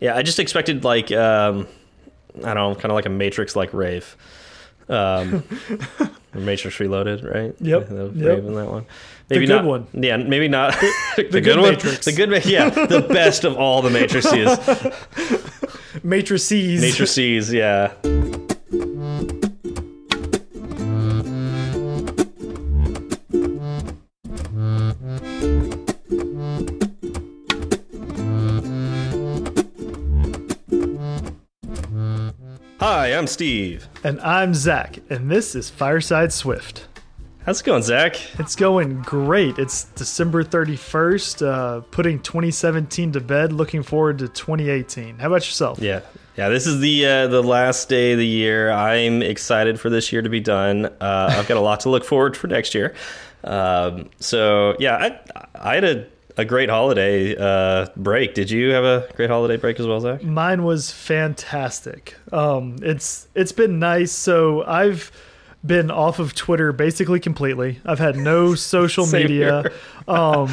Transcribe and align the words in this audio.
Yeah, 0.00 0.16
I 0.16 0.22
just 0.22 0.38
expected 0.38 0.84
like 0.84 1.10
um, 1.12 1.66
I 2.44 2.54
don't 2.54 2.56
know, 2.56 2.74
kind 2.74 2.86
of 2.86 2.92
like 2.92 3.06
a 3.06 3.10
Matrix 3.10 3.56
like 3.56 3.72
rave. 3.72 4.16
Um, 4.88 5.44
Matrix 6.34 6.78
Reloaded, 6.80 7.24
right? 7.24 7.54
Yep, 7.60 7.88
The 7.88 8.12
yep. 8.14 8.26
rave 8.26 8.44
in 8.46 8.54
that 8.54 8.70
one. 8.70 8.86
The 9.28 9.40
good 9.40 9.48
not, 9.48 9.64
one. 9.64 9.86
Yeah, 9.92 10.16
maybe 10.16 10.48
not 10.48 10.72
the, 11.16 11.24
good 11.30 11.44
good, 11.44 11.58
one. 11.58 11.72
Matrix. 11.72 12.04
The 12.04 12.12
good, 12.12 12.46
yeah, 12.46 12.70
the 12.70 13.00
best 13.08 13.44
of 13.44 13.56
all 13.56 13.82
the 13.82 13.90
Matrices. 13.90 14.58
Matrices. 16.02 16.80
Matrices, 16.80 17.52
yeah. 17.52 17.92
I'm 33.18 33.26
Steve. 33.26 33.88
And 34.04 34.20
I'm 34.20 34.54
Zach, 34.54 35.00
and 35.10 35.28
this 35.28 35.56
is 35.56 35.68
Fireside 35.68 36.32
Swift. 36.32 36.86
How's 37.44 37.60
it 37.60 37.64
going, 37.64 37.82
Zach? 37.82 38.14
It's 38.38 38.54
going 38.54 39.02
great. 39.02 39.58
It's 39.58 39.86
December 39.86 40.44
31st, 40.44 41.44
uh, 41.44 41.80
putting 41.90 42.20
2017 42.20 43.10
to 43.10 43.20
bed, 43.20 43.52
looking 43.52 43.82
forward 43.82 44.18
to 44.18 44.28
2018. 44.28 45.18
How 45.18 45.26
about 45.26 45.44
yourself? 45.44 45.80
Yeah, 45.80 46.02
yeah. 46.36 46.48
This 46.48 46.64
is 46.68 46.78
the 46.78 47.06
uh, 47.06 47.26
the 47.26 47.42
last 47.42 47.88
day 47.88 48.12
of 48.12 48.18
the 48.18 48.26
year. 48.26 48.70
I'm 48.70 49.20
excited 49.20 49.80
for 49.80 49.90
this 49.90 50.12
year 50.12 50.22
to 50.22 50.28
be 50.28 50.38
done. 50.38 50.86
Uh, 50.86 51.34
I've 51.36 51.48
got 51.48 51.56
a 51.56 51.60
lot 51.60 51.80
to 51.80 51.90
look 51.90 52.04
forward 52.04 52.36
for 52.36 52.46
next 52.46 52.72
year. 52.72 52.94
Um, 53.42 54.10
so 54.20 54.76
yeah, 54.78 54.94
I 54.94 55.40
I 55.56 55.74
had 55.74 55.82
a, 55.82 56.06
a 56.38 56.44
great 56.44 56.70
holiday 56.70 57.36
uh, 57.36 57.88
break. 57.96 58.32
Did 58.32 58.50
you 58.50 58.70
have 58.70 58.84
a 58.84 59.08
great 59.16 59.28
holiday 59.28 59.56
break 59.56 59.78
as 59.80 59.86
well, 59.86 60.00
Zach? 60.00 60.22
Mine 60.22 60.62
was 60.62 60.92
fantastic. 60.92 62.14
Um, 62.32 62.76
it's 62.80 63.28
it's 63.34 63.52
been 63.52 63.78
nice. 63.80 64.12
So 64.12 64.64
I've 64.64 65.10
been 65.66 65.90
off 65.90 66.20
of 66.20 66.34
Twitter 66.34 66.72
basically 66.72 67.18
completely. 67.18 67.80
I've 67.84 67.98
had 67.98 68.16
no 68.16 68.54
social 68.54 69.06
media. 69.06 69.64
um, 70.08 70.50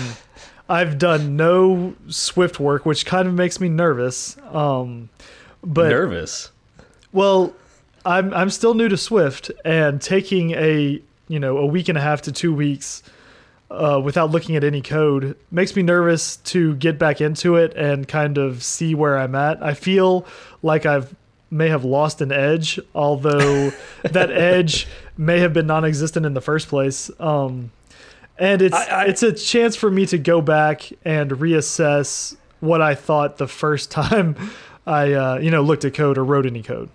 I've 0.68 0.98
done 0.98 1.36
no 1.36 1.94
Swift 2.08 2.60
work, 2.60 2.86
which 2.88 3.06
kind 3.06 3.28
of 3.28 3.36
makes 3.36 3.60
me 3.60 3.70
nervous. 3.70 4.36
Um, 4.52 5.10
but 5.64 5.90
Nervous. 5.90 6.52
Well, 7.14 7.54
I'm 8.04 8.34
I'm 8.34 8.50
still 8.50 8.74
new 8.74 8.90
to 8.90 8.98
Swift, 8.98 9.52
and 9.64 10.02
taking 10.02 10.52
a 10.52 11.00
you 11.28 11.40
know 11.40 11.58
a 11.58 11.66
week 11.66 11.90
and 11.90 11.98
a 11.98 12.02
half 12.02 12.24
to 12.24 12.32
two 12.32 12.54
weeks 12.54 13.04
uh, 13.76 14.00
without 14.00 14.32
looking 14.32 14.56
at 14.56 14.64
any 14.64 14.82
code 14.82 15.38
makes 15.52 15.76
me 15.76 15.84
nervous 15.84 16.38
to 16.38 16.76
get 16.76 16.98
back 16.98 17.22
into 17.22 17.56
it 17.56 17.74
and 17.76 18.08
kind 18.08 18.38
of 18.38 18.64
see 18.64 18.96
where 18.96 19.18
I'm 19.18 19.36
at. 19.36 19.62
I 19.64 19.74
feel 19.74 20.26
like 20.62 20.86
I've 20.86 21.14
may 21.52 21.70
have 21.70 21.86
lost 21.86 22.22
an 22.22 22.32
edge, 22.32 22.80
although 22.94 23.72
that 24.04 24.32
edge 24.32 24.88
may 25.18 25.40
have 25.40 25.54
been 25.54 25.68
non-existent 25.68 26.26
in 26.26 26.34
the 26.34 26.42
first 26.42 26.68
place. 26.68 27.10
Um, 27.20 27.72
and 28.38 28.62
it's 28.62 28.76
I- 28.76 28.86
I- 28.86 29.06
it's 29.06 29.24
a 29.24 29.32
chance 29.32 29.76
for 29.76 29.90
me 29.92 30.06
to 30.08 30.18
go 30.18 30.42
back 30.42 30.90
and 31.06 31.32
reassess 31.32 32.36
what 32.60 32.82
I 32.82 32.96
thought 32.96 33.38
the 33.38 33.48
first 33.48 33.92
time 34.02 34.36
I 34.88 35.14
uh, 35.14 35.38
you 35.38 35.52
know 35.52 35.62
looked 35.62 35.86
at 35.86 35.94
code 35.94 36.18
or 36.18 36.24
wrote 36.26 36.46
any 36.46 36.64
code. 36.64 36.90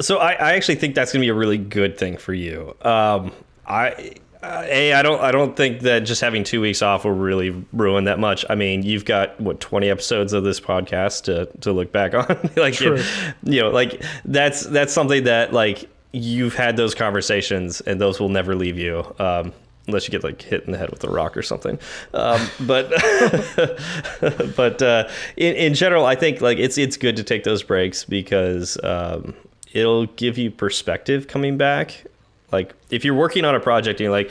So 0.00 0.16
I, 0.16 0.32
I 0.32 0.52
actually 0.52 0.76
think 0.76 0.94
that's 0.94 1.12
going 1.12 1.20
to 1.20 1.24
be 1.26 1.28
a 1.28 1.34
really 1.34 1.58
good 1.58 1.98
thing 1.98 2.16
for 2.16 2.32
you. 2.32 2.74
Um, 2.82 3.32
I. 3.66 4.14
Uh, 4.42 4.62
a, 4.66 4.94
I 4.94 5.02
don't. 5.02 5.20
I 5.20 5.32
don't 5.32 5.54
think 5.54 5.80
that 5.80 6.00
just 6.00 6.20
having 6.20 6.44
two 6.44 6.62
weeks 6.62 6.80
off 6.80 7.04
will 7.04 7.12
really 7.12 7.50
ruin 7.72 8.04
that 8.04 8.18
much. 8.18 8.44
I 8.48 8.54
mean, 8.54 8.82
you've 8.82 9.04
got 9.04 9.38
what 9.38 9.60
twenty 9.60 9.90
episodes 9.90 10.32
of 10.32 10.44
this 10.44 10.60
podcast 10.60 11.24
to 11.24 11.46
to 11.60 11.72
look 11.72 11.92
back 11.92 12.14
on. 12.30 12.50
like, 12.56 12.80
you, 12.80 13.02
you 13.42 13.60
know, 13.60 13.70
like 13.70 14.02
that's 14.24 14.62
that's 14.62 14.94
something 14.94 15.24
that 15.24 15.52
like 15.52 15.90
you've 16.12 16.54
had 16.54 16.76
those 16.76 16.94
conversations, 16.94 17.82
and 17.82 18.00
those 18.00 18.18
will 18.18 18.30
never 18.30 18.54
leave 18.54 18.78
you. 18.78 19.04
Um, 19.18 19.52
unless 19.86 20.06
you 20.06 20.12
get 20.12 20.24
like 20.24 20.40
hit 20.40 20.64
in 20.64 20.72
the 20.72 20.78
head 20.78 20.90
with 20.90 21.04
a 21.04 21.10
rock 21.10 21.36
or 21.36 21.42
something. 21.42 21.78
Um, 22.14 22.48
but 22.60 22.90
but 24.56 24.82
uh, 24.82 25.08
in 25.36 25.54
in 25.54 25.74
general, 25.74 26.06
I 26.06 26.14
think 26.14 26.40
like 26.40 26.58
it's 26.58 26.78
it's 26.78 26.96
good 26.96 27.16
to 27.16 27.24
take 27.24 27.44
those 27.44 27.62
breaks 27.62 28.04
because 28.04 28.78
um, 28.82 29.34
it'll 29.72 30.06
give 30.06 30.38
you 30.38 30.50
perspective 30.50 31.28
coming 31.28 31.56
back. 31.56 32.04
Like 32.52 32.74
if 32.90 33.04
you're 33.04 33.14
working 33.14 33.44
on 33.44 33.54
a 33.54 33.60
project 33.60 34.00
and 34.00 34.04
you're 34.04 34.12
like, 34.12 34.30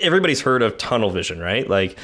everybody's 0.00 0.40
heard 0.40 0.62
of 0.62 0.76
tunnel 0.78 1.10
vision, 1.10 1.38
right? 1.38 1.68
Like 1.68 1.98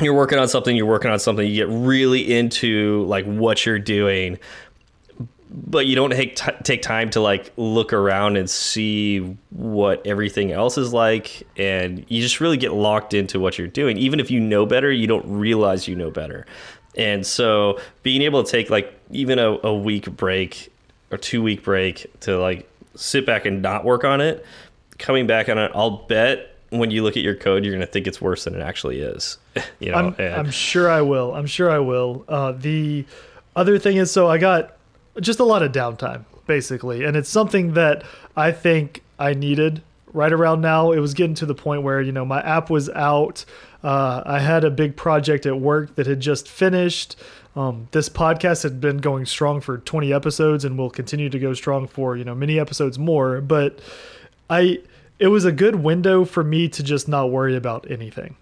you're 0.00 0.14
working 0.14 0.38
on 0.38 0.48
something, 0.48 0.76
you're 0.76 0.86
working 0.86 1.10
on 1.10 1.18
something, 1.18 1.46
you 1.46 1.54
get 1.54 1.68
really 1.68 2.32
into 2.32 3.04
like 3.04 3.24
what 3.24 3.64
you're 3.64 3.78
doing, 3.78 4.38
but 5.50 5.86
you 5.86 5.94
don't 5.94 6.10
take 6.10 6.36
t- 6.36 6.52
take 6.62 6.82
time 6.82 7.10
to 7.10 7.20
like 7.20 7.52
look 7.56 7.92
around 7.92 8.36
and 8.36 8.48
see 8.48 9.18
what 9.50 10.04
everything 10.06 10.50
else 10.50 10.78
is 10.78 10.92
like, 10.92 11.46
and 11.56 12.04
you 12.08 12.22
just 12.22 12.40
really 12.40 12.56
get 12.56 12.72
locked 12.72 13.12
into 13.14 13.38
what 13.38 13.58
you're 13.58 13.68
doing. 13.68 13.98
Even 13.98 14.18
if 14.18 14.30
you 14.30 14.40
know 14.40 14.64
better, 14.64 14.90
you 14.90 15.06
don't 15.06 15.26
realize 15.26 15.86
you 15.86 15.94
know 15.94 16.10
better. 16.10 16.46
And 16.96 17.26
so, 17.26 17.78
being 18.02 18.22
able 18.22 18.42
to 18.42 18.50
take 18.50 18.70
like 18.70 18.98
even 19.10 19.38
a, 19.38 19.58
a 19.62 19.74
week 19.74 20.10
break 20.16 20.72
or 21.10 21.18
two 21.18 21.42
week 21.42 21.62
break 21.62 22.06
to 22.20 22.38
like 22.38 22.68
sit 22.94 23.26
back 23.26 23.44
and 23.46 23.62
not 23.62 23.84
work 23.84 24.04
on 24.04 24.20
it, 24.20 24.44
coming 24.98 25.26
back 25.26 25.48
on 25.48 25.58
it, 25.58 25.70
I'll 25.74 26.04
bet 26.06 26.48
when 26.70 26.90
you 26.90 27.02
look 27.02 27.16
at 27.16 27.22
your 27.22 27.34
code, 27.34 27.64
you're 27.64 27.74
gonna 27.74 27.86
think 27.86 28.06
it's 28.06 28.20
worse 28.20 28.44
than 28.44 28.54
it 28.54 28.60
actually 28.62 29.00
is. 29.00 29.38
you 29.78 29.90
know, 29.90 29.98
I'm, 29.98 30.14
and- 30.18 30.34
I'm 30.34 30.50
sure 30.50 30.90
I 30.90 31.02
will. 31.02 31.34
I'm 31.34 31.46
sure 31.46 31.70
I 31.70 31.78
will. 31.78 32.24
Uh, 32.28 32.52
the 32.52 33.04
other 33.54 33.78
thing 33.78 33.96
is, 33.96 34.10
so 34.10 34.28
I 34.28 34.38
got 34.38 34.76
just 35.20 35.40
a 35.40 35.44
lot 35.44 35.62
of 35.62 35.72
downtime, 35.72 36.24
basically, 36.46 37.04
and 37.04 37.16
it's 37.16 37.28
something 37.28 37.74
that 37.74 38.04
I 38.36 38.52
think 38.52 39.02
I 39.18 39.34
needed 39.34 39.82
right 40.14 40.32
around 40.32 40.60
now. 40.62 40.92
It 40.92 41.00
was 41.00 41.12
getting 41.14 41.34
to 41.36 41.46
the 41.46 41.54
point 41.54 41.82
where 41.82 42.00
you 42.00 42.12
know 42.12 42.24
my 42.24 42.40
app 42.40 42.70
was 42.70 42.88
out. 42.90 43.44
Uh, 43.84 44.22
I 44.24 44.38
had 44.38 44.64
a 44.64 44.70
big 44.70 44.96
project 44.96 45.44
at 45.44 45.58
work 45.60 45.96
that 45.96 46.06
had 46.06 46.20
just 46.20 46.48
finished. 46.48 47.16
Um, 47.54 47.88
this 47.90 48.08
podcast 48.08 48.62
had 48.62 48.80
been 48.80 48.98
going 48.98 49.26
strong 49.26 49.60
for 49.60 49.78
20 49.78 50.12
episodes 50.12 50.64
and 50.64 50.78
will 50.78 50.90
continue 50.90 51.28
to 51.28 51.38
go 51.38 51.52
strong 51.52 51.86
for 51.86 52.16
you 52.16 52.24
know 52.24 52.34
many 52.34 52.58
episodes 52.58 52.98
more. 52.98 53.40
But 53.40 53.78
I, 54.48 54.80
it 55.18 55.28
was 55.28 55.44
a 55.44 55.52
good 55.52 55.76
window 55.76 56.24
for 56.24 56.42
me 56.42 56.68
to 56.68 56.82
just 56.82 57.08
not 57.08 57.30
worry 57.30 57.56
about 57.56 57.90
anything. 57.90 58.36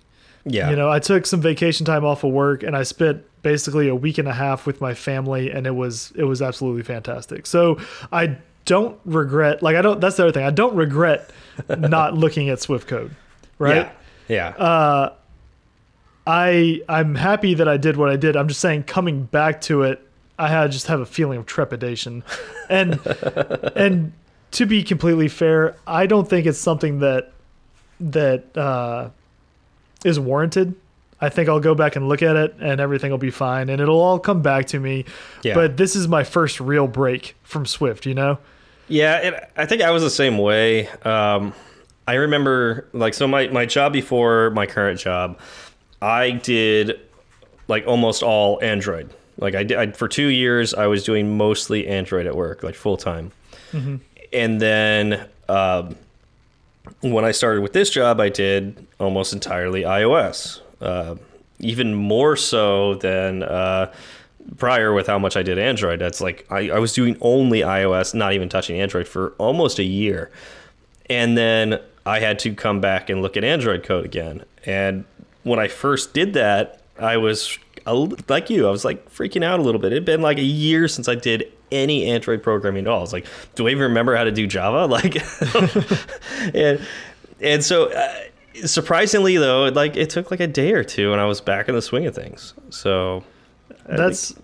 yeah, 0.44 0.70
You 0.70 0.76
know, 0.76 0.90
I 0.90 1.00
took 1.00 1.26
some 1.26 1.40
vacation 1.40 1.84
time 1.84 2.04
off 2.04 2.24
of 2.24 2.30
work 2.30 2.62
and 2.62 2.76
I 2.76 2.84
spent 2.84 3.24
basically 3.42 3.88
a 3.88 3.94
week 3.94 4.18
and 4.18 4.28
a 4.28 4.32
half 4.32 4.66
with 4.66 4.80
my 4.80 4.94
family 4.94 5.50
and 5.50 5.66
it 5.66 5.74
was 5.74 6.12
it 6.14 6.24
was 6.24 6.40
absolutely 6.40 6.82
fantastic. 6.82 7.46
So 7.46 7.80
I 8.12 8.36
don't 8.64 8.98
regret 9.04 9.62
like 9.62 9.74
I 9.76 9.82
don't 9.82 10.00
that's 10.00 10.16
the 10.16 10.24
other 10.24 10.32
thing. 10.32 10.44
I 10.44 10.50
don't 10.50 10.76
regret 10.76 11.30
not 11.68 12.14
looking 12.14 12.48
at 12.48 12.60
Swift 12.60 12.86
code. 12.86 13.14
Right? 13.58 13.90
yeah, 14.28 14.54
yeah. 14.56 15.10
I 16.26 16.82
I'm 16.88 17.14
happy 17.14 17.54
that 17.54 17.68
I 17.68 17.76
did 17.76 17.96
what 17.96 18.10
I 18.10 18.16
did. 18.16 18.36
I'm 18.36 18.48
just 18.48 18.60
saying 18.60 18.84
coming 18.84 19.24
back 19.24 19.60
to 19.62 19.82
it, 19.82 20.06
I 20.38 20.48
had 20.48 20.72
just 20.72 20.86
have 20.86 21.00
a 21.00 21.06
feeling 21.06 21.38
of 21.38 21.46
trepidation. 21.46 22.24
And 22.70 23.00
and 23.74 24.12
to 24.52 24.64
be 24.64 24.84
completely 24.84 25.26
fair, 25.26 25.74
I 25.88 26.06
don't 26.06 26.28
think 26.28 26.46
it's 26.46 26.60
something 26.60 27.00
that 27.00 27.32
that 27.98 28.56
uh, 28.56 29.10
is 30.04 30.20
warranted. 30.20 30.76
I 31.20 31.28
think 31.28 31.48
I'll 31.48 31.60
go 31.60 31.74
back 31.74 31.96
and 31.96 32.08
look 32.08 32.22
at 32.22 32.36
it 32.36 32.54
and 32.60 32.80
everything 32.80 33.10
will 33.10 33.18
be 33.18 33.30
fine 33.30 33.68
and 33.68 33.80
it'll 33.80 34.00
all 34.00 34.18
come 34.18 34.40
back 34.40 34.66
to 34.68 34.80
me. 34.80 35.04
Yeah. 35.42 35.54
But 35.54 35.76
this 35.76 35.94
is 35.94 36.08
my 36.08 36.24
first 36.24 36.60
real 36.60 36.86
break 36.86 37.36
from 37.42 37.66
Swift, 37.66 38.06
you 38.06 38.14
know? 38.14 38.38
Yeah, 38.88 39.16
and 39.16 39.40
I 39.56 39.66
think 39.66 39.82
I 39.82 39.90
was 39.90 40.02
the 40.02 40.10
same 40.10 40.38
way. 40.38 40.88
Um, 41.04 41.52
I 42.08 42.14
remember, 42.14 42.88
like, 42.92 43.14
so 43.14 43.28
my, 43.28 43.48
my 43.48 43.66
job 43.66 43.92
before 43.92 44.50
my 44.50 44.66
current 44.66 44.98
job, 44.98 45.38
I 46.02 46.30
did 46.30 47.00
like 47.68 47.86
almost 47.86 48.22
all 48.22 48.58
Android. 48.62 49.10
Like, 49.38 49.54
I 49.54 49.62
did 49.62 49.78
I, 49.78 49.90
for 49.92 50.08
two 50.08 50.26
years, 50.26 50.74
I 50.74 50.86
was 50.86 51.04
doing 51.04 51.36
mostly 51.36 51.86
Android 51.86 52.26
at 52.26 52.36
work, 52.36 52.62
like 52.62 52.74
full 52.74 52.96
time. 52.96 53.32
And 54.32 54.60
then 54.60 55.28
um, 55.48 55.96
when 57.00 57.24
I 57.24 57.30
started 57.32 57.62
with 57.62 57.72
this 57.72 57.90
job, 57.90 58.20
I 58.20 58.28
did 58.28 58.86
almost 58.98 59.32
entirely 59.32 59.82
iOS, 59.82 60.60
uh, 60.80 61.16
even 61.58 61.94
more 61.94 62.36
so 62.36 62.94
than 62.96 63.42
uh, 63.42 63.92
prior 64.56 64.92
with 64.92 65.06
how 65.06 65.18
much 65.18 65.36
I 65.36 65.42
did 65.42 65.58
Android. 65.58 66.00
That's 66.00 66.20
like 66.20 66.46
I, 66.50 66.70
I 66.70 66.78
was 66.78 66.92
doing 66.92 67.16
only 67.20 67.60
iOS, 67.60 68.14
not 68.14 68.32
even 68.32 68.48
touching 68.48 68.80
Android 68.80 69.08
for 69.08 69.30
almost 69.38 69.78
a 69.78 69.84
year. 69.84 70.30
And 71.08 71.36
then 71.36 71.80
I 72.06 72.20
had 72.20 72.38
to 72.40 72.54
come 72.54 72.80
back 72.80 73.10
and 73.10 73.22
look 73.22 73.36
at 73.36 73.44
Android 73.44 73.82
code 73.82 74.04
again. 74.04 74.44
And 74.64 75.04
when 75.42 75.58
I 75.58 75.68
first 75.68 76.12
did 76.14 76.34
that, 76.34 76.80
I 76.98 77.16
was 77.16 77.58
like 78.28 78.50
you, 78.50 78.68
I 78.68 78.70
was 78.70 78.84
like 78.84 79.10
freaking 79.10 79.42
out 79.42 79.58
a 79.58 79.62
little 79.62 79.80
bit. 79.80 79.92
It'd 79.92 80.04
been 80.04 80.22
like 80.22 80.38
a 80.38 80.42
year 80.42 80.86
since 80.88 81.08
I 81.08 81.14
did 81.14 81.50
any 81.72 82.06
Android 82.06 82.42
programming 82.42 82.84
at 82.84 82.88
all. 82.88 82.98
I 82.98 83.00
was 83.02 83.12
like, 83.12 83.26
do 83.54 83.66
I 83.66 83.70
even 83.70 83.82
remember 83.84 84.16
how 84.16 84.24
to 84.24 84.32
do 84.32 84.46
Java? 84.46 84.86
Like, 84.90 85.16
and 86.54 86.80
and 87.40 87.64
so 87.64 87.90
uh, 87.92 88.14
surprisingly 88.66 89.36
though, 89.36 89.68
like 89.68 89.96
it 89.96 90.10
took 90.10 90.30
like 90.30 90.40
a 90.40 90.46
day 90.46 90.72
or 90.72 90.84
two, 90.84 91.12
and 91.12 91.20
I 91.20 91.24
was 91.24 91.40
back 91.40 91.68
in 91.68 91.74
the 91.74 91.82
swing 91.82 92.06
of 92.06 92.14
things. 92.14 92.54
So 92.70 93.24
That's 93.88 94.34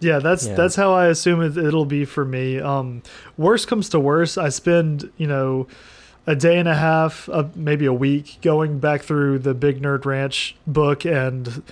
Yeah, 0.00 0.18
that's 0.18 0.46
Yeah. 0.46 0.54
that's 0.54 0.74
how 0.74 0.92
I 0.92 1.06
assume 1.06 1.42
it, 1.42 1.56
it'll 1.56 1.84
be 1.86 2.04
for 2.04 2.24
me. 2.24 2.58
Um, 2.58 3.02
worst 3.36 3.68
comes 3.68 3.88
to 3.90 4.00
worst, 4.00 4.36
I 4.36 4.48
spend 4.48 5.10
you 5.16 5.26
know 5.26 5.66
a 6.26 6.34
day 6.34 6.58
and 6.58 6.68
a 6.68 6.74
half, 6.74 7.28
uh, 7.28 7.44
maybe 7.54 7.86
a 7.86 7.92
week, 7.92 8.38
going 8.42 8.78
back 8.78 9.02
through 9.02 9.38
the 9.40 9.54
Big 9.54 9.82
Nerd 9.82 10.04
Ranch 10.04 10.56
book, 10.66 11.04
and 11.04 11.62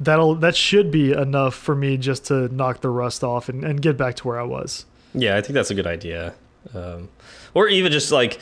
that'll 0.00 0.34
that 0.36 0.56
should 0.56 0.90
be 0.90 1.12
enough 1.12 1.54
for 1.54 1.74
me 1.74 1.96
just 1.96 2.24
to 2.26 2.48
knock 2.54 2.80
the 2.80 2.90
rust 2.90 3.22
off 3.22 3.48
and, 3.48 3.64
and 3.64 3.80
get 3.80 3.96
back 3.96 4.16
to 4.16 4.28
where 4.28 4.40
I 4.40 4.44
was. 4.44 4.86
Yeah, 5.14 5.36
I 5.36 5.40
think 5.40 5.54
that's 5.54 5.70
a 5.70 5.74
good 5.74 5.86
idea. 5.86 6.34
Um, 6.74 7.08
or 7.54 7.68
even 7.68 7.92
just 7.92 8.12
like 8.12 8.40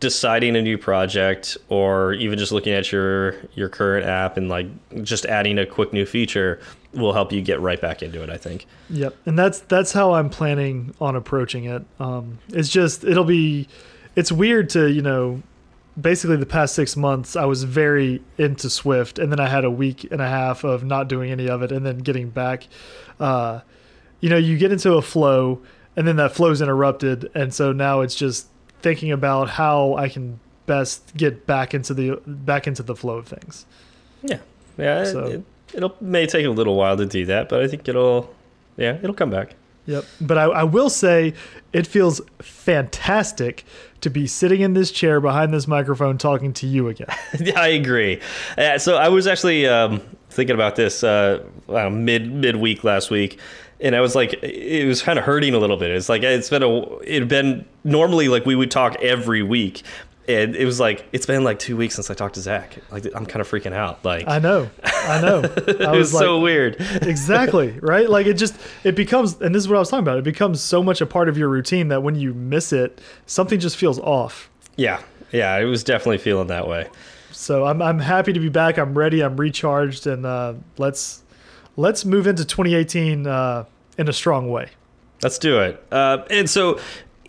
deciding 0.00 0.56
a 0.56 0.62
new 0.62 0.78
project, 0.78 1.58
or 1.68 2.14
even 2.14 2.38
just 2.38 2.52
looking 2.52 2.72
at 2.72 2.90
your 2.90 3.36
your 3.54 3.68
current 3.68 4.06
app 4.06 4.36
and 4.36 4.48
like 4.48 4.66
just 5.02 5.26
adding 5.26 5.58
a 5.58 5.66
quick 5.66 5.92
new 5.92 6.06
feature 6.06 6.60
will 6.92 7.12
help 7.12 7.32
you 7.32 7.40
get 7.40 7.60
right 7.60 7.80
back 7.80 8.02
into 8.02 8.22
it. 8.22 8.30
I 8.30 8.36
think. 8.36 8.66
Yep, 8.88 9.14
and 9.26 9.38
that's 9.38 9.60
that's 9.60 9.92
how 9.92 10.14
I'm 10.14 10.30
planning 10.30 10.94
on 11.00 11.16
approaching 11.16 11.64
it. 11.64 11.84
Um, 11.98 12.38
it's 12.48 12.70
just 12.70 13.04
it'll 13.04 13.24
be, 13.24 13.68
it's 14.16 14.32
weird 14.32 14.70
to 14.70 14.90
you 14.90 15.02
know, 15.02 15.42
basically 16.00 16.36
the 16.36 16.46
past 16.46 16.74
six 16.74 16.96
months 16.96 17.36
I 17.36 17.44
was 17.44 17.64
very 17.64 18.22
into 18.38 18.70
Swift, 18.70 19.18
and 19.18 19.30
then 19.30 19.40
I 19.40 19.48
had 19.48 19.64
a 19.64 19.70
week 19.70 20.04
and 20.10 20.20
a 20.20 20.28
half 20.28 20.64
of 20.64 20.84
not 20.84 21.08
doing 21.08 21.30
any 21.30 21.48
of 21.48 21.62
it, 21.62 21.72
and 21.72 21.84
then 21.84 21.98
getting 21.98 22.30
back. 22.30 22.66
Uh, 23.18 23.60
you 24.20 24.28
know, 24.28 24.36
you 24.36 24.58
get 24.58 24.70
into 24.72 24.94
a 24.94 25.02
flow, 25.02 25.60
and 25.96 26.06
then 26.06 26.16
that 26.16 26.32
flow's 26.32 26.60
interrupted, 26.60 27.30
and 27.34 27.52
so 27.54 27.72
now 27.72 28.00
it's 28.00 28.14
just 28.14 28.48
thinking 28.82 29.12
about 29.12 29.50
how 29.50 29.94
I 29.94 30.08
can 30.08 30.40
best 30.66 31.16
get 31.16 31.46
back 31.46 31.74
into 31.74 31.92
the 31.94 32.20
back 32.26 32.66
into 32.66 32.82
the 32.82 32.94
flow 32.94 33.16
of 33.16 33.26
things. 33.28 33.66
Yeah, 34.22 34.38
yeah. 34.78 35.04
So- 35.04 35.24
it, 35.26 35.44
it'll 35.74 35.96
may 36.00 36.26
take 36.26 36.46
a 36.46 36.50
little 36.50 36.76
while 36.76 36.96
to 36.96 37.06
do 37.06 37.24
that, 37.26 37.48
but 37.48 37.62
I 37.62 37.68
think 37.68 37.88
it'll, 37.88 38.34
yeah, 38.76 38.98
it'll 39.02 39.14
come 39.14 39.30
back. 39.30 39.54
Yep. 39.90 40.04
But 40.20 40.38
I, 40.38 40.44
I 40.44 40.62
will 40.62 40.88
say 40.88 41.34
it 41.72 41.84
feels 41.84 42.20
fantastic 42.40 43.64
to 44.02 44.10
be 44.10 44.26
sitting 44.28 44.60
in 44.60 44.74
this 44.74 44.92
chair 44.92 45.20
behind 45.20 45.52
this 45.52 45.66
microphone 45.66 46.16
talking 46.16 46.52
to 46.54 46.66
you 46.66 46.88
again. 46.88 47.08
Yeah, 47.40 47.60
I 47.60 47.68
agree. 47.68 48.20
Uh, 48.56 48.78
so 48.78 48.96
I 48.96 49.08
was 49.08 49.26
actually 49.26 49.66
um, 49.66 50.00
thinking 50.28 50.54
about 50.54 50.76
this 50.76 51.02
uh, 51.02 51.44
uh, 51.68 51.90
mid 51.90 52.32
midweek 52.32 52.84
last 52.84 53.10
week, 53.10 53.38
and 53.80 53.96
I 53.96 54.00
was 54.00 54.14
like, 54.14 54.34
it 54.42 54.86
was 54.86 55.02
kind 55.02 55.18
of 55.18 55.24
hurting 55.24 55.54
a 55.54 55.58
little 55.58 55.76
bit. 55.76 55.90
It's 55.90 56.08
like 56.08 56.22
it's 56.22 56.50
been 56.50 56.62
a 56.62 56.98
it 56.98 57.20
had 57.20 57.28
been 57.28 57.64
normally 57.82 58.28
like 58.28 58.46
we 58.46 58.54
would 58.54 58.70
talk 58.70 58.96
every 59.00 59.42
week, 59.42 59.82
and 60.28 60.54
it 60.54 60.64
was 60.64 60.78
like 60.78 61.06
it's 61.12 61.26
been 61.26 61.42
like 61.44 61.58
two 61.58 61.76
weeks 61.76 61.94
since 61.94 62.10
I 62.10 62.14
talked 62.14 62.34
to 62.34 62.40
Zach. 62.40 62.78
Like 62.92 63.06
I'm 63.14 63.26
kind 63.26 63.40
of 63.40 63.50
freaking 63.50 63.72
out. 63.72 64.04
Like 64.04 64.28
I 64.28 64.38
know. 64.38 64.70
I 64.84 65.20
know. 65.20 65.40
I 65.66 65.94
it 65.94 65.98
was 65.98 66.12
like, 66.14 66.22
so 66.22 66.38
weird. 66.40 66.76
exactly 67.02 67.78
right 67.80 68.08
like 68.08 68.26
it 68.26 68.34
just 68.34 68.54
it 68.84 68.94
becomes 68.94 69.40
and 69.40 69.54
this 69.54 69.62
is 69.62 69.68
what 69.68 69.76
i 69.76 69.78
was 69.78 69.88
talking 69.88 70.04
about 70.04 70.18
it 70.18 70.24
becomes 70.24 70.60
so 70.60 70.82
much 70.82 71.00
a 71.00 71.06
part 71.06 71.28
of 71.28 71.36
your 71.38 71.48
routine 71.48 71.88
that 71.88 72.02
when 72.02 72.14
you 72.14 72.34
miss 72.34 72.72
it 72.72 73.00
something 73.26 73.58
just 73.58 73.76
feels 73.76 73.98
off 73.98 74.50
Yeah, 74.76 75.00
yeah, 75.32 75.56
It 75.58 75.64
was 75.64 75.82
definitely 75.82 76.18
feeling 76.18 76.48
that 76.48 76.68
way. 76.68 76.88
so 77.32 77.64
i'm, 77.66 77.80
I'm 77.80 77.98
happy 77.98 78.32
to 78.32 78.40
be 78.40 78.48
back 78.50 78.78
i'm 78.78 78.96
ready 78.96 79.22
i'm 79.22 79.36
recharged 79.36 80.06
and 80.06 80.26
uh, 80.26 80.54
let's 80.76 81.22
let's 81.76 82.04
move 82.04 82.26
into 82.26 82.44
2018 82.44 83.26
uh, 83.26 83.64
in 83.98 84.08
a 84.08 84.12
strong 84.12 84.50
way 84.50 84.68
Let's 85.22 85.38
do 85.38 85.60
it. 85.60 85.84
Uh, 85.92 86.24
and 86.30 86.48
so, 86.48 86.80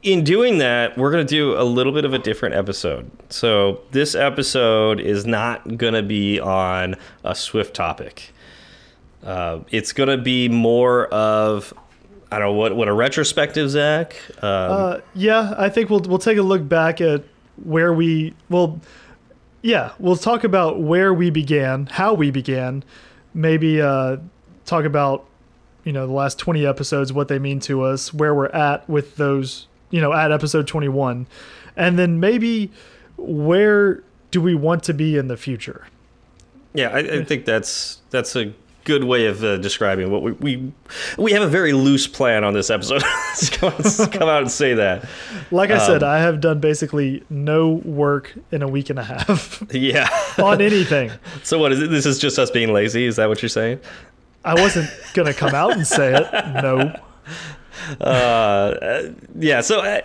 in 0.03 0.24
doing 0.24 0.57
that, 0.59 0.98
we're 0.98 1.12
going 1.12 1.25
to 1.25 1.30
do 1.30 1.59
a 1.59 1.63
little 1.63 1.94
bit 1.94 2.06
of 2.06 2.13
a 2.13 2.19
different 2.19 2.56
episode. 2.56 3.09
So, 3.30 3.81
this 3.92 4.15
episode 4.15 5.00
is 5.00 5.25
not 5.25 5.77
going 5.77 5.94
to 5.94 6.03
be 6.03 6.39
on 6.39 6.95
a 7.24 7.36
Swift 7.36 7.75
topic. 7.75 8.33
Uh, 9.24 9.59
it's 9.69 9.94
going 9.94 10.09
to 10.09 10.18
be 10.18 10.50
more 10.50 11.06
of, 11.07 11.74
I 12.31 12.39
don't 12.39 12.48
know, 12.48 12.53
what, 12.53 12.75
what 12.75 12.88
a 12.88 12.94
retrospective, 12.94 13.69
Zach? 13.69 14.15
Um, 14.38 14.71
Uh, 14.71 15.00
yeah, 15.13 15.53
I 15.57 15.69
think 15.69 15.89
we'll 15.92 16.00
we'll 16.01 16.18
take 16.18 16.38
a 16.39 16.42
look 16.42 16.68
back 16.68 17.00
at 17.01 17.24
where 17.63 17.94
we 17.94 18.33
well, 18.50 18.80
yeah, 19.62 19.92
we'll 20.00 20.15
talk 20.15 20.44
about 20.44 20.80
where 20.81 21.13
we 21.13 21.30
began, 21.30 21.86
how 21.86 22.15
we 22.15 22.31
began, 22.31 22.83
maybe 23.36 23.80
uh, 23.80 24.18
talk 24.65 24.86
about 24.86 25.25
you 25.83 25.94
know 25.94 26.07
the 26.07 26.13
last 26.13 26.39
twenty 26.39 26.65
episodes, 26.65 27.13
what 27.13 27.27
they 27.27 27.38
mean 27.38 27.59
to 27.59 27.83
us, 27.83 28.12
where 28.12 28.33
we're 28.33 28.47
at 28.47 28.89
with 28.89 29.18
those, 29.18 29.68
you 29.91 30.01
know, 30.01 30.11
at 30.13 30.31
episode 30.31 30.67
twenty 30.67 30.89
one, 30.89 31.27
and 31.75 31.99
then 31.99 32.19
maybe 32.19 32.71
where 33.17 34.03
do 34.31 34.41
we 34.41 34.55
want 34.55 34.83
to 34.83 34.93
be 34.93 35.17
in 35.17 35.27
the 35.27 35.38
future? 35.38 35.85
yeah, 36.73 36.88
I, 36.89 36.99
I 36.99 37.23
think 37.25 37.43
that's 37.45 37.99
that's 38.11 38.35
a 38.35 38.53
good 38.83 39.03
way 39.03 39.27
of 39.27 39.43
uh, 39.43 39.57
describing 39.57 40.09
what 40.09 40.23
we, 40.23 40.31
we 40.31 40.71
we 41.17 41.31
have 41.33 41.43
a 41.43 41.47
very 41.47 41.71
loose 41.73 42.07
plan 42.07 42.43
on 42.43 42.53
this 42.53 42.69
episode. 42.69 43.03
let's, 43.27 43.49
come, 43.49 43.73
let's 43.77 44.07
come 44.07 44.27
out 44.29 44.41
and 44.41 44.49
say 44.49 44.73
that. 44.73 45.05
Like 45.51 45.69
I 45.69 45.77
said, 45.85 46.01
Um, 46.01 46.09
I 46.09 46.19
have 46.19 46.39
done 46.41 46.59
basically 46.59 47.23
no 47.29 47.73
work 47.85 48.33
in 48.51 48.61
a 48.63 48.67
week 48.67 48.89
and 48.89 48.97
a 48.97 49.03
half 49.03 49.61
Yeah. 49.71 50.09
on 50.41 50.61
anything. 50.61 51.11
So 51.44 51.59
what 51.59 51.73
is 51.73 51.81
it? 51.81 51.89
This 51.91 52.05
is 52.05 52.17
just 52.17 52.39
us 52.39 52.49
being 52.49 52.71
lazy. 52.73 53.05
Is 53.05 53.17
that 53.17 53.27
what 53.29 53.41
you're 53.41 53.49
saying? 53.49 53.79
I 54.44 54.55
wasn't 54.55 54.89
gonna 55.13 55.33
come 55.33 55.53
out 55.53 55.73
and 55.73 55.85
say 55.85 56.15
it. 56.15 56.31
No. 56.63 56.97
Uh, 58.01 59.12
yeah. 59.36 59.62
So, 59.62 59.81
I, 59.81 60.04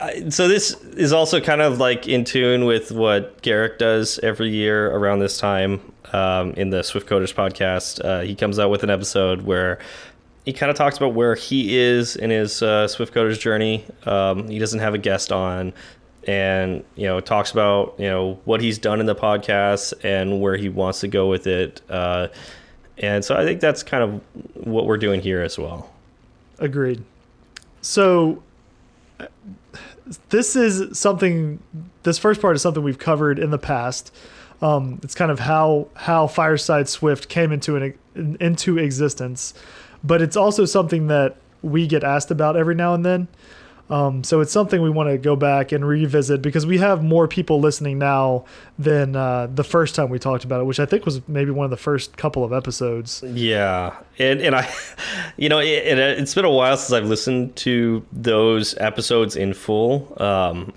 I, 0.00 0.28
so 0.28 0.48
this 0.48 0.74
is 0.96 1.12
also 1.12 1.40
kind 1.40 1.60
of 1.60 1.78
like 1.78 2.08
in 2.08 2.24
tune 2.24 2.64
with 2.64 2.92
what 2.92 3.40
Garric 3.42 3.78
does 3.78 4.18
every 4.20 4.50
year 4.50 4.90
around 4.90 5.18
this 5.18 5.38
time 5.38 5.80
um, 6.12 6.52
in 6.52 6.70
the 6.70 6.82
Swift 6.82 7.08
Coders 7.08 7.34
podcast. 7.34 8.04
Uh, 8.04 8.20
he 8.20 8.34
comes 8.34 8.58
out 8.58 8.70
with 8.70 8.82
an 8.82 8.90
episode 8.90 9.42
where 9.42 9.78
he 10.44 10.52
kind 10.52 10.70
of 10.70 10.76
talks 10.76 10.96
about 10.96 11.14
where 11.14 11.34
he 11.34 11.76
is 11.76 12.16
in 12.16 12.30
his 12.30 12.62
uh, 12.62 12.88
Swift 12.88 13.12
Coders 13.12 13.38
journey. 13.38 13.84
Um, 14.06 14.48
he 14.48 14.58
doesn't 14.58 14.80
have 14.80 14.94
a 14.94 14.98
guest 14.98 15.32
on. 15.32 15.72
And 16.26 16.84
you 16.94 17.06
know, 17.06 17.20
talks 17.20 17.50
about 17.52 17.94
you 17.98 18.06
know 18.06 18.38
what 18.44 18.60
he's 18.60 18.76
done 18.78 19.00
in 19.00 19.06
the 19.06 19.14
podcast 19.14 19.94
and 20.02 20.40
where 20.40 20.56
he 20.56 20.68
wants 20.68 21.00
to 21.00 21.08
go 21.08 21.28
with 21.28 21.46
it. 21.46 21.80
Uh, 21.88 22.28
and 22.98 23.24
so 23.24 23.36
I 23.36 23.44
think 23.44 23.60
that's 23.60 23.82
kind 23.82 24.02
of 24.02 24.66
what 24.66 24.86
we're 24.86 24.98
doing 24.98 25.20
here 25.20 25.42
as 25.42 25.58
well. 25.58 25.90
Agreed. 26.58 27.04
So 27.80 28.42
this 30.30 30.56
is 30.56 30.98
something. 30.98 31.60
This 32.02 32.18
first 32.18 32.40
part 32.40 32.56
is 32.56 32.62
something 32.62 32.82
we've 32.82 32.98
covered 32.98 33.38
in 33.38 33.50
the 33.50 33.58
past. 33.58 34.14
Um, 34.60 34.98
it's 35.02 35.14
kind 35.14 35.30
of 35.30 35.40
how 35.40 35.88
how 35.94 36.26
Fireside 36.26 36.88
Swift 36.88 37.28
came 37.28 37.52
into 37.52 37.76
an 37.76 38.36
into 38.40 38.78
existence, 38.78 39.54
but 40.02 40.20
it's 40.20 40.36
also 40.36 40.64
something 40.64 41.06
that 41.08 41.36
we 41.62 41.86
get 41.86 42.04
asked 42.04 42.30
about 42.30 42.56
every 42.56 42.74
now 42.74 42.94
and 42.94 43.04
then. 43.04 43.28
Um, 43.90 44.22
so 44.22 44.40
it's 44.40 44.52
something 44.52 44.82
we 44.82 44.90
want 44.90 45.08
to 45.08 45.18
go 45.18 45.34
back 45.34 45.72
and 45.72 45.86
revisit 45.86 46.42
because 46.42 46.66
we 46.66 46.78
have 46.78 47.02
more 47.02 47.26
people 47.26 47.60
listening 47.60 47.98
now 47.98 48.44
than 48.78 49.16
uh, 49.16 49.48
the 49.52 49.64
first 49.64 49.94
time 49.94 50.10
we 50.10 50.18
talked 50.18 50.44
about 50.44 50.60
it, 50.60 50.64
which 50.64 50.78
I 50.78 50.86
think 50.86 51.04
was 51.04 51.26
maybe 51.26 51.50
one 51.50 51.64
of 51.64 51.70
the 51.70 51.76
first 51.76 52.16
couple 52.16 52.44
of 52.44 52.52
episodes. 52.52 53.22
Yeah, 53.26 53.96
and 54.18 54.40
and 54.40 54.54
I, 54.54 54.72
you 55.36 55.48
know, 55.48 55.58
it, 55.58 55.68
it, 55.68 55.98
it's 55.98 56.34
been 56.34 56.44
a 56.44 56.50
while 56.50 56.76
since 56.76 56.92
I've 56.92 57.08
listened 57.08 57.56
to 57.56 58.04
those 58.12 58.76
episodes 58.78 59.36
in 59.36 59.54
full. 59.54 60.14
Um, 60.22 60.72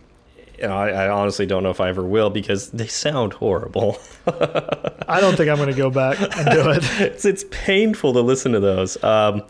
know, 0.67 0.77
I, 0.77 0.89
I 0.89 1.09
honestly 1.09 1.45
don't 1.45 1.63
know 1.63 1.69
if 1.69 1.81
I 1.81 1.89
ever 1.89 2.03
will 2.03 2.29
because 2.29 2.69
they 2.71 2.87
sound 2.87 3.33
horrible. 3.33 3.97
I 4.27 5.19
don't 5.19 5.35
think 5.35 5.49
I'm 5.49 5.57
going 5.57 5.69
to 5.69 5.77
go 5.77 5.89
back 5.89 6.19
and 6.19 6.49
do 6.49 6.69
it. 6.71 6.83
it's 7.01 7.25
it's 7.25 7.45
painful 7.51 8.13
to 8.13 8.21
listen 8.21 8.51
to 8.53 8.59
those. 8.59 9.01
Um, 9.03 9.43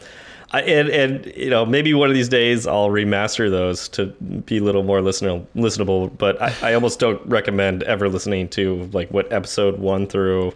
I, 0.53 0.61
and 0.63 0.89
and 0.89 1.33
you 1.37 1.49
know 1.49 1.65
maybe 1.65 1.93
one 1.93 2.09
of 2.09 2.13
these 2.15 2.27
days 2.29 2.67
I'll 2.67 2.89
remaster 2.89 3.49
those 3.49 3.87
to 3.89 4.07
be 4.45 4.57
a 4.57 4.63
little 4.63 4.83
more 4.83 4.99
listenable. 4.99 5.45
Listenable, 5.55 6.15
but 6.17 6.41
I, 6.41 6.53
I 6.61 6.73
almost 6.73 6.99
don't 6.99 7.25
recommend 7.25 7.83
ever 7.83 8.09
listening 8.09 8.49
to 8.49 8.89
like 8.91 9.09
what 9.11 9.31
episode 9.31 9.79
one 9.79 10.07
through. 10.07 10.53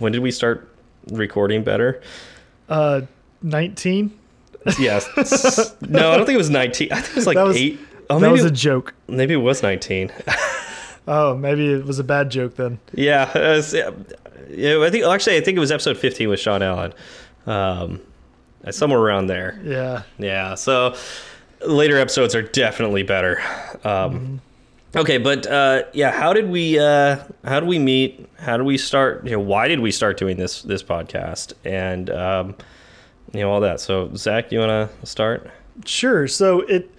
When 0.00 0.12
did 0.12 0.22
we 0.22 0.30
start 0.30 0.68
recording 1.10 1.62
better? 1.64 2.02
Uh, 2.68 3.02
19. 3.42 4.12
Yes. 4.78 5.06
no, 5.88 6.10
I 6.12 6.16
don't 6.16 6.26
think 6.26 6.34
it 6.34 6.38
was 6.38 6.50
19. 6.50 6.92
I 6.92 6.96
think 7.00 7.10
it 7.10 7.16
was 7.16 7.26
like 7.26 7.36
That 7.36 7.42
was- 7.44 7.56
eight. 7.56 7.80
Oh, 8.10 8.18
that 8.20 8.32
was 8.32 8.44
a 8.44 8.50
joke. 8.50 8.94
maybe 9.06 9.34
it 9.34 9.38
was 9.38 9.62
19. 9.62 10.10
Oh, 11.10 11.34
maybe 11.34 11.72
it 11.72 11.86
was 11.86 11.98
a 11.98 12.04
bad 12.04 12.30
joke 12.30 12.56
then. 12.56 12.78
yeah, 12.92 13.32
was- 13.38 13.72
yeah. 13.72 13.90
yeah, 14.50 14.78
I 14.82 14.90
think 14.90 15.06
actually 15.06 15.38
I 15.38 15.40
think 15.40 15.56
it 15.56 15.60
was 15.60 15.72
episode 15.72 15.96
15 15.96 16.28
with 16.28 16.38
Sean 16.38 16.62
Allen. 16.62 16.92
Um, 17.46 18.00
somewhere 18.70 19.00
around 19.00 19.26
there. 19.26 19.60
Yeah. 19.64 20.02
Yeah. 20.18 20.54
So 20.54 20.94
later 21.66 21.98
episodes 21.98 22.34
are 22.34 22.42
definitely 22.42 23.02
better. 23.02 23.40
Um, 23.84 24.40
Okay, 24.96 25.18
but 25.18 25.46
uh, 25.46 25.82
yeah, 25.92 26.10
how 26.10 26.32
did 26.32 26.48
we 26.48 26.78
uh, 26.78 27.18
how 27.44 27.60
did 27.60 27.68
we 27.68 27.78
meet? 27.78 28.26
How 28.38 28.56
did 28.56 28.64
we 28.64 28.78
start? 28.78 29.24
You 29.24 29.32
know, 29.32 29.40
why 29.40 29.68
did 29.68 29.80
we 29.80 29.92
start 29.92 30.16
doing 30.16 30.38
this 30.38 30.62
this 30.62 30.82
podcast? 30.82 31.52
And 31.64 32.08
um, 32.08 32.56
you 33.34 33.40
know 33.40 33.50
all 33.50 33.60
that. 33.60 33.80
So 33.80 34.10
Zach, 34.14 34.50
you 34.50 34.60
want 34.60 34.90
to 34.90 35.06
start? 35.06 35.50
Sure. 35.84 36.26
So 36.26 36.60
it 36.62 36.90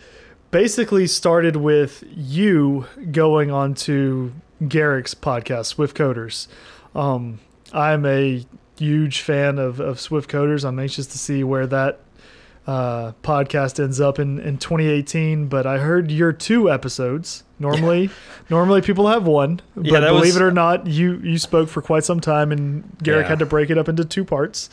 basically 0.51 1.07
started 1.07 1.55
with 1.55 2.03
you 2.15 2.85
going 3.11 3.49
on 3.49 3.73
to 3.73 4.33
Garric's 4.67 5.15
podcast, 5.15 5.65
Swift 5.65 5.97
Coders. 5.97 6.47
Um, 6.93 7.39
I'm 7.73 8.05
a 8.05 8.45
huge 8.79 9.21
fan 9.21 9.59
of, 9.59 9.79
of 9.79 9.99
Swift 9.99 10.29
Coders. 10.29 10.63
I'm 10.65 10.79
anxious 10.79 11.05
to 11.07 11.17
see 11.17 11.43
where 11.43 11.67
that 11.67 11.99
uh, 12.67 13.13
podcast 13.23 13.81
ends 13.83 13.99
up 13.99 14.19
in, 14.19 14.39
in 14.39 14.57
2018, 14.57 15.47
but 15.47 15.65
I 15.65 15.77
heard 15.79 16.11
your 16.11 16.31
two 16.33 16.71
episodes. 16.71 17.43
Normally, 17.59 18.09
normally 18.49 18.81
people 18.81 19.07
have 19.07 19.25
one, 19.27 19.59
but 19.75 19.85
Yeah, 19.85 19.99
believe 20.01 20.21
was- 20.33 20.35
it 20.37 20.41
or 20.41 20.51
not, 20.51 20.87
you 20.87 21.17
you 21.17 21.37
spoke 21.37 21.67
for 21.69 21.81
quite 21.81 22.03
some 22.05 22.19
time, 22.19 22.51
and 22.51 22.83
Garric 23.03 23.25
Yeah. 23.25 23.29
had 23.29 23.39
to 23.39 23.45
break 23.45 23.69
it 23.69 23.77
up 23.77 23.89
into 23.89 24.05
two 24.05 24.23
parts. 24.23 24.69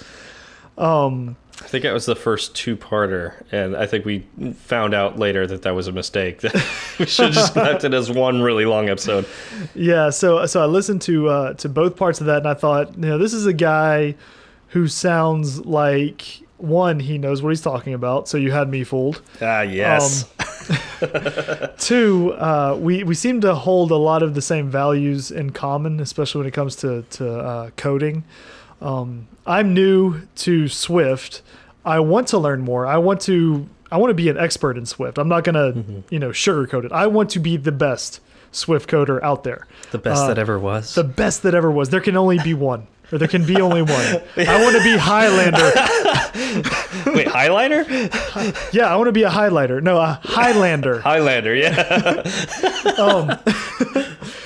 Um, 0.79 1.37
I 1.63 1.69
think 1.69 1.85
that 1.85 1.93
was 1.93 2.05
the 2.05 2.15
first 2.15 2.55
two-parter, 2.55 3.43
and 3.51 3.75
I 3.77 3.87
think 3.87 4.05
we 4.05 4.21
found 4.57 4.93
out 4.93 5.19
later 5.19 5.47
that 5.47 5.63
that 5.63 5.75
was 5.75 5.89
a 5.89 5.93
mistake. 5.93 6.41
That 6.41 6.55
we 6.99 7.07
should 7.07 7.33
just 7.33 7.57
left 7.57 7.83
it 7.83 7.95
as 7.95 8.11
one 8.11 8.43
really 8.43 8.67
long 8.67 8.91
episode. 8.91 9.27
Yeah, 9.75 10.11
so 10.11 10.45
so 10.47 10.63
I 10.63 10.67
listened 10.67 11.03
to 11.03 11.29
uh, 11.29 11.55
to 11.55 11.69
both 11.69 11.97
parts 11.97 12.21
of 12.21 12.27
that, 12.27 12.39
and 12.39 12.49
I 12.49 12.55
thought, 12.55 12.95
you 12.95 13.01
know, 13.01 13.19
this 13.19 13.33
is 13.33 13.47
a 13.47 13.55
guy 13.55 14.15
who 14.69 14.87
sounds 14.87 15.65
like 15.65 16.43
one, 16.59 17.01
he 17.01 17.19
knows 17.19 17.43
what 17.43 17.51
he's 17.51 17.63
talking 17.63 17.95
about. 17.95 18.29
So 18.29 18.39
you 18.39 18.53
had 18.53 18.69
me 18.69 18.85
fooled. 18.85 19.23
Ah, 19.41 19.63
yes. 19.63 20.25
Two, 21.79 22.33
uh, 22.33 22.77
we 22.79 23.05
we 23.05 23.15
seem 23.15 23.41
to 23.43 23.55
hold 23.55 23.91
a 23.91 23.97
lot 23.97 24.23
of 24.23 24.35
the 24.35 24.43
same 24.43 24.71
values 24.71 25.31
in 25.31 25.51
common, 25.51 26.01
especially 26.01 26.41
when 26.41 26.49
it 26.49 26.55
comes 26.55 26.77
to 26.77 27.03
to 27.03 27.39
uh, 27.39 27.71
coding. 27.77 28.25
Um, 28.80 29.28
I'm 29.47 29.73
new 29.75 30.23
to 30.37 30.68
Swift. 30.68 31.42
I 31.85 32.00
want 32.00 32.28
to 32.28 32.38
learn 32.38 32.61
more. 32.62 32.87
I 32.87 32.99
want 32.99 33.21
to 33.23 33.68
I 33.90 33.97
want 33.99 34.11
to 34.11 34.14
be 34.14 34.28
an 34.28 34.37
expert 34.38 34.76
in 34.76 34.87
Swift. 34.87 35.18
I'm 35.18 35.28
not 35.28 35.45
gonna 35.45 35.73
you 36.11 36.18
know 36.18 36.30
sugarcoat 36.30 36.85
it. 36.85 36.92
I 36.92 37.06
want 37.06 37.30
to 37.30 37.38
be 37.38 37.56
the 37.56 37.73
best 37.73 38.21
Swift 38.52 38.88
coder 38.90 39.23
out 39.23 39.45
there. 39.45 39.66
the 39.92 39.99
best 39.99 40.23
uh, 40.25 40.28
that 40.28 40.38
ever 40.38 40.59
was. 40.59 40.95
the 40.95 41.04
best 41.04 41.42
that 41.45 41.54
ever 41.54 41.71
was. 41.71 41.90
There 41.90 42.00
can 42.00 42.16
only 42.16 42.38
be 42.38 42.54
one, 42.54 42.87
or 43.12 43.18
there 43.18 43.28
can 43.28 43.45
be 43.47 43.61
only 43.61 43.83
one. 43.83 43.90
I 44.37 44.62
want 44.62 44.76
to 44.76 44.83
be 44.83 44.97
Highlander. 44.97 45.73
Wait, 47.14 47.26
Highliner? 47.28 47.85
Yeah, 48.73 48.92
I 48.92 48.97
want 48.97 49.09
to 49.09 49.12
be 49.12 49.23
a 49.23 49.30
highlighter. 49.30 49.83
No, 49.83 49.97
a 49.99 50.21
Highlander. 50.23 51.00
Highlander, 51.00 51.54
yeah. 51.54 52.23
Um, 52.99 53.30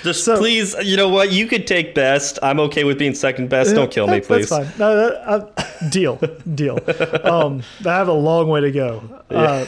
Just 0.02 0.25
So- 0.25 0.38
please, 0.38 0.75
you 0.83 0.97
know 0.97 1.09
what? 1.09 1.33
You 1.33 1.47
could 1.47 1.66
take 1.66 1.95
best. 1.95 2.38
I'm 2.42 2.59
okay 2.61 2.85
with 2.85 2.99
being 2.99 3.14
second 3.14 3.49
best. 3.49 3.75
Don't 3.75 3.90
kill 3.90 4.07
me, 4.07 4.21
please. 4.21 4.49
That's 4.49 4.69
fine. 4.69 4.78
No, 4.78 4.97
that, 4.97 5.28
uh, 5.28 5.88
deal, 5.90 6.21
deal. 6.54 6.78
Um, 7.25 7.62
I 7.87 7.95
have 7.97 8.09
a 8.09 8.12
long 8.12 8.49
way 8.49 8.61
to 8.61 8.71
go. 8.71 9.02
Uh, 9.30 9.66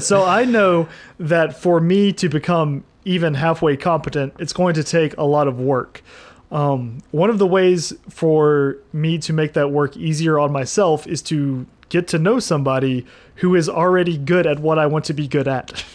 so 0.00 0.24
I 0.24 0.44
know 0.44 0.88
that 1.18 1.56
for 1.60 1.80
me 1.80 2.12
to 2.14 2.28
become 2.28 2.84
even 3.04 3.34
halfway 3.34 3.76
competent, 3.76 4.34
it's 4.38 4.52
going 4.52 4.74
to 4.74 4.84
take 4.84 5.16
a 5.16 5.24
lot 5.24 5.46
of 5.48 5.60
work. 5.60 6.02
Um, 6.50 6.98
one 7.12 7.30
of 7.30 7.38
the 7.38 7.46
ways 7.46 7.92
for 8.08 8.78
me 8.92 9.18
to 9.18 9.32
make 9.32 9.52
that 9.52 9.70
work 9.70 9.96
easier 9.96 10.38
on 10.38 10.52
myself 10.52 11.06
is 11.06 11.22
to 11.22 11.66
get 11.90 12.08
to 12.08 12.18
know 12.18 12.38
somebody 12.40 13.06
who 13.36 13.54
is 13.54 13.68
already 13.68 14.16
good 14.18 14.46
at 14.46 14.58
what 14.58 14.78
I 14.78 14.86
want 14.86 15.04
to 15.06 15.12
be 15.14 15.28
good 15.28 15.48
at. 15.48 15.84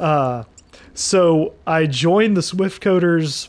Uh, 0.00 0.42
so 0.94 1.54
I 1.66 1.86
joined 1.86 2.36
the 2.36 2.42
Swift 2.42 2.82
Coders, 2.82 3.48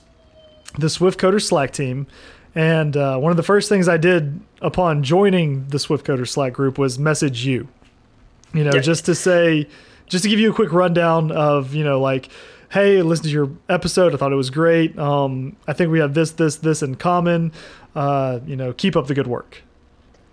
the 0.78 0.90
Swift 0.90 1.20
Coder 1.20 1.42
Slack 1.42 1.72
team, 1.72 2.08
and 2.54 2.96
uh, 2.98 3.18
one 3.18 3.32
of 3.32 3.38
the 3.38 3.44
first 3.44 3.70
things 3.70 3.88
I 3.88 3.98
did 3.98 4.40
upon 4.62 5.04
joining 5.04 5.68
the 5.68 5.80
Swift 5.80 6.06
Coder 6.06 6.28
Slack 6.28 6.54
group 6.54 6.78
was 6.78 6.98
message 6.98 7.46
you. 7.46 7.68
You 8.54 8.64
know, 8.64 8.72
Yeah. 8.74 8.82
just 8.82 9.06
to 9.06 9.16
say, 9.16 9.68
just 10.08 10.24
to 10.24 10.30
give 10.30 10.40
you 10.40 10.52
a 10.52 10.54
quick 10.54 10.72
rundown 10.72 11.32
of, 11.32 11.74
you 11.74 11.84
know, 11.84 12.00
like, 12.00 12.30
hey, 12.72 13.02
listen 13.02 13.26
to 13.26 13.32
your 13.32 13.50
episode. 13.70 14.14
I 14.14 14.18
thought 14.18 14.32
it 14.32 14.36
was 14.38 14.50
great. 14.50 14.98
Um, 14.98 15.56
I 15.68 15.74
think 15.74 15.92
we 15.92 16.00
have 16.00 16.14
this, 16.14 16.32
this, 16.32 16.56
this 16.58 16.82
in 16.82 16.96
common. 16.96 17.52
Uh, 17.96 18.40
you 18.46 18.56
know, 18.56 18.74
keep 18.74 18.96
up 18.96 19.08
the 19.08 19.14
good 19.14 19.28
work. 19.28 19.62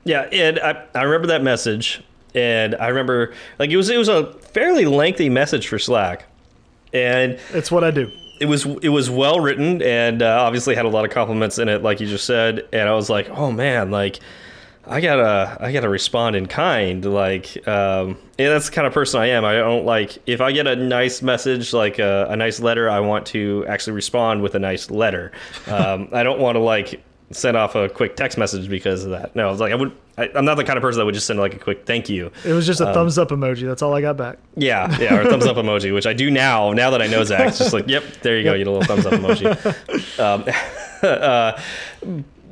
Yeah, 0.04 0.22
and 0.32 0.58
I, 0.58 0.84
I 0.94 1.02
remember 1.02 1.28
that 1.28 1.42
message, 1.44 2.02
and 2.34 2.74
I 2.76 2.88
remember 2.88 3.32
like 3.60 3.70
it 3.70 3.76
was 3.76 3.88
it 3.88 3.96
was 3.98 4.08
a 4.08 4.32
fairly 4.32 4.84
lengthy 4.84 5.28
message 5.28 5.68
for 5.68 5.78
Slack, 5.78 6.24
and 6.92 7.38
It's 7.52 7.70
what 7.70 7.84
I 7.84 7.90
do. 7.90 8.10
it 8.40 8.46
was 8.46 8.64
it 8.82 8.88
was 8.88 9.08
well 9.10 9.40
written 9.40 9.80
and 9.82 10.22
uh, 10.22 10.38
obviously 10.40 10.74
had 10.74 10.84
a 10.84 10.88
lot 10.88 11.04
of 11.04 11.10
compliments 11.10 11.58
in 11.58 11.68
it, 11.68 11.82
like 11.82 12.00
you 12.00 12.06
just 12.06 12.24
said. 12.24 12.66
And 12.72 12.88
I 12.88 12.92
was 12.94 13.08
like, 13.08 13.28
oh 13.30 13.50
man, 13.52 13.90
like 13.90 14.18
I 14.84 15.00
gotta 15.00 15.56
I 15.60 15.70
gotta 15.72 15.88
respond 15.88 16.34
in 16.34 16.46
kind. 16.46 17.04
Like, 17.04 17.56
um, 17.68 18.18
and 18.36 18.48
that's 18.52 18.66
the 18.68 18.72
kind 18.74 18.86
of 18.86 18.92
person 18.92 19.20
I 19.20 19.26
am. 19.28 19.44
I 19.44 19.52
don't 19.54 19.84
like 19.86 20.18
if 20.26 20.40
I 20.40 20.50
get 20.50 20.66
a 20.66 20.74
nice 20.74 21.22
message, 21.22 21.72
like 21.72 22.00
a, 22.00 22.26
a 22.30 22.36
nice 22.36 22.58
letter, 22.58 22.90
I 22.90 22.98
want 22.98 23.26
to 23.28 23.64
actually 23.68 23.92
respond 23.92 24.42
with 24.42 24.54
a 24.56 24.58
nice 24.58 24.90
letter. 24.90 25.30
Um, 25.68 26.08
I 26.12 26.24
don't 26.24 26.40
want 26.40 26.56
to 26.56 26.60
like 26.60 27.00
send 27.32 27.56
off 27.56 27.74
a 27.74 27.88
quick 27.88 28.16
text 28.16 28.36
message 28.38 28.68
because 28.68 29.04
of 29.04 29.10
that. 29.10 29.34
No, 29.36 29.48
I 29.48 29.50
was 29.50 29.60
like 29.60 29.72
I 29.72 29.76
would. 29.76 29.92
I, 30.18 30.28
I'm 30.34 30.44
not 30.44 30.56
the 30.56 30.64
kind 30.64 30.76
of 30.76 30.82
person 30.82 30.98
that 30.98 31.06
would 31.06 31.14
just 31.14 31.26
send 31.26 31.38
like 31.38 31.54
a 31.54 31.58
quick 31.58 31.86
thank 31.86 32.08
you. 32.10 32.30
It 32.44 32.52
was 32.52 32.66
just 32.66 32.80
Um, 32.82 32.88
a 32.88 32.94
thumbs 32.94 33.16
up 33.18 33.30
emoji. 33.30 33.66
That's 33.66 33.80
all 33.82 33.94
I 33.94 34.00
got 34.02 34.16
back. 34.18 34.38
Yeah, 34.56 34.94
yeah, 35.00 35.16
or 35.16 35.22
a 35.22 35.30
thumbs 35.30 35.46
up 35.46 35.56
emoji, 35.56 35.94
which 35.94 36.06
I 36.06 36.12
do 36.12 36.30
now. 36.30 36.72
Now 36.72 36.90
that 36.90 37.00
I 37.00 37.06
know 37.06 37.24
Zach, 37.24 37.48
it's 37.48 37.58
just 37.58 37.72
like, 37.72 37.88
yep, 37.88 38.04
there 38.22 38.36
you 38.36 38.44
go, 38.44 38.52
you 38.52 38.58
get 38.58 38.66
a 38.66 38.70
little 38.70 38.86
thumbs 38.86 39.06
up 39.06 39.14
emoji. 39.14 40.18
Um, 40.20 40.44
uh, 41.02 41.58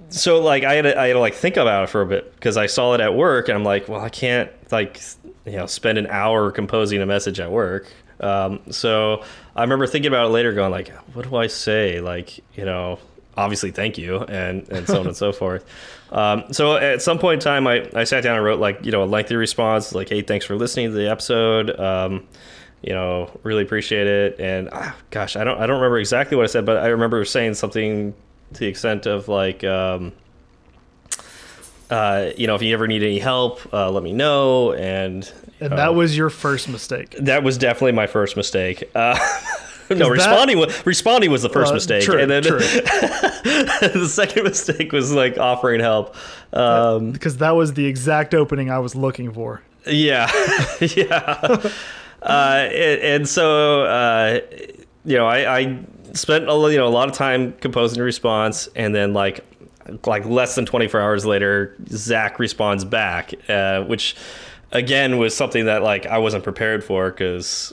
so 0.08 0.40
like 0.40 0.64
I 0.64 0.74
had 0.74 0.82
to, 0.82 0.98
I 0.98 1.08
had 1.08 1.12
to 1.14 1.20
like 1.20 1.34
think 1.34 1.56
about 1.56 1.84
it 1.84 1.86
for 1.90 2.00
a 2.00 2.06
bit 2.06 2.34
because 2.34 2.56
I 2.56 2.66
saw 2.66 2.94
it 2.94 3.00
at 3.00 3.14
work 3.14 3.48
and 3.48 3.56
I'm 3.56 3.64
like, 3.64 3.88
well, 3.88 4.00
I 4.00 4.08
can't 4.08 4.50
like 4.72 5.00
you 5.44 5.52
know 5.52 5.66
spend 5.66 5.98
an 5.98 6.06
hour 6.08 6.50
composing 6.50 7.00
a 7.02 7.06
message 7.06 7.40
at 7.40 7.50
work. 7.50 7.92
Um, 8.20 8.60
so 8.70 9.24
I 9.56 9.62
remember 9.62 9.86
thinking 9.86 10.08
about 10.10 10.26
it 10.26 10.30
later, 10.30 10.52
going 10.52 10.70
like, 10.70 10.88
what 11.14 11.28
do 11.28 11.36
I 11.36 11.46
say? 11.46 12.00
Like 12.00 12.38
you 12.56 12.64
know, 12.64 12.98
obviously 13.40 13.70
thank 13.70 13.96
you 13.98 14.18
and 14.24 14.68
and 14.70 14.86
so 14.86 15.00
on 15.00 15.06
and 15.06 15.16
so 15.16 15.32
forth. 15.40 15.64
Um, 16.12 16.52
so 16.52 16.76
at 16.76 17.00
some 17.02 17.18
point 17.18 17.34
in 17.34 17.40
time, 17.40 17.66
I, 17.66 17.88
I 17.94 18.04
sat 18.04 18.22
down 18.22 18.36
and 18.36 18.44
wrote 18.44 18.60
like 18.60 18.84
you 18.84 18.92
know 18.92 19.02
a 19.02 19.06
lengthy 19.06 19.36
response 19.36 19.94
like, 19.94 20.08
hey, 20.08 20.22
thanks 20.22 20.44
for 20.44 20.56
listening 20.56 20.88
to 20.90 20.94
the 20.94 21.08
episode. 21.10 21.78
Um, 21.78 22.26
you 22.82 22.92
know, 22.92 23.30
really 23.42 23.62
appreciate 23.62 24.06
it. 24.06 24.40
And 24.40 24.68
ah, 24.72 24.96
gosh, 25.10 25.36
I 25.36 25.44
don't 25.44 25.58
I 25.60 25.66
don't 25.66 25.76
remember 25.76 25.98
exactly 25.98 26.36
what 26.36 26.44
I 26.44 26.46
said, 26.46 26.64
but 26.66 26.78
I 26.78 26.88
remember 26.88 27.24
saying 27.24 27.54
something 27.54 28.14
to 28.54 28.60
the 28.60 28.66
extent 28.66 29.06
of 29.06 29.28
like. 29.28 29.64
Um, 29.64 30.12
uh, 31.90 32.30
you 32.36 32.46
know, 32.46 32.54
if 32.54 32.62
you 32.62 32.72
ever 32.72 32.86
need 32.86 33.02
any 33.02 33.18
help, 33.18 33.58
uh, 33.74 33.90
let 33.90 34.04
me 34.04 34.12
know. 34.12 34.72
And 34.74 35.28
And 35.58 35.72
uh, 35.72 35.76
that 35.76 35.94
was 35.96 36.16
your 36.16 36.30
first 36.30 36.68
mistake. 36.68 37.10
that 37.18 37.42
was 37.42 37.58
definitely 37.58 37.92
my 37.92 38.06
first 38.06 38.36
mistake. 38.36 38.88
Uh, 38.94 39.18
no, 39.98 40.06
that- 40.06 40.10
responding 40.10 40.58
was 40.58 40.86
responding 40.86 41.30
was 41.30 41.42
the 41.42 41.48
first 41.48 41.70
Uh, 41.72 41.74
mistake, 41.74 42.02
true, 42.04 42.18
and 42.18 42.30
then 42.30 42.42
true. 42.42 42.58
the 43.40 44.06
second 44.10 44.44
mistake 44.44 44.92
was 44.92 45.12
like 45.12 45.38
offering 45.38 45.80
help. 45.80 46.14
Um, 46.52 47.12
Because 47.12 47.36
that 47.38 47.52
was 47.52 47.74
the 47.74 47.86
exact 47.86 48.34
opening 48.34 48.70
I 48.70 48.78
was 48.78 48.94
looking 48.94 49.32
for. 49.32 49.62
yeah, 49.86 50.30
yeah. 50.80 51.34
uh, 52.22 52.68
and, 52.72 53.00
and 53.00 53.28
so 53.28 53.82
uh, 53.84 54.40
you 55.04 55.16
know, 55.16 55.26
I, 55.26 55.58
I 55.60 55.78
spent 56.12 56.44
a, 56.48 56.52
you 56.70 56.76
know 56.76 56.86
a 56.86 56.90
lot 56.90 57.08
of 57.08 57.14
time 57.14 57.52
composing 57.60 58.00
a 58.00 58.04
response, 58.04 58.68
and 58.76 58.94
then 58.94 59.12
like 59.14 59.44
like 60.06 60.24
less 60.26 60.54
than 60.54 60.66
24 60.66 61.00
hours 61.00 61.26
later, 61.26 61.74
Zach 61.88 62.38
responds 62.38 62.84
back, 62.84 63.32
uh, 63.48 63.82
which 63.84 64.14
again 64.72 65.18
was 65.18 65.34
something 65.34 65.64
that 65.66 65.82
like 65.82 66.06
I 66.06 66.18
wasn't 66.18 66.44
prepared 66.44 66.84
for 66.84 67.10
because 67.10 67.72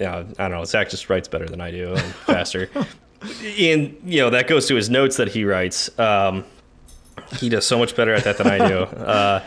yeah, 0.00 0.24
I 0.38 0.48
don't 0.48 0.50
know. 0.52 0.64
Zach 0.64 0.88
just 0.90 1.08
writes 1.10 1.28
better 1.28 1.46
than 1.46 1.60
I 1.60 1.70
do 1.70 1.92
and 1.94 2.14
faster. 2.14 2.70
and 3.58 3.96
you 4.04 4.20
know 4.20 4.30
that 4.30 4.48
goes 4.48 4.66
to 4.68 4.74
his 4.74 4.88
notes 4.90 5.16
that 5.18 5.28
he 5.28 5.44
writes. 5.44 5.96
Um, 5.98 6.44
he 7.38 7.48
does 7.48 7.66
so 7.66 7.78
much 7.78 7.94
better 7.94 8.14
at 8.14 8.24
that 8.24 8.38
than 8.38 8.46
I 8.48 8.66
do. 8.68 8.84
Uh, 8.96 9.40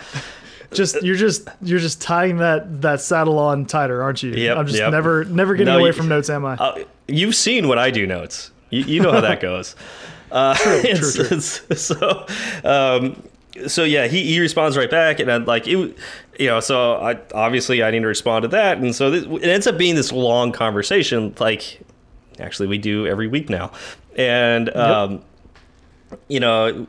Just 0.72 1.04
you're 1.04 1.16
just 1.16 1.48
you're 1.62 1.78
just 1.80 2.02
tying 2.02 2.38
that 2.38 2.82
that 2.82 3.00
saddle 3.00 3.38
on 3.38 3.66
tighter, 3.66 4.02
aren't 4.02 4.24
you? 4.24 4.32
Yep, 4.32 4.58
I'm 4.58 4.66
just 4.66 4.80
yep. 4.80 4.92
never 4.92 5.24
never 5.26 5.54
getting 5.54 5.72
No, 5.72 5.78
away 5.80 5.90
you- 5.90 5.94
from 5.94 6.08
notes, 6.08 6.30
am 6.32 6.46
I? 6.46 6.56
Uh, 6.56 6.84
you've 7.08 7.36
seen 7.36 7.68
what 7.68 7.78
I 7.78 7.92
do 7.92 8.08
notes. 8.08 8.50
You, 8.72 8.82
you 8.84 9.00
know 9.00 9.12
how 9.12 9.22
that 9.22 9.40
goes. 9.50 9.76
Uh, 10.32 10.56
true, 10.56 10.74
it's- 10.84 11.60
true. 11.68 11.76
So, 11.76 12.26
um, 12.64 13.22
so 13.68 13.84
yeah, 13.84 14.08
he, 14.08 14.24
he 14.26 14.40
responds 14.40 14.78
right 14.78 14.90
back, 14.90 15.20
and 15.20 15.32
I'm 15.32 15.46
like, 15.46 15.68
it, 15.68 15.96
you 16.40 16.48
know, 16.48 16.60
so 16.60 16.96
I 16.96 17.20
obviously 17.34 17.84
I 17.84 17.92
need 17.92 18.02
to 18.02 18.08
respond 18.08 18.44
to 18.44 18.48
that, 18.50 18.78
and 18.78 18.96
so 18.96 19.12
this, 19.12 19.26
it 19.26 19.50
ends 19.50 19.68
up 19.68 19.78
being 19.78 19.96
this 19.96 20.12
long 20.12 20.52
conversation. 20.52 21.34
Like, 21.40 21.82
actually, 22.40 22.68
we 22.68 22.78
do 22.78 23.06
every 23.08 23.28
week 23.28 23.50
now, 23.50 23.72
and 24.16 24.76
um, 24.76 25.22
you 26.28 26.40
know, 26.40 26.88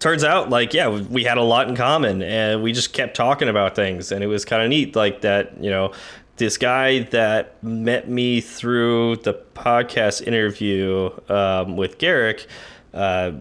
turns 0.00 0.24
out 0.24 0.48
like 0.48 0.72
yeah 0.72 0.88
we 0.88 1.22
had 1.24 1.36
a 1.36 1.42
lot 1.42 1.68
in 1.68 1.76
common 1.76 2.22
and 2.22 2.62
we 2.62 2.72
just 2.72 2.94
kept 2.94 3.14
talking 3.14 3.48
about 3.48 3.76
things 3.76 4.10
and 4.10 4.24
it 4.24 4.26
was 4.26 4.46
kind 4.46 4.62
of 4.62 4.68
neat 4.70 4.96
like 4.96 5.20
that 5.20 5.62
you 5.62 5.70
know 5.70 5.92
this 6.36 6.56
guy 6.56 7.00
that 7.00 7.62
met 7.62 8.08
me 8.08 8.40
through 8.40 9.14
the 9.16 9.34
podcast 9.54 10.26
interview 10.26 11.10
um, 11.28 11.76
with 11.76 11.98
Garric 11.98 12.46
uh, 12.94 13.32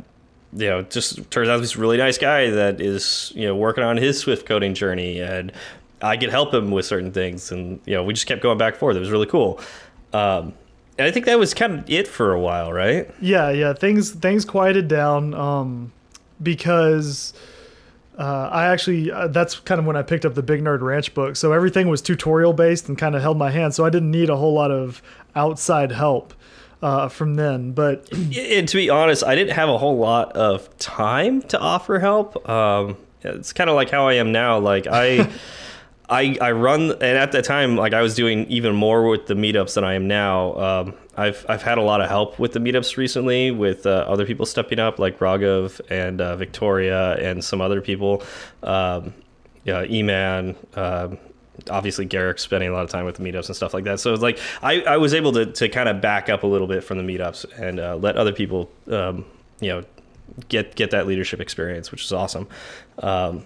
you 0.53 0.67
know 0.67 0.81
just 0.83 1.29
turns 1.31 1.49
out 1.49 1.59
he's 1.59 1.75
a 1.75 1.79
really 1.79 1.97
nice 1.97 2.17
guy 2.17 2.49
that 2.49 2.81
is 2.81 3.31
you 3.35 3.45
know 3.45 3.55
working 3.55 3.83
on 3.83 3.97
his 3.97 4.19
swift 4.19 4.45
coding 4.45 4.73
journey 4.73 5.19
and 5.19 5.51
I 6.01 6.17
could 6.17 6.29
help 6.29 6.53
him 6.53 6.71
with 6.71 6.85
certain 6.85 7.11
things 7.11 7.51
and 7.51 7.79
you 7.85 7.93
know 7.93 8.03
we 8.03 8.13
just 8.13 8.25
kept 8.25 8.41
going 8.41 8.57
back 8.57 8.73
and 8.73 8.79
forth 8.79 8.95
it 8.95 8.99
was 8.99 9.11
really 9.11 9.27
cool 9.27 9.59
um, 10.13 10.53
and 10.97 11.07
I 11.07 11.11
think 11.11 11.25
that 11.27 11.39
was 11.39 11.53
kind 11.53 11.79
of 11.79 11.89
it 11.89 12.07
for 12.07 12.33
a 12.33 12.39
while 12.39 12.73
right 12.73 13.09
Yeah, 13.21 13.51
yeah. 13.51 13.73
Things 13.73 14.11
things 14.11 14.43
quieted 14.43 14.87
down 14.87 15.33
um, 15.33 15.91
because 16.41 17.33
uh, 18.17 18.49
I 18.51 18.65
actually 18.65 19.11
uh, 19.11 19.27
that's 19.27 19.59
kind 19.59 19.79
of 19.79 19.85
when 19.85 19.95
I 19.95 20.01
picked 20.01 20.25
up 20.25 20.35
the 20.35 20.43
Big 20.43 20.61
Nerd 20.61 20.81
Ranch 20.81 21.13
book. 21.13 21.37
So 21.37 21.53
everything 21.53 21.87
was 21.87 22.01
tutorial 22.01 22.53
based 22.53 22.89
and 22.89 22.97
kind 22.97 23.15
of 23.15 23.21
held 23.21 23.37
my 23.37 23.49
hand. 23.49 23.73
So 23.73 23.85
I 23.85 23.89
didn't 23.89 24.11
need 24.11 24.29
a 24.29 24.35
whole 24.35 24.53
lot 24.53 24.71
of 24.71 25.01
outside 25.35 25.91
help 25.91 26.33
uh, 26.81 27.09
from 27.09 27.35
then. 27.35 27.71
But 27.71 28.11
and 28.11 28.67
to 28.67 28.77
be 28.77 28.89
honest, 28.89 29.23
I 29.23 29.35
didn't 29.35 29.53
have 29.53 29.69
a 29.69 29.77
whole 29.77 29.97
lot 29.97 30.33
of 30.33 30.75
time 30.77 31.41
to 31.43 31.59
offer 31.59 31.99
help. 31.99 32.47
Um, 32.49 32.97
it's 33.21 33.53
kind 33.53 33.69
of 33.69 33.75
like 33.75 33.89
how 33.89 34.07
I 34.07 34.13
am 34.13 34.31
now. 34.31 34.59
Like 34.59 34.87
I. 34.87 35.29
I, 36.11 36.35
I 36.41 36.53
run 36.53 36.89
and 36.89 37.03
at 37.03 37.33
that 37.33 37.45
time 37.45 37.75
like 37.75 37.93
I 37.93 38.01
was 38.01 38.15
doing 38.15 38.47
even 38.47 38.73
more 38.73 39.07
with 39.07 39.27
the 39.27 39.35
meetups 39.35 39.75
than 39.75 39.83
I 39.83 39.93
am 39.93 40.07
now. 40.07 40.55
Um, 40.55 40.93
I've 41.15 41.45
I've 41.47 41.61
had 41.61 41.77
a 41.77 41.83
lot 41.83 42.01
of 42.01 42.09
help 42.09 42.39
with 42.39 42.53
the 42.53 42.59
meetups 42.59 42.97
recently 42.97 43.51
with 43.51 43.85
uh, 43.85 44.05
other 44.07 44.25
people 44.25 44.47
stepping 44.47 44.79
up 44.79 44.97
like 44.97 45.19
Raghav 45.19 45.79
and 45.91 46.19
uh, 46.19 46.35
Victoria 46.35 47.13
and 47.17 47.43
some 47.43 47.61
other 47.61 47.79
people. 47.79 48.23
Um, 48.63 49.13
yeah, 49.65 49.85
Eman, 49.85 50.55
uh, 50.75 51.15
obviously 51.69 52.05
Garric 52.05 52.39
spending 52.39 52.69
a 52.69 52.73
lot 52.73 52.83
of 52.83 52.89
time 52.89 53.05
with 53.05 53.15
the 53.15 53.23
meetups 53.23 53.47
and 53.47 53.55
stuff 53.55 53.73
like 53.73 53.83
that. 53.85 53.99
So 53.99 54.13
it's 54.13 54.21
like 54.21 54.39
I, 54.61 54.81
I 54.81 54.97
was 54.97 55.13
able 55.13 55.31
to, 55.33 55.45
to 55.45 55.69
kind 55.69 55.89
of 55.89 56.01
back 56.01 56.29
up 56.29 56.43
a 56.43 56.47
little 56.47 56.67
bit 56.67 56.83
from 56.83 56.97
the 56.97 57.03
meetups 57.03 57.45
and 57.59 57.79
uh, 57.79 57.95
let 57.95 58.15
other 58.15 58.33
people 58.33 58.69
um, 58.91 59.25
you 59.59 59.69
know 59.69 59.83
get 60.47 60.75
get 60.75 60.91
that 60.91 61.07
leadership 61.07 61.39
experience, 61.39 61.91
which 61.91 62.03
is 62.03 62.13
awesome. 62.13 62.47
Um, 62.99 63.45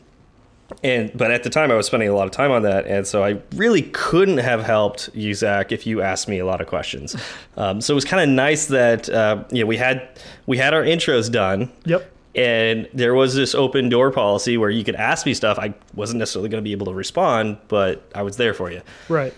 and 0.84 1.16
but 1.16 1.30
at 1.32 1.44
the 1.44 1.50
time 1.50 1.72
I 1.72 1.76
was 1.76 1.86
spending 1.86 2.10
a 2.10 2.16
lot 2.16 2.26
of 2.26 2.32
time 2.32 2.52
on 2.52 2.64
that, 2.64 2.88
and 2.88 3.06
so 3.06 3.24
I 3.24 3.42
really 3.56 3.84
couldn't 3.84 4.40
have 4.40 4.64
helped 4.64 5.10
you, 5.14 5.34
Zach, 5.34 5.72
if 5.72 5.86
you 5.86 6.02
asked 6.02 6.28
me 6.28 6.40
a 6.40 6.46
lot 6.46 6.62
of 6.62 6.68
questions. 6.68 7.16
Um, 7.56 7.82
so 7.82 7.94
it 7.94 7.96
was 7.96 8.06
kind 8.06 8.24
of 8.24 8.36
nice 8.36 8.66
that 8.66 9.08
uh, 9.10 9.44
you 9.52 9.60
know 9.60 9.68
we 9.68 9.78
had 9.78 10.10
we 10.48 10.58
had 10.58 10.74
our 10.74 10.82
intros 10.82 11.32
done. 11.32 11.72
Yep. 11.86 12.12
And 12.36 12.90
there 12.94 13.14
was 13.14 13.36
this 13.36 13.54
open 13.54 13.90
door 13.90 14.10
policy 14.12 14.58
where 14.58 14.70
you 14.72 14.84
could 14.84 14.96
ask 14.96 15.26
me 15.26 15.34
stuff. 15.36 15.60
I 15.60 15.74
wasn't 15.94 16.20
necessarily 16.20 16.50
going 16.50 16.64
to 16.64 16.68
be 16.68 16.72
able 16.72 16.88
to 16.88 16.94
respond, 16.94 17.58
but 17.68 18.04
I 18.16 18.24
was 18.24 18.38
there 18.38 18.54
for 18.56 18.72
you. 18.72 18.82
Right, 19.08 19.34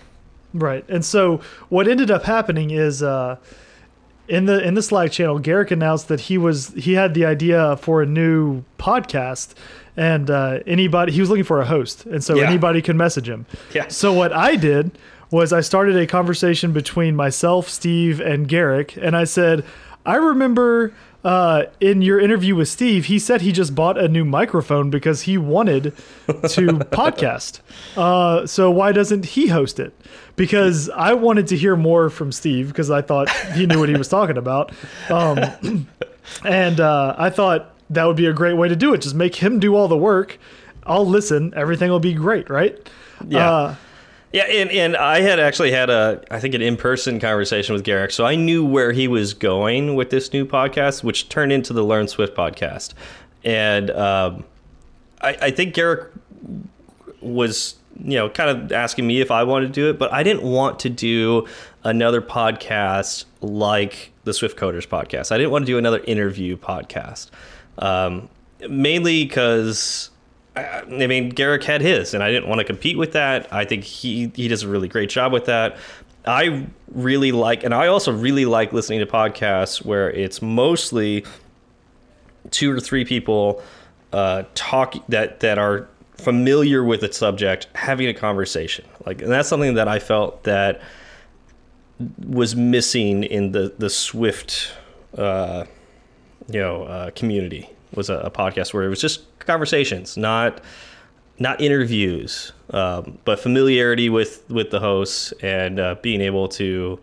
right. 0.53 0.85
And 0.87 1.03
so 1.03 1.41
what 1.69 1.87
ended 1.87 2.09
up 2.11 2.23
happening 2.23 2.71
is. 2.71 3.03
Uh, 3.03 3.37
in 4.27 4.45
the 4.47 4.59
in 4.67 4.73
the 4.73 4.81
Slack 4.81 5.11
channel, 5.11 5.37
Garric 5.37 5.69
announced 5.69 6.07
that 6.07 6.19
he 6.21 6.39
was 6.39 6.69
he 6.69 6.93
had 6.95 7.13
the 7.13 7.25
idea 7.25 7.77
for 7.77 8.01
a 8.01 8.07
new 8.07 8.63
podcast, 8.79 9.53
and 9.95 10.31
uh, 10.31 10.61
anybody 10.65 11.11
he 11.11 11.19
was 11.19 11.29
looking 11.29 11.43
for 11.43 11.61
a 11.61 11.65
host, 11.65 12.07
and 12.07 12.23
so 12.23 12.35
Yeah. 12.35 12.47
anybody 12.49 12.81
could 12.81 12.95
message 12.95 13.29
him. 13.29 13.45
Yeah. 13.71 13.87
So 13.89 14.11
what 14.11 14.33
I 14.33 14.55
did 14.55 14.97
was 15.29 15.53
I 15.53 15.61
started 15.61 15.95
a 15.95 16.07
conversation 16.07 16.71
between 16.73 17.15
myself, 17.15 17.69
Steve, 17.69 18.19
and 18.19 18.47
Garric, 18.47 18.97
and 18.99 19.15
I 19.15 19.25
said, 19.25 19.63
I 20.05 20.15
remember. 20.15 20.93
Uh, 21.23 21.65
in 21.79 22.03
your 22.03 22.19
interview 22.19 22.53
with 22.53 22.67
Steve, 22.67 23.05
he 23.05 23.17
said 23.17 23.41
he 23.41 23.51
just 23.51 23.73
bought 23.73 23.97
a 23.97 24.07
new 24.07 24.23
microphone 24.23 24.91
because 24.91 25.23
he 25.23 25.39
wanted 25.39 25.85
to 25.85 25.91
podcast. 26.91 27.61
Uh, 27.97 28.45
so 28.45 28.69
why 28.69 28.91
doesn't 28.91 29.25
he 29.25 29.47
host 29.47 29.79
it? 29.79 29.99
Because 30.35 30.87
I 30.91 31.13
wanted 31.13 31.47
to 31.47 31.57
hear 31.57 31.75
more 31.75 32.11
from 32.11 32.31
Steve 32.31 32.67
because 32.67 32.91
I 32.91 33.01
thought 33.01 33.27
he 33.55 33.65
knew 33.65 33.79
what 33.79 33.89
he 33.89 33.95
was 33.95 34.07
talking 34.07 34.37
about. 34.37 34.71
Um, 35.09 35.87
and 36.45 36.79
uh, 36.79 37.15
I 37.17 37.31
thought 37.31 37.73
that 37.89 38.05
would 38.05 38.17
be 38.17 38.27
a 38.27 38.33
great 38.33 38.53
way 38.53 38.67
to 38.67 38.75
do 38.75 38.93
it. 38.93 39.01
Just 39.01 39.15
make 39.15 39.35
him 39.35 39.59
do 39.59 39.75
all 39.75 39.87
the 39.87 39.97
work. 39.97 40.37
I'll 40.85 41.07
listen. 41.07 41.53
Everything 41.55 41.89
will 41.89 41.99
be 41.99 42.13
great, 42.13 42.51
right? 42.51 42.77
Yeah. 43.27 43.75
Yeah, 44.35 44.43
and, 44.47 44.69
and 44.69 44.97
I 44.97 45.21
had 45.21 45.39
actually 45.39 45.71
had 45.71 45.89
a 45.89 46.21
I 46.29 46.41
think 46.41 46.55
an 46.55 46.61
in 46.61 46.75
person 46.75 47.21
conversation 47.21 47.71
with 47.73 47.85
Garric, 47.85 48.11
so 48.11 48.25
I 48.25 48.35
knew 48.35 48.65
where 48.65 48.91
he 48.91 49.07
was 49.07 49.33
going 49.33 49.95
with 49.95 50.09
this 50.09 50.33
new 50.33 50.45
podcast, 50.45 51.05
which 51.05 51.29
turned 51.29 51.53
into 51.53 51.71
the 51.71 51.83
Learn 51.83 52.09
Swift 52.09 52.35
podcast. 52.35 52.95
And 53.45 53.91
um, 53.91 54.43
I, 55.21 55.37
I 55.41 55.51
think 55.51 55.73
Garric 55.73 56.11
was 57.21 57.75
you 57.97 58.15
know 58.17 58.29
kind 58.29 58.49
of 58.49 58.73
asking 58.73 59.07
me 59.07 59.21
if 59.21 59.31
I 59.31 59.45
wanted 59.45 59.67
to 59.67 59.71
do 59.71 59.89
it, 59.89 59.97
but 59.97 60.11
I 60.11 60.21
didn't 60.21 60.43
want 60.43 60.79
to 60.79 60.89
do 60.89 61.47
another 61.85 62.21
podcast 62.21 63.23
like 63.39 64.11
the 64.25 64.33
Swift 64.33 64.57
Coders 64.57 64.85
podcast. 64.85 65.31
I 65.31 65.37
didn't 65.37 65.51
want 65.51 65.65
to 65.65 65.71
do 65.71 65.77
another 65.77 65.99
interview 65.99 66.57
podcast, 66.57 67.29
um, 67.77 68.27
mainly 68.67 69.23
because. 69.23 70.09
I 70.55 71.07
mean, 71.07 71.29
Garric 71.29 71.63
had 71.63 71.81
his, 71.81 72.13
and 72.13 72.23
I 72.23 72.31
didn't 72.31 72.47
want 72.47 72.59
to 72.59 72.65
compete 72.65 72.97
with 72.97 73.11
that. 73.13 73.51
I 73.51 73.65
think 73.65 73.83
he 73.83 74.31
he 74.35 74.47
does 74.47 74.63
a 74.63 74.67
really 74.67 74.87
great 74.87 75.09
job 75.09 75.33
with 75.33 75.45
that. 75.45 75.77
I 76.25 76.65
really 76.91 77.31
like, 77.31 77.63
and 77.63 77.73
I 77.73 77.87
also 77.87 78.11
really 78.11 78.45
like 78.45 78.73
listening 78.73 78.99
to 78.99 79.05
podcasts 79.05 79.85
where 79.85 80.09
it's 80.09 80.41
mostly 80.41 81.25
two 82.51 82.71
or 82.71 82.79
three 82.79 83.05
people 83.05 83.61
uh, 84.13 84.43
talk 84.55 84.95
that 85.09 85.41
that 85.41 85.57
are 85.57 85.87
familiar 86.17 86.83
with 86.83 87.01
the 87.01 87.11
subject, 87.11 87.67
having 87.75 88.07
a 88.07 88.13
conversation. 88.13 88.85
Like, 89.05 89.21
and 89.21 89.31
that's 89.31 89.49
something 89.49 89.75
that 89.75 89.87
I 89.87 89.99
felt 89.99 90.43
that 90.43 90.81
was 92.25 92.55
missing 92.55 93.23
in 93.23 93.51
the 93.51 93.73
the 93.77 93.89
Swift, 93.89 94.73
uh, 95.17 95.65
you 96.47 96.59
know, 96.59 96.83
uh, 96.83 97.11
community. 97.11 97.69
Was 97.93 98.09
a, 98.09 98.15
a 98.19 98.31
podcast 98.31 98.73
where 98.73 98.83
it 98.83 98.89
was 98.89 98.99
just 98.99 99.21
conversations, 99.45 100.17
not 100.17 100.61
not 101.37 101.59
interviews, 101.59 102.53
um, 102.69 103.17
but 103.25 103.39
familiarity 103.39 104.09
with 104.09 104.43
with 104.49 104.71
the 104.71 104.79
hosts 104.79 105.33
and 105.41 105.79
uh, 105.79 105.95
being 106.01 106.21
able 106.21 106.47
to 106.47 106.99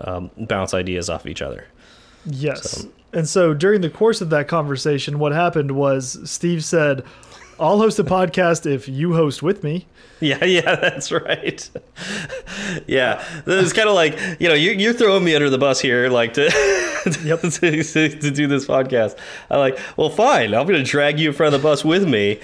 um, 0.00 0.30
bounce 0.36 0.74
ideas 0.74 1.08
off 1.08 1.22
of 1.22 1.30
each 1.30 1.42
other. 1.42 1.66
Yes. 2.24 2.86
And 3.12 3.28
so 3.28 3.54
during 3.54 3.80
the 3.80 3.90
course 3.90 4.20
of 4.20 4.30
that 4.30 4.48
conversation, 4.48 5.18
what 5.18 5.32
happened 5.32 5.72
was 5.72 6.18
Steve 6.28 6.64
said, 6.64 7.02
I'll 7.58 7.78
host 7.78 7.98
a 7.98 8.04
podcast 8.04 8.70
if 8.70 8.88
you 8.88 9.14
host 9.14 9.42
with 9.42 9.64
me. 9.64 9.86
Yeah, 10.20 10.44
yeah, 10.44 10.76
that's 10.76 11.12
right. 11.12 11.68
yeah, 12.86 13.24
it's 13.46 13.72
kind 13.72 13.88
of 13.88 13.94
like 13.94 14.18
you 14.40 14.48
know 14.48 14.54
you're, 14.54 14.74
you're 14.74 14.92
throwing 14.92 15.24
me 15.24 15.34
under 15.34 15.50
the 15.50 15.58
bus 15.58 15.80
here, 15.80 16.08
like 16.08 16.34
to 16.34 16.44
Yep. 17.24 17.40
to, 17.40 17.82
to, 17.84 18.08
to 18.08 18.30
do 18.30 18.46
this 18.46 18.66
podcast. 18.66 19.16
I'm 19.50 19.58
like, 19.58 19.78
well, 19.96 20.10
fine, 20.10 20.54
I'm 20.54 20.66
going 20.66 20.82
to 20.82 20.90
drag 20.90 21.20
you 21.20 21.28
in 21.28 21.34
front 21.34 21.54
of 21.54 21.60
the 21.60 21.66
bus 21.66 21.84
with 21.84 22.08
me. 22.08 22.40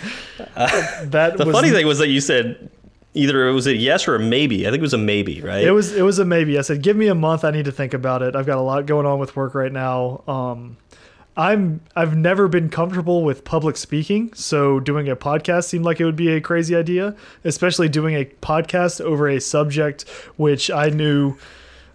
That 0.54 1.34
The 1.36 1.50
funny 1.50 1.70
thing 1.70 1.86
was 1.86 1.98
that 1.98 2.08
you 2.08 2.20
said 2.20 2.70
either 3.14 3.48
it 3.48 3.52
was 3.52 3.66
a 3.66 3.76
yes 3.76 4.06
or 4.06 4.14
a 4.14 4.18
maybe. 4.18 4.66
I 4.66 4.70
think 4.70 4.78
it 4.78 4.82
was 4.82 4.94
a 4.94 4.98
maybe, 4.98 5.40
right? 5.40 5.64
It 5.64 5.72
was 5.72 5.92
it 5.94 6.02
was 6.02 6.18
a 6.18 6.24
maybe. 6.24 6.58
I 6.58 6.62
said, 6.62 6.82
give 6.82 6.96
me 6.96 7.08
a 7.08 7.14
month. 7.14 7.44
I 7.44 7.50
need 7.50 7.64
to 7.64 7.72
think 7.72 7.94
about 7.94 8.22
it. 8.22 8.36
I've 8.36 8.46
got 8.46 8.58
a 8.58 8.62
lot 8.62 8.86
going 8.86 9.06
on 9.06 9.18
with 9.18 9.34
work 9.36 9.54
right 9.54 9.72
now. 9.72 10.22
Um, 10.28 10.76
I'm 11.36 11.80
I've 11.96 12.14
never 12.16 12.46
been 12.48 12.68
comfortable 12.68 13.24
with 13.24 13.44
public 13.44 13.76
speaking, 13.78 14.32
so 14.34 14.80
doing 14.80 15.08
a 15.08 15.16
podcast 15.16 15.64
seemed 15.64 15.84
like 15.84 15.98
it 16.00 16.04
would 16.04 16.16
be 16.16 16.28
a 16.30 16.40
crazy 16.40 16.76
idea, 16.76 17.14
especially 17.44 17.88
doing 17.88 18.14
a 18.14 18.26
podcast 18.42 19.00
over 19.00 19.28
a 19.28 19.40
subject 19.40 20.08
which 20.36 20.70
I 20.70 20.90
knew 20.90 21.36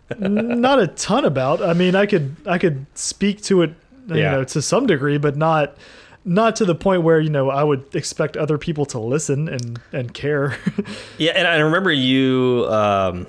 not 0.19 0.79
a 0.79 0.87
ton 0.87 1.23
about. 1.25 1.61
I 1.61 1.73
mean, 1.73 1.95
I 1.95 2.05
could 2.07 2.35
I 2.47 2.57
could 2.57 2.85
speak 2.95 3.41
to 3.43 3.61
it, 3.61 3.73
you 4.07 4.15
Yeah. 4.15 4.31
know, 4.31 4.43
to 4.45 4.61
some 4.61 4.87
degree, 4.87 5.17
but 5.19 5.35
not 5.37 5.77
not 6.25 6.55
to 6.57 6.65
the 6.65 6.75
point 6.75 7.03
where 7.03 7.19
you 7.19 7.29
know 7.29 7.49
I 7.51 7.63
would 7.63 7.85
expect 7.95 8.37
other 8.37 8.57
people 8.57 8.85
to 8.87 8.99
listen 8.99 9.47
and 9.47 9.79
and 9.91 10.13
care. 10.13 10.57
Yeah, 11.19 11.33
and 11.35 11.47
I 11.47 11.57
remember 11.57 11.91
you 11.91 12.65
um 12.69 13.27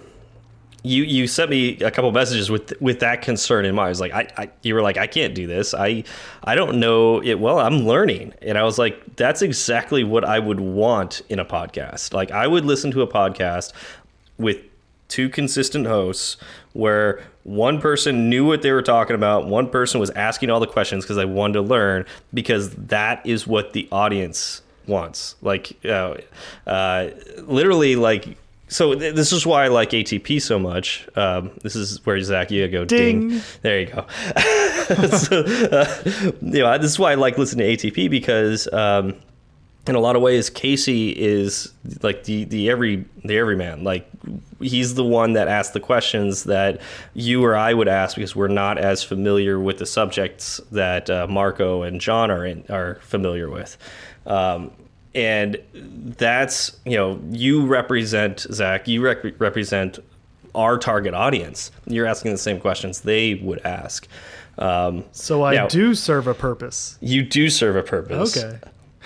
you 0.88 1.02
you 1.04 1.26
sent 1.26 1.50
me 1.50 1.76
a 1.80 1.90
couple 1.90 2.10
messages 2.12 2.50
with 2.50 2.80
with 2.80 3.00
that 3.00 3.20
concern 3.22 3.64
in 3.64 3.74
mind. 3.74 3.86
I 3.86 3.90
was 3.90 4.00
like, 4.00 4.12
I, 4.12 4.28
I 4.36 4.50
you 4.62 4.74
were 4.74 4.82
like, 4.82 4.96
I 4.96 5.06
can't 5.06 5.34
do 5.34 5.46
this. 5.46 5.74
I 5.74 6.02
I 6.44 6.54
don't 6.54 6.80
know 6.80 7.22
it 7.22 7.38
well. 7.38 7.58
I'm 7.58 7.80
learning. 7.80 8.32
And 8.40 8.56
I 8.56 8.62
was 8.62 8.78
like, 8.78 9.16
that's 9.16 9.42
exactly 9.42 10.02
what 10.02 10.24
I 10.24 10.38
would 10.38 10.60
want 10.60 11.20
in 11.28 11.38
a 11.38 11.44
podcast. 11.44 12.14
Like 12.14 12.30
I 12.30 12.46
would 12.46 12.64
listen 12.64 12.90
to 12.92 13.02
a 13.02 13.06
podcast 13.06 13.72
with 14.38 14.58
two 15.08 15.28
consistent 15.28 15.86
hosts 15.86 16.36
where 16.72 17.22
one 17.44 17.80
person 17.80 18.28
knew 18.28 18.46
what 18.46 18.62
they 18.62 18.72
were 18.72 18.82
talking 18.82 19.14
about, 19.14 19.46
one 19.46 19.68
person 19.68 20.00
was 20.00 20.10
asking 20.10 20.50
all 20.50 20.60
the 20.60 20.66
questions 20.66 21.04
because 21.04 21.16
they 21.16 21.24
wanted 21.24 21.54
to 21.54 21.62
learn 21.62 22.04
because 22.32 22.70
that 22.74 23.24
is 23.26 23.46
what 23.46 23.72
the 23.72 23.88
audience 23.92 24.62
wants. 24.86 25.34
Like 25.42 25.76
uh, 25.84 26.14
uh, 26.66 27.10
literally 27.42 27.96
like 27.96 28.38
so 28.68 28.94
th- 28.94 29.14
this 29.14 29.32
is 29.32 29.46
why 29.46 29.64
I 29.64 29.68
like 29.68 29.90
ATP 29.90 30.40
so 30.40 30.58
much. 30.58 31.08
Um, 31.16 31.50
this 31.62 31.74
is 31.74 32.04
where 32.04 32.20
Zach 32.20 32.50
you 32.50 32.68
go 32.68 32.84
ding. 32.84 33.28
Ding. 33.28 33.42
There 33.62 33.80
you 33.80 33.86
go. 33.86 34.06
so, 35.16 35.40
uh, 35.40 36.02
you 36.42 36.62
know, 36.62 36.78
this 36.78 36.92
is 36.92 36.98
why 36.98 37.12
I 37.12 37.14
like 37.14 37.38
listening 37.38 37.76
to 37.76 37.90
ATP 37.90 38.10
because 38.10 38.70
um, 38.72 39.14
in 39.86 39.94
a 39.94 40.00
lot 40.00 40.16
of 40.16 40.22
ways, 40.22 40.50
Casey 40.50 41.10
is 41.10 41.72
like 42.02 42.24
the 42.24 42.44
the 42.44 42.68
every 42.70 43.06
the 43.24 43.38
everyman. 43.38 43.84
Like 43.84 44.08
he's 44.60 44.94
the 44.94 45.04
one 45.04 45.32
that 45.32 45.48
asks 45.48 45.72
the 45.72 45.80
questions 45.80 46.44
that 46.44 46.80
you 47.14 47.44
or 47.44 47.56
I 47.56 47.72
would 47.72 47.88
ask 47.88 48.16
because 48.16 48.36
we're 48.36 48.48
not 48.48 48.78
as 48.78 49.02
familiar 49.02 49.58
with 49.58 49.78
the 49.78 49.86
subjects 49.86 50.60
that 50.72 51.08
uh, 51.08 51.26
Marco 51.28 51.82
and 51.82 52.00
John 52.00 52.30
are 52.30 52.44
in, 52.44 52.64
are 52.68 52.96
familiar 52.96 53.48
with. 53.48 53.78
Um, 54.26 54.72
and 55.18 55.56
that's 56.16 56.76
you 56.84 56.96
know 56.96 57.20
you 57.30 57.66
represent 57.66 58.40
Zach. 58.52 58.86
You 58.88 59.00
rep- 59.02 59.40
represent 59.40 59.98
our 60.54 60.78
target 60.78 61.14
audience. 61.14 61.70
You're 61.86 62.06
asking 62.06 62.32
the 62.32 62.38
same 62.38 62.60
questions 62.60 63.00
they 63.02 63.34
would 63.34 63.60
ask. 63.64 64.06
Um, 64.58 65.04
so 65.12 65.42
I 65.42 65.52
Yeah. 65.54 65.66
do 65.68 65.94
serve 65.94 66.26
a 66.26 66.34
purpose. 66.34 66.96
you 67.00 67.22
do 67.22 67.48
serve 67.50 67.76
a 67.76 67.82
purpose. 67.82 68.36
Okay. 68.36 68.58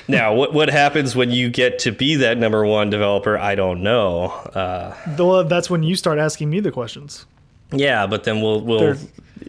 now, 0.08 0.34
what 0.34 0.52
what 0.54 0.68
happens 0.70 1.14
when 1.16 1.30
you 1.30 1.48
get 1.50 1.78
to 1.80 1.92
be 1.92 2.16
that 2.16 2.38
number 2.38 2.64
one 2.64 2.90
developer? 2.90 3.36
I 3.38 3.54
don't 3.54 3.82
know. 3.82 4.26
Uh, 4.54 4.94
Though 5.16 5.42
that's 5.42 5.68
when 5.70 5.82
you 5.82 5.96
start 5.96 6.18
asking 6.18 6.50
me 6.50 6.60
the 6.60 6.70
questions. 6.72 7.26
yeah, 7.72 8.06
but 8.06 8.24
then 8.24 8.40
will 8.40 8.60
will 8.62 8.94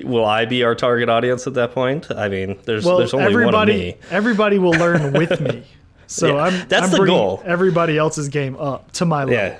will 0.04 0.26
I 0.26 0.46
be 0.46 0.64
our 0.64 0.76
target 0.76 1.08
audience 1.10 1.46
at 1.48 1.54
that 1.54 1.72
point? 1.74 2.10
I 2.12 2.28
mean, 2.28 2.58
there's 2.66 2.84
Well, 2.86 2.98
there's 2.98 3.14
only 3.14 3.34
one 3.46 3.54
of 3.56 3.68
me. 3.68 3.96
everybody 4.12 4.58
will 4.60 4.72
learn 4.72 5.14
with 5.14 5.40
me. 5.40 5.64
So 6.14 6.36
Yeah, 6.36 6.44
I'm 6.44 6.68
that's 6.68 6.94
I'm 6.94 7.00
the 7.00 7.06
goal. 7.06 7.42
Everybody 7.44 7.98
else's 7.98 8.28
game 8.30 8.56
up 8.58 8.92
to 8.94 9.06
my 9.06 9.24
level. 9.24 9.34
Yeah, 9.34 9.58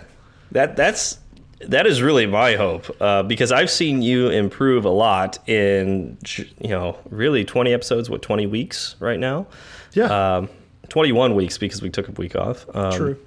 that 0.52 0.76
that's 0.76 1.18
that 1.62 1.88
is 1.88 2.02
really 2.02 2.28
my 2.28 2.56
hope 2.56 2.96
uh, 3.02 3.24
because 3.24 3.52
I've 3.52 3.72
seen 3.72 4.02
you 4.04 4.30
improve 4.30 4.86
a 4.86 4.90
lot 4.90 5.40
in 5.50 6.18
you 6.38 6.70
know 6.70 6.98
really 7.10 7.44
20 7.44 7.74
episodes, 7.74 8.10
what 8.10 8.22
20 8.22 8.46
weeks 8.46 8.96
right 9.00 9.20
now. 9.20 9.48
Yeah, 9.94 10.38
Um, 10.38 10.50
21 10.90 11.34
weeks 11.34 11.58
because 11.58 11.82
we 11.82 11.90
took 11.90 12.08
a 12.08 12.12
week 12.12 12.36
off. 12.36 12.66
Um, 12.76 12.92
true. 12.92 13.20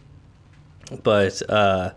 but 1.02 1.42
uh, 1.50 1.90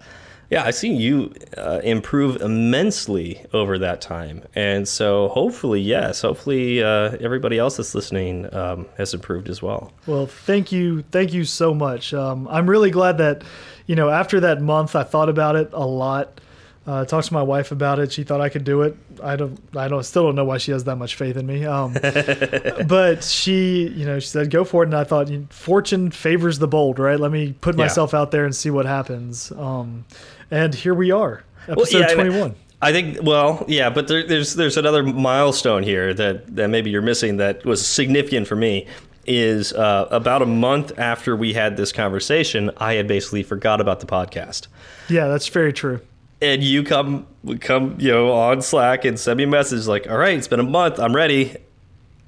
yeah, 0.50 0.64
I've 0.64 0.76
seen 0.76 0.96
you 0.96 1.34
uh, 1.58 1.80
improve 1.84 2.42
immensely 2.42 3.46
over 3.54 3.78
that 3.80 4.02
time, 4.02 4.44
and 4.56 4.88
so 4.88 5.28
hopefully, 5.30 5.82
yes, 5.82 6.22
hopefully 6.22 6.84
uh, 6.84 7.18
everybody 7.20 7.58
else 7.60 7.78
that's 7.78 7.94
listening 7.94 8.52
um, 8.54 8.88
has 8.98 9.14
improved 9.14 9.50
as 9.50 9.62
well. 9.62 9.92
Well, 10.08 10.26
thank 10.26 10.72
you, 10.72 11.04
thank 11.12 11.34
you 11.34 11.46
so 11.46 11.74
much. 11.74 12.14
Um, 12.14 12.48
I'm 12.50 12.70
really 12.70 12.92
glad 12.92 13.18
that, 13.20 13.44
you 13.86 13.96
know, 13.96 14.10
after 14.10 14.40
that 14.40 14.62
month, 14.62 14.96
I 14.96 15.04
thought 15.04 15.30
about 15.30 15.56
it 15.56 15.70
a 15.74 15.86
lot. 15.86 16.42
Uh, 16.88 17.06
talked 17.06 17.28
to 17.28 17.34
my 17.36 17.44
wife 17.44 17.72
about 17.72 18.00
it. 18.00 18.12
She 18.12 18.24
thought 18.24 18.42
I 18.42 18.50
could 18.50 18.64
do 18.64 18.82
it. 18.82 18.96
I 19.22 19.36
don't. 19.36 19.60
I 19.76 19.88
don't. 19.88 20.02
Still 20.04 20.24
don't 20.24 20.34
know 20.34 20.46
why 20.46 20.58
she 20.58 20.72
has 20.72 20.86
that 20.86 20.96
much 20.96 21.14
faith 21.16 21.38
in 21.38 21.46
me. 21.46 21.64
Um, 21.64 21.94
but 22.88 23.24
she, 23.24 23.88
you 23.90 24.06
know, 24.06 24.18
she 24.20 24.28
said 24.28 24.50
go 24.50 24.64
for 24.64 24.82
it, 24.82 24.88
and 24.88 24.96
I 24.96 25.04
thought 25.04 25.30
fortune 25.52 26.10
favors 26.10 26.58
the 26.58 26.68
bold, 26.68 26.98
right? 26.98 27.20
Let 27.20 27.32
me 27.32 27.54
put 27.62 27.76
Yeah. 27.76 27.84
myself 27.84 28.16
out 28.16 28.32
there 28.32 28.44
and 28.44 28.56
see 28.56 28.72
what 28.72 28.88
happens. 28.88 29.52
Um, 29.52 30.06
and 30.52 30.74
here 30.74 30.94
we 30.94 31.12
are, 31.12 31.44
episode 31.68 32.00
yeah, 32.00 32.14
21. 32.14 32.56
I 32.82 32.92
think, 32.94 33.18
well, 33.22 33.66
yeah, 33.68 33.90
but 33.90 34.08
there, 34.08 34.26
there's 34.26 34.56
there's 34.56 34.78
another 34.78 35.04
milestone 35.04 35.84
here 35.84 36.14
that 36.14 36.56
that 36.56 36.70
maybe 36.70 36.90
you're 36.90 37.02
missing 37.02 37.38
that 37.38 37.66
was 37.66 37.86
significant 37.86 38.48
for 38.48 38.56
me. 38.56 38.88
Is 39.32 39.74
uh, 39.74 40.08
about 40.10 40.42
a 40.42 40.46
month 40.48 40.98
after 40.98 41.36
we 41.36 41.54
had 41.54 41.78
this 41.78 41.92
conversation, 41.92 42.72
I 42.78 42.94
had 42.94 43.08
basically 43.08 43.44
forgot 43.44 43.80
about 43.80 44.00
the 44.00 44.08
podcast. 44.08 44.68
Yeah, 45.08 45.28
that's 45.28 45.48
very 45.50 45.72
true. 45.74 46.00
and 46.42 46.64
you 46.64 46.84
come 46.84 47.28
would 47.44 47.60
come 47.62 47.98
you 48.00 48.12
know 48.12 48.32
on 48.32 48.62
slack 48.62 49.04
and 49.06 49.20
send 49.20 49.38
me 49.38 49.44
a 49.44 49.48
message 49.48 49.86
like 49.88 50.10
all 50.10 50.18
right 50.18 50.38
it's 50.38 50.48
been 50.48 50.60
a 50.62 50.64
month 50.64 50.98
i'm 51.00 51.14
ready 51.16 51.56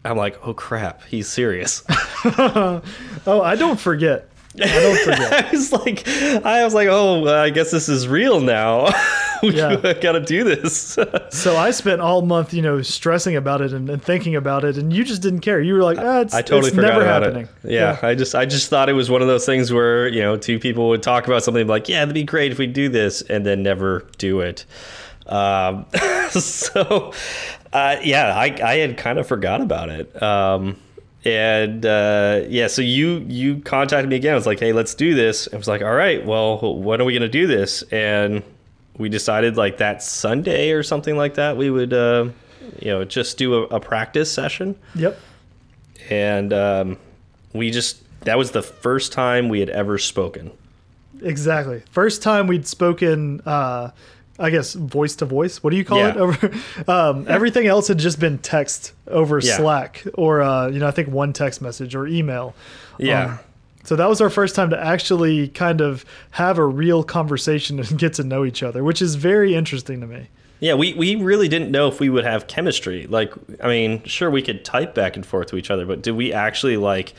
i'm 0.03 0.17
like 0.17 0.37
oh 0.45 0.53
crap 0.53 1.01
he's 1.05 1.27
serious 1.29 1.83
Oh, 2.25 3.41
I 3.43 3.55
don't 3.55 3.79
forget. 3.79 4.27
I 4.59 4.65
don't 4.67 4.97
forget. 4.99 5.45
i 5.47 5.51
was 5.51 5.71
like 5.71 6.07
i 6.45 6.63
was 6.63 6.73
like 6.73 6.87
oh 6.89 7.27
i 7.41 7.49
guess 7.49 7.71
this 7.71 7.87
is 7.87 8.07
real 8.07 8.41
now 8.41 8.89
we 9.43 9.55
Yeah. 9.55 9.93
gotta 10.01 10.19
do 10.19 10.43
this 10.43 10.97
So 11.29 11.55
I 11.57 11.71
spent 11.71 12.01
all 12.01 12.21
month, 12.21 12.53
you 12.53 12.61
know, 12.61 12.81
stressing 12.81 13.35
about 13.35 13.61
it 13.61 13.71
and, 13.73 13.89
and 13.89 14.03
thinking 14.03 14.35
about 14.35 14.63
it, 14.65 14.77
and 14.77 14.91
you 14.93 15.03
just 15.03 15.21
didn't 15.23 15.39
care. 15.39 15.59
You 15.61 15.73
were 15.75 15.81
like, 15.83 15.97
ah, 15.99 16.19
it's, 16.21 16.33
i 16.33 16.41
totally 16.41 16.67
it's 16.67 16.75
forgot 16.75 16.89
never 16.89 17.01
about 17.01 17.23
happening. 17.23 17.47
it 17.63 17.71
yeah, 17.71 17.97
i 18.03 18.13
just 18.13 18.35
i 18.35 18.45
just 18.45 18.69
thought 18.69 18.89
it 18.89 18.93
was 18.93 19.09
one 19.09 19.21
of 19.21 19.27
those 19.27 19.45
things 19.45 19.71
where 19.73 20.07
you 20.09 20.21
know 20.21 20.35
two 20.37 20.59
people 20.59 20.89
would 20.89 21.01
talk 21.01 21.25
about 21.27 21.43
something 21.43 21.65
like 21.67 21.87
yeah 21.89 21.99
that'd 22.01 22.13
be 22.13 22.23
great 22.23 22.51
if 22.51 22.57
we 22.59 22.67
do 22.67 22.89
this 22.89 23.21
and 23.23 23.45
then 23.45 23.63
never 23.63 24.05
do 24.17 24.41
it 24.41 24.65
um, 25.27 25.85
so 26.29 27.13
uh, 27.73 27.95
yeah 28.03 28.35
I, 28.35 28.45
I 28.63 28.75
had 28.77 28.97
kind 28.97 29.17
of 29.17 29.25
forgot 29.27 29.61
about 29.61 29.89
it 29.89 30.21
um, 30.21 30.77
and 31.23 31.85
uh, 31.85 32.41
yeah 32.47 32.67
so 32.67 32.81
you 32.81 33.25
you 33.27 33.59
contacted 33.61 34.09
me 34.09 34.15
again. 34.15 34.33
I 34.33 34.35
was 34.35 34.45
like 34.45 34.59
hey 34.59 34.73
let's 34.73 34.95
do 34.95 35.13
this. 35.15 35.47
I 35.53 35.57
was 35.57 35.67
like 35.67 35.81
all 35.81 35.93
right 35.93 36.25
well 36.25 36.75
when 36.75 37.01
are 37.01 37.05
we 37.05 37.13
going 37.13 37.21
to 37.21 37.29
do 37.29 37.47
this? 37.47 37.83
And 37.91 38.43
we 38.97 39.09
decided 39.09 39.57
like 39.57 39.77
that 39.77 40.03
sunday 40.03 40.71
or 40.71 40.83
something 40.83 41.15
like 41.15 41.35
that 41.35 41.57
we 41.57 41.69
would 41.71 41.93
uh, 41.93 42.27
you 42.79 42.91
know 42.91 43.03
just 43.05 43.37
do 43.37 43.53
a, 43.55 43.61
a 43.67 43.79
practice 43.79 44.31
session. 44.31 44.75
Yep. 44.95 45.19
and 46.09 46.53
um, 46.53 46.97
we 47.53 47.71
just 47.71 48.03
that 48.21 48.37
was 48.37 48.51
the 48.51 48.61
first 48.61 49.11
time 49.11 49.49
we 49.49 49.59
had 49.59 49.69
ever 49.69 49.97
spoken. 49.97 50.51
Exactly. 51.23 51.83
First 51.91 52.21
time 52.23 52.47
we'd 52.47 52.67
spoken, 52.67 53.41
uh, 53.45 53.91
I 54.41 54.49
guess, 54.49 54.73
voice 54.73 55.15
to 55.17 55.25
voice. 55.25 55.61
What 55.63 55.69
do 55.71 55.77
you 55.77 55.85
call 55.85 55.99
Yeah. 55.99 56.09
it? 56.09 56.17
Over 56.17 56.51
um, 56.87 57.25
everything 57.27 57.67
else 57.67 57.87
had 57.87 57.97
just 57.99 58.19
been 58.19 58.37
text 58.39 58.93
over 59.07 59.39
Yeah. 59.39 59.57
Slack 59.57 60.03
or 60.15 60.41
uh, 60.41 60.67
you 60.67 60.79
know, 60.79 60.87
I 60.87 60.91
think 60.91 61.09
one 61.09 61.33
text 61.33 61.61
message 61.61 61.95
or 61.95 62.07
email. 62.07 62.55
yeah 62.97 63.23
Um, 63.25 63.39
so 63.83 63.95
that 63.95 64.07
was 64.07 64.21
our 64.21 64.29
first 64.29 64.53
time 64.55 64.69
to 64.71 64.79
actually 64.79 65.47
kind 65.47 65.81
of 65.81 66.05
have 66.31 66.57
a 66.59 66.65
real 66.65 67.03
conversation 67.03 67.79
and 67.83 67.97
get 67.97 68.13
to 68.13 68.23
know 68.23 68.45
each 68.45 68.61
other, 68.63 68.83
which 68.83 69.01
is 69.01 69.15
very 69.15 69.55
interesting 69.55 70.01
to 70.01 70.07
me. 70.07 70.27
yeah 70.59 70.75
we, 70.75 70.93
we 70.93 71.15
really 71.15 71.47
didn't 71.47 71.71
know 71.71 71.87
if 71.87 71.99
we 71.99 72.07
would 72.09 72.23
have 72.25 72.45
chemistry 72.47 73.07
like 73.07 73.33
i 73.63 73.67
mean 73.67 74.03
sure 74.03 74.29
we 74.29 74.41
could 74.43 74.63
type 74.63 74.93
back 74.93 75.15
and 75.15 75.25
forth 75.25 75.47
to 75.47 75.55
each 75.57 75.71
other 75.71 75.85
but 75.87 76.03
did 76.03 76.11
we 76.11 76.31
actually 76.31 76.77
like 76.77 77.13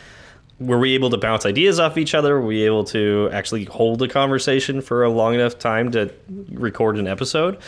were 0.67 0.79
we 0.79 0.95
able 0.95 1.11
to 1.11 1.17
bounce 1.19 1.45
ideas 1.47 1.79
off 1.81 1.97
each 1.99 2.15
other 2.15 2.41
were 2.41 2.47
we 2.47 2.63
able 2.65 2.85
to 2.85 3.29
actually 3.33 3.65
hold 3.65 4.01
a 4.03 4.09
conversation 4.09 4.81
for 4.81 5.03
a 5.05 5.11
long 5.11 5.35
enough 5.35 5.59
time 5.59 5.91
to 5.93 6.13
record 6.51 6.97
an 6.99 7.07
episode 7.07 7.59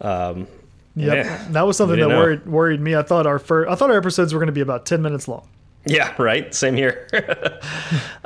um, 0.00 0.46
Yep. 0.94 1.24
yeah. 1.24 1.46
That 1.52 1.66
was 1.66 1.78
something 1.78 1.98
that 1.98 2.08
know. 2.08 2.18
worried 2.18 2.44
worried 2.46 2.80
me. 2.80 2.94
I 2.94 3.00
thought 3.02 3.26
our 3.26 3.38
first, 3.38 3.70
I 3.70 3.74
thought 3.76 3.90
our 3.90 3.96
episodes 3.96 4.34
were 4.34 4.38
going 4.40 4.48
to 4.48 4.52
be 4.52 4.60
about 4.60 4.84
10 4.84 5.00
minutes 5.00 5.26
long. 5.26 5.48
yeah 5.86 6.14
right 6.18 6.54
same 6.54 6.74
here 6.76 7.08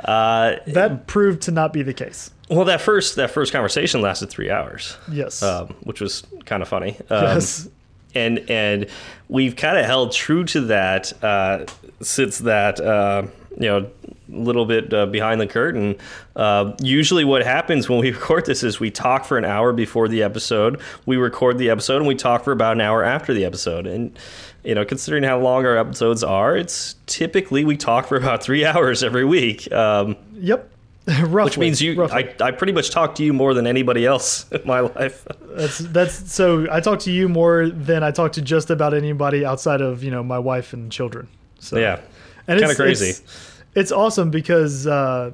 uh, 0.03 0.55
That 0.67 1.07
proved 1.07 1.43
to 1.43 1.51
not 1.51 1.73
be 1.73 1.81
the 1.83 1.93
case. 1.93 2.29
well 2.49 2.65
that 2.65 2.81
first 2.81 3.15
that 3.15 3.31
first 3.31 3.51
conversation 3.53 4.01
lasted 4.01 4.29
three 4.29 4.49
hours 4.49 4.97
Yes. 5.11 5.41
um, 5.43 5.67
which 5.83 6.01
was 6.01 6.23
kind 6.45 6.61
of 6.61 6.67
funny. 6.69 6.97
Um, 7.09 7.23
yes. 7.23 7.69
And 8.15 8.39
and 8.49 8.87
we've 9.29 9.55
kind 9.55 9.77
of 9.77 9.85
held 9.85 10.11
true 10.11 10.43
to 10.45 10.61
that 10.61 11.13
uh, 11.23 11.65
since 12.01 12.39
that 12.39 12.79
uh, 12.79 13.23
you 13.59 13.67
know 13.67 13.89
little 14.29 14.65
bit 14.65 14.93
uh, 14.93 15.05
behind 15.05 15.39
the 15.41 15.47
curtain. 15.47 15.95
Uh, 16.35 16.73
usually, 16.81 17.23
what 17.23 17.43
happens 17.43 17.87
when 17.89 17.99
we 17.99 18.11
record 18.11 18.45
this 18.45 18.63
is 18.63 18.79
we 18.79 18.91
talk 18.91 19.25
for 19.25 19.37
an 19.37 19.45
hour 19.45 19.73
before 19.73 20.07
the 20.07 20.23
episode, 20.23 20.79
we 21.05 21.17
record 21.17 21.57
the 21.57 21.69
episode, 21.69 21.97
and 21.97 22.07
we 22.07 22.15
talk 22.15 22.43
for 22.43 22.51
about 22.51 22.73
an 22.73 22.81
hour 22.81 23.03
after 23.03 23.33
the 23.33 23.45
episode. 23.45 23.87
And 23.87 24.17
you 24.63 24.75
know, 24.75 24.83
considering 24.85 25.23
how 25.23 25.39
long 25.39 25.65
our 25.65 25.77
episodes 25.77 26.23
are, 26.23 26.57
it's 26.57 26.95
typically 27.05 27.63
we 27.63 27.77
talk 27.77 28.07
for 28.07 28.17
about 28.23 28.43
three 28.43 28.65
hours 28.65 29.03
every 29.03 29.25
week. 29.25 29.71
Um, 29.71 30.15
Yep. 30.33 30.71
roughly. 31.21 31.43
which 31.45 31.57
means 31.57 31.81
you, 31.81 31.95
roughly. 31.95 32.27
I, 32.41 32.47
I 32.47 32.51
pretty 32.51 32.73
much 32.73 32.89
talk 32.91 33.15
to 33.15 33.23
you 33.23 33.31
more 33.31 33.53
than 33.53 33.65
anybody 33.65 34.05
else 34.05 34.45
in 34.51 34.61
my 34.65 34.81
life. 34.81 35.25
That's 35.55 35.77
that's 35.77 36.33
so 36.33 36.67
I 36.69 36.81
talk 36.81 36.99
to 37.01 37.11
you 37.13 37.29
more 37.29 37.69
than 37.69 38.03
I 38.03 38.11
talk 38.11 38.33
to 38.33 38.41
just 38.41 38.69
about 38.69 38.93
anybody 38.93 39.45
outside 39.45 39.79
of 39.79 40.03
you 40.03 40.11
know 40.11 40.21
my 40.21 40.37
wife 40.37 40.73
and 40.73 40.91
children. 40.91 41.29
So 41.59 41.77
Yeah. 41.77 42.01
and 42.45 42.59
Kinda 42.59 42.75
crazy. 42.75 43.11
It's, 43.11 43.56
it's 43.77 43.91
awesome 43.91 44.31
because 44.31 44.87
uh, 44.87 45.31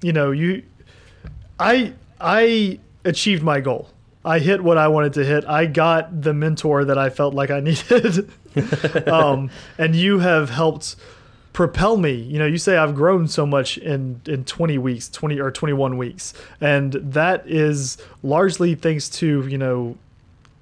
you 0.00 0.12
know 0.12 0.30
you, 0.30 0.62
I 1.58 1.92
I 2.20 2.78
achieved 3.04 3.42
my 3.42 3.60
goal. 3.60 3.90
I 4.24 4.38
hit 4.38 4.62
what 4.62 4.78
I 4.78 4.86
wanted 4.86 5.14
to 5.14 5.24
hit. 5.24 5.44
I 5.46 5.66
got 5.66 6.22
the 6.22 6.32
mentor 6.32 6.84
that 6.84 6.98
I 6.98 7.10
felt 7.10 7.34
like 7.34 7.50
I 7.50 7.60
needed, 7.70 8.30
um, 9.08 9.50
and 9.76 9.96
you 9.96 10.20
have 10.20 10.50
helped 10.50 10.94
propel 11.52 11.96
me. 11.96 12.12
You 12.12 12.38
know, 12.38 12.46
you 12.46 12.58
say 12.58 12.76
I've 12.76 12.94
grown 12.94 13.26
so 13.26 13.44
much 13.44 13.76
in 13.76 14.20
in 14.26 14.44
20 14.44 14.78
weeks, 14.78 15.08
20 15.08 15.40
or 15.40 15.50
21 15.50 15.98
weeks, 15.98 16.32
and 16.60 16.92
that 16.92 17.42
is 17.46 17.98
largely 18.22 18.76
thanks 18.76 19.08
to 19.18 19.46
you 19.48 19.58
know 19.58 19.96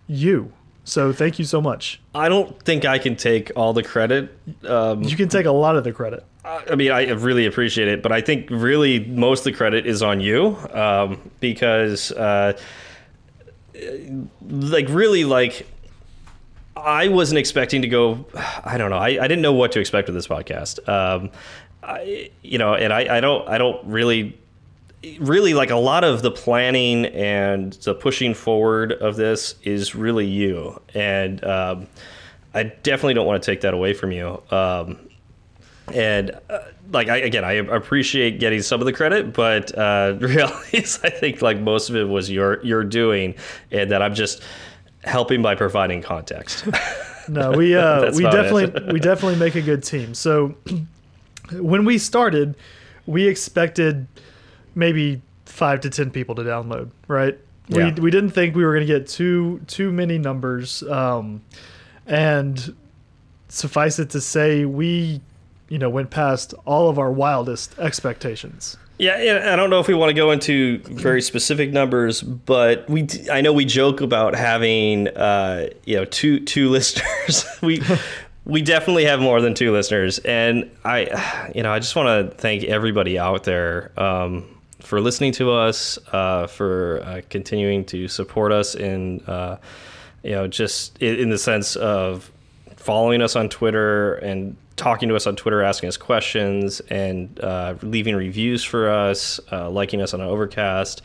you. 0.07 0.51
So 0.85 1.13
thank 1.13 1.39
you 1.39 1.45
so 1.45 1.61
much. 1.61 2.01
I 2.15 2.31
don't 2.31 2.59
think 2.63 2.87
I 2.87 2.97
can 2.99 3.15
take 3.15 3.53
all 3.55 3.75
the 3.75 3.83
credit. 3.83 4.35
Um, 4.65 5.03
You 5.03 5.17
can 5.17 5.29
take 5.29 5.45
a 5.45 5.53
lot 5.53 5.77
of 5.77 5.85
the 5.85 5.93
credit. 5.93 6.25
I 6.49 6.77
mean, 6.77 6.91
I 6.91 7.11
really 7.11 7.45
appreciate 7.45 7.89
it, 7.89 8.03
but 8.03 8.11
I 8.11 8.23
think 8.23 8.49
really 8.51 9.01
most 9.01 9.41
of 9.41 9.45
the 9.45 9.53
credit 9.53 9.87
is 9.87 10.03
on 10.03 10.21
you 10.21 10.57
um, 10.73 11.31
because, 11.41 12.11
uh, 12.13 12.59
like, 14.49 14.89
really, 14.89 15.25
like, 15.25 15.67
I 16.75 17.09
wasn't 17.09 17.39
expecting 17.39 17.83
to 17.83 17.89
go. 17.89 18.25
I 18.65 18.79
don't 18.79 18.91
know. 18.91 18.97
I, 18.97 19.09
I 19.09 19.29
didn't 19.29 19.43
know 19.43 19.53
what 19.53 19.73
to 19.73 19.81
expect 19.81 20.09
with 20.09 20.15
this 20.15 20.27
podcast. 20.27 20.89
Um, 20.89 21.31
I, 21.83 22.31
you 22.43 22.57
know, 22.57 22.75
and 22.75 22.93
I, 22.93 23.19
I 23.19 23.21
don't. 23.21 23.47
I 23.49 23.59
don't 23.59 23.85
really 23.87 24.39
really 25.21 25.55
like 25.55 25.71
a 25.71 25.77
lot 25.77 26.03
of 26.03 26.23
the 26.23 26.31
planning 26.31 27.07
and 27.07 27.75
the 27.85 27.95
pushing 27.95 28.35
forward 28.35 28.93
of 28.93 29.15
this 29.15 29.55
is 29.63 29.95
really 29.95 30.27
you 30.27 30.81
and 30.93 31.45
um, 31.45 31.87
i 32.53 32.65
definitely 32.65 33.15
don't 33.15 33.25
want 33.25 33.41
to 33.41 33.49
take 33.49 33.61
that 33.61 33.73
away 33.73 33.95
from 33.95 34.11
you 34.11 34.43
um, 34.51 34.99
and 35.95 36.31
uh, 36.51 36.59
like 36.93 37.09
I, 37.09 37.19
again 37.19 37.45
i 37.45 37.53
appreciate 37.53 38.41
getting 38.41 38.63
some 38.63 38.81
of 38.81 38.87
the 38.87 38.93
credit 38.93 39.33
but 39.33 39.77
uh, 39.77 40.17
i 40.23 41.11
think 41.11 41.43
like 41.43 41.61
most 41.61 41.91
of 41.91 41.97
it 41.97 42.05
was 42.05 42.31
your 42.31 42.65
your 42.65 42.85
doing 42.85 43.35
and 43.71 43.91
that 43.91 44.03
i'm 44.03 44.15
just 44.15 44.43
helping 45.05 45.43
by 45.43 45.55
providing 45.55 46.03
context 46.03 46.67
No, 47.29 47.53
we 47.53 47.77
uh, 47.77 48.13
we 48.15 48.23
definitely 48.25 48.93
we 48.93 49.01
definitely 49.01 49.39
make 49.39 49.55
a 49.55 49.63
good 49.63 49.83
team. 49.83 50.15
So 50.15 50.57
when 51.53 51.85
we 51.85 51.99
started, 51.99 52.57
we 53.07 53.27
expected 53.27 54.07
maybe 54.75 55.23
five 55.45 55.81
to 55.81 55.91
ten 55.91 56.11
people 56.11 56.35
to 56.37 56.43
download, 56.43 56.91
right? 57.07 57.39
Yeah. 57.69 57.93
We 57.95 58.03
we 58.03 58.11
didn't 58.11 58.31
think 58.31 58.55
we 58.55 58.65
were 58.65 58.75
going 58.75 58.87
to 58.87 58.93
get 58.93 59.07
too 59.07 59.61
too 59.67 59.93
many 59.93 60.19
numbers, 60.19 60.83
um, 60.85 61.43
and 62.07 62.75
suffice 63.49 63.99
it 63.99 64.11
to 64.11 64.21
say, 64.21 64.65
we 64.65 65.21
you 65.69 65.79
know 65.79 65.89
went 65.89 66.11
past 66.11 66.55
all 66.65 66.89
of 66.89 66.99
our 66.99 67.11
wildest 67.11 67.79
expectations. 67.79 68.77
Yeah, 68.99 69.53
I 69.53 69.55
don't 69.55 69.71
know 69.71 69.79
if 69.79 69.87
we 69.87 69.95
want 69.95 70.11
to 70.11 70.15
go 70.15 70.33
into 70.33 70.79
very 70.79 71.23
specific 71.23 71.71
numbers, 71.71 72.21
but 72.21 72.89
we 72.91 73.07
I 73.31 73.43
know 73.43 73.53
we 73.53 73.65
joke 73.65 74.01
about 74.01 74.35
having 74.35 75.07
uh, 75.09 75.69
you 75.85 75.97
know 75.97 76.05
two 76.05 76.41
two 76.41 76.69
listeners. 76.71 77.47
we 77.63 77.81
we 78.45 78.61
definitely 78.61 79.05
have 79.05 79.21
more 79.21 79.41
than 79.41 79.55
two 79.55 79.73
listeners, 79.73 80.19
and 80.21 80.69
I 80.85 81.51
you 81.55 81.63
know 81.63 81.73
I 81.73 81.79
just 81.79 81.95
want 81.95 82.31
to 82.31 82.37
thank 82.37 82.65
everybody 82.65 83.19
out 83.21 83.45
there 83.45 83.93
um, 83.97 84.45
for 84.81 85.01
listening 85.01 85.31
to 85.33 85.53
us, 85.53 85.99
uh, 86.13 86.49
for 86.49 87.01
uh, 87.05 87.21
continuing 87.31 87.85
to 87.87 88.09
support 88.09 88.51
us 88.51 88.75
in 88.75 89.21
uh, 89.29 89.59
you 90.25 90.33
know 90.33 90.49
just 90.49 91.01
in, 91.01 91.15
in 91.21 91.31
the 91.31 91.39
sense 91.39 91.77
of 91.77 92.33
following 92.75 93.23
us 93.23 93.37
on 93.37 93.49
Twitter 93.49 94.15
and 94.15 94.57
talking 94.79 95.09
to 95.11 95.17
us 95.17 95.27
on 95.27 95.37
Twitter, 95.37 95.63
asking 95.63 95.89
us 95.89 95.97
questions, 95.99 96.81
and 96.89 97.39
uh, 97.41 97.75
leaving 97.83 98.17
reviews 98.17 98.65
for 98.65 98.89
us, 98.91 99.39
uh, 99.53 99.69
liking 99.69 100.01
us 100.01 100.15
on 100.15 100.21
Overcast, 100.23 101.03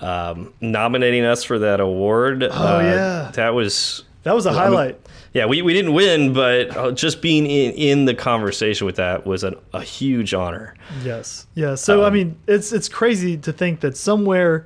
um, 0.00 0.52
nominating 0.60 1.24
us 1.24 1.44
for 1.44 1.58
that 1.60 1.78
award. 1.80 2.42
Oh, 2.42 2.48
Uh, 2.48 2.80
yeah. 2.82 3.30
that 3.34 3.50
was 3.54 4.04
That 4.24 4.34
was 4.34 4.46
a 4.46 4.52
highlight. 4.52 4.98
yeah. 5.32 5.46
We, 5.46 5.62
we 5.62 5.72
didn't 5.72 5.92
win, 5.92 6.32
but 6.32 6.76
uh, 6.76 6.90
just 6.92 7.22
being 7.22 7.46
in, 7.46 7.72
in 7.74 8.04
the 8.06 8.14
conversation 8.14 8.86
with 8.86 8.96
that 8.96 9.24
was 9.26 9.44
an, 9.44 9.54
a 9.72 9.82
huge 9.82 10.34
honor. 10.34 10.74
Yes. 11.04 11.46
Yeah. 11.54 11.74
So 11.76 12.02
I 12.02 12.08
Um, 12.08 12.14
mean, 12.14 12.36
it's 12.46 12.72
it's 12.72 12.88
crazy 12.88 13.36
to 13.38 13.52
think 13.52 13.80
that 13.80 13.96
somewhere 13.96 14.64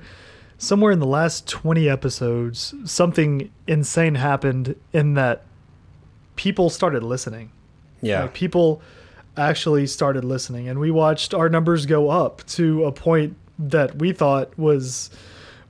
somewhere 0.57 0.93
in 0.93 0.99
the 0.99 1.05
last 1.05 1.47
20 1.49 1.89
episodes 1.89 2.73
something 2.85 3.51
insane 3.67 4.15
happened 4.15 4.73
in 4.93 5.13
that 5.15 5.43
people 6.37 6.69
started 6.69 7.03
listening. 7.03 7.51
Yeah, 8.05 8.23
Like 8.23 8.33
people 8.33 8.81
actually 9.37 9.87
started 9.87 10.23
listening 10.23 10.69
and 10.69 10.79
we 10.79 10.91
watched 10.91 11.33
our 11.33 11.49
numbers 11.49 11.85
go 11.85 12.09
up 12.09 12.45
to 12.47 12.85
a 12.85 12.91
point 12.91 13.35
that 13.59 13.97
we 13.97 14.13
thought 14.13 14.57
was 14.57 15.09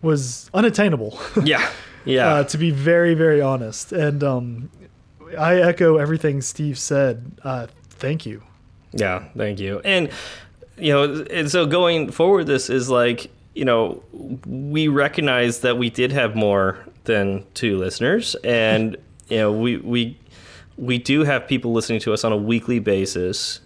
was 0.01 0.49
unattainable. 0.53 1.19
yeah, 1.43 1.69
yeah. 2.05 2.27
uh, 2.27 2.43
to 2.45 2.57
be 2.57 2.71
very, 2.71 3.13
very 3.13 3.41
honest. 3.41 3.91
And 3.91 4.23
um, 4.23 4.69
I 5.37 5.55
echo 5.55 5.97
everything 5.97 6.41
Steve 6.41 6.77
said. 6.77 7.31
Uh, 7.43 7.67
thank 7.89 8.25
you. 8.25 8.43
Yeah, 8.91 9.25
thank 9.35 9.59
you. 9.59 9.81
And 9.83 10.09
you 10.77 10.93
know, 10.93 11.25
and 11.31 11.49
so 11.49 11.65
going 11.65 12.11
forward, 12.11 12.47
this 12.47 12.69
is 12.69 12.89
like 12.89 13.31
you 13.55 13.65
know, 13.65 14.03
we 14.45 14.89
recognize 14.89 15.61
that 15.61 15.77
we 15.77 15.89
did 15.89 16.11
have 16.11 16.35
more 16.35 16.77
than 17.05 17.45
two 17.53 17.77
listeners, 17.77 18.35
and 18.43 18.97
you 19.29 19.37
know, 19.37 19.51
we 19.51 19.77
we 19.77 20.19
we 20.77 20.97
do 20.97 21.23
have 21.23 21.47
people 21.47 21.73
listening 21.73 21.99
to 22.01 22.13
us 22.13 22.23
on 22.23 22.31
a 22.31 22.37
weekly 22.37 22.79
basis. 22.79 23.61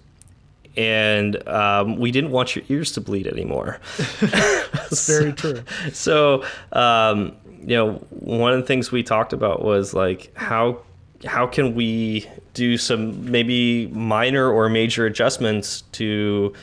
And 0.77 1.45
um, 1.47 1.97
we 1.97 2.11
didn't 2.11 2.31
want 2.31 2.55
your 2.55 2.63
ears 2.69 2.91
to 2.93 3.01
bleed 3.01 3.27
anymore. 3.27 3.79
It's 4.21 5.07
very 5.19 5.33
true. 5.33 5.63
so 5.91 6.45
um, 6.71 7.35
you 7.61 7.75
know 7.75 7.93
one 8.09 8.53
of 8.53 8.59
the 8.59 8.65
things 8.65 8.91
we 8.91 9.03
talked 9.03 9.33
about 9.33 9.63
was 9.63 9.93
like 9.93 10.31
how 10.35 10.81
how 11.25 11.45
can 11.45 11.75
we 11.75 12.25
do 12.53 12.77
some 12.77 13.29
maybe 13.29 13.87
minor 13.87 14.49
or 14.49 14.69
major 14.69 15.05
adjustments 15.05 15.81
to 15.91 16.53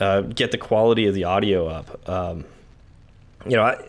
uh, 0.00 0.20
get 0.22 0.52
the 0.52 0.58
quality 0.58 1.06
of 1.06 1.14
the 1.14 1.24
audio 1.24 1.66
up 1.66 2.08
um, 2.08 2.44
you 3.46 3.56
know 3.56 3.64
I, 3.64 3.84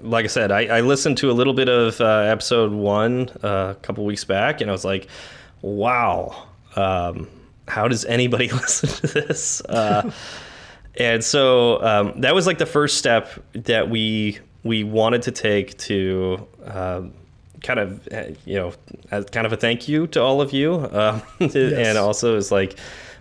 like 0.00 0.24
I 0.24 0.28
said, 0.28 0.50
I, 0.52 0.66
I 0.66 0.80
listened 0.80 1.18
to 1.18 1.30
a 1.30 1.32
little 1.32 1.54
bit 1.54 1.68
of 1.68 2.00
uh, 2.00 2.20
episode 2.20 2.72
one 2.72 3.28
uh, 3.42 3.74
a 3.76 3.78
couple 3.82 4.04
weeks 4.04 4.24
back, 4.24 4.60
and 4.60 4.70
I 4.70 4.72
was 4.72 4.84
like, 4.84 5.08
"Wow, 5.62 6.46
um, 6.74 7.28
how 7.68 7.88
does 7.88 8.04
anybody 8.04 8.48
listen 8.52 8.88
to 8.88 9.06
this?" 9.06 9.60
Uh, 9.62 10.10
and 10.96 11.22
so 11.22 11.82
um, 11.82 12.20
that 12.20 12.34
was 12.34 12.46
like 12.46 12.58
the 12.58 12.66
first 12.66 12.98
step 12.98 13.30
that 13.52 13.90
we 13.90 14.38
we 14.62 14.84
wanted 14.84 15.22
to 15.22 15.30
take 15.30 15.76
to 15.78 16.46
um, 16.64 17.12
kind 17.62 17.80
of 17.80 18.08
uh, 18.12 18.24
you 18.44 18.56
know 18.56 18.72
as 19.10 19.24
kind 19.26 19.46
of 19.46 19.52
a 19.52 19.56
thank 19.56 19.88
you 19.88 20.06
to 20.08 20.20
all 20.20 20.40
of 20.40 20.52
you, 20.52 20.74
um, 20.92 21.22
and 21.40 21.98
also 21.98 22.36
is 22.36 22.50
like 22.50 22.78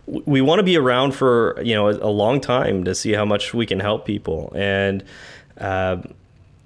we 0.08 0.40
want 0.42 0.60
to 0.60 0.64
be 0.64 0.78
around 0.78 1.14
for 1.14 1.62
you 1.64 1.74
know 1.74 1.88
a, 1.88 1.94
a 1.94 2.12
long 2.12 2.40
time 2.40 2.84
to 2.84 2.96
see 2.96 3.14
how 3.14 3.26
much 3.26 3.54
we 3.54 3.66
can 3.66 3.80
help 3.80 4.06
people 4.06 4.52
and. 4.56 5.04
Um, 5.58 6.14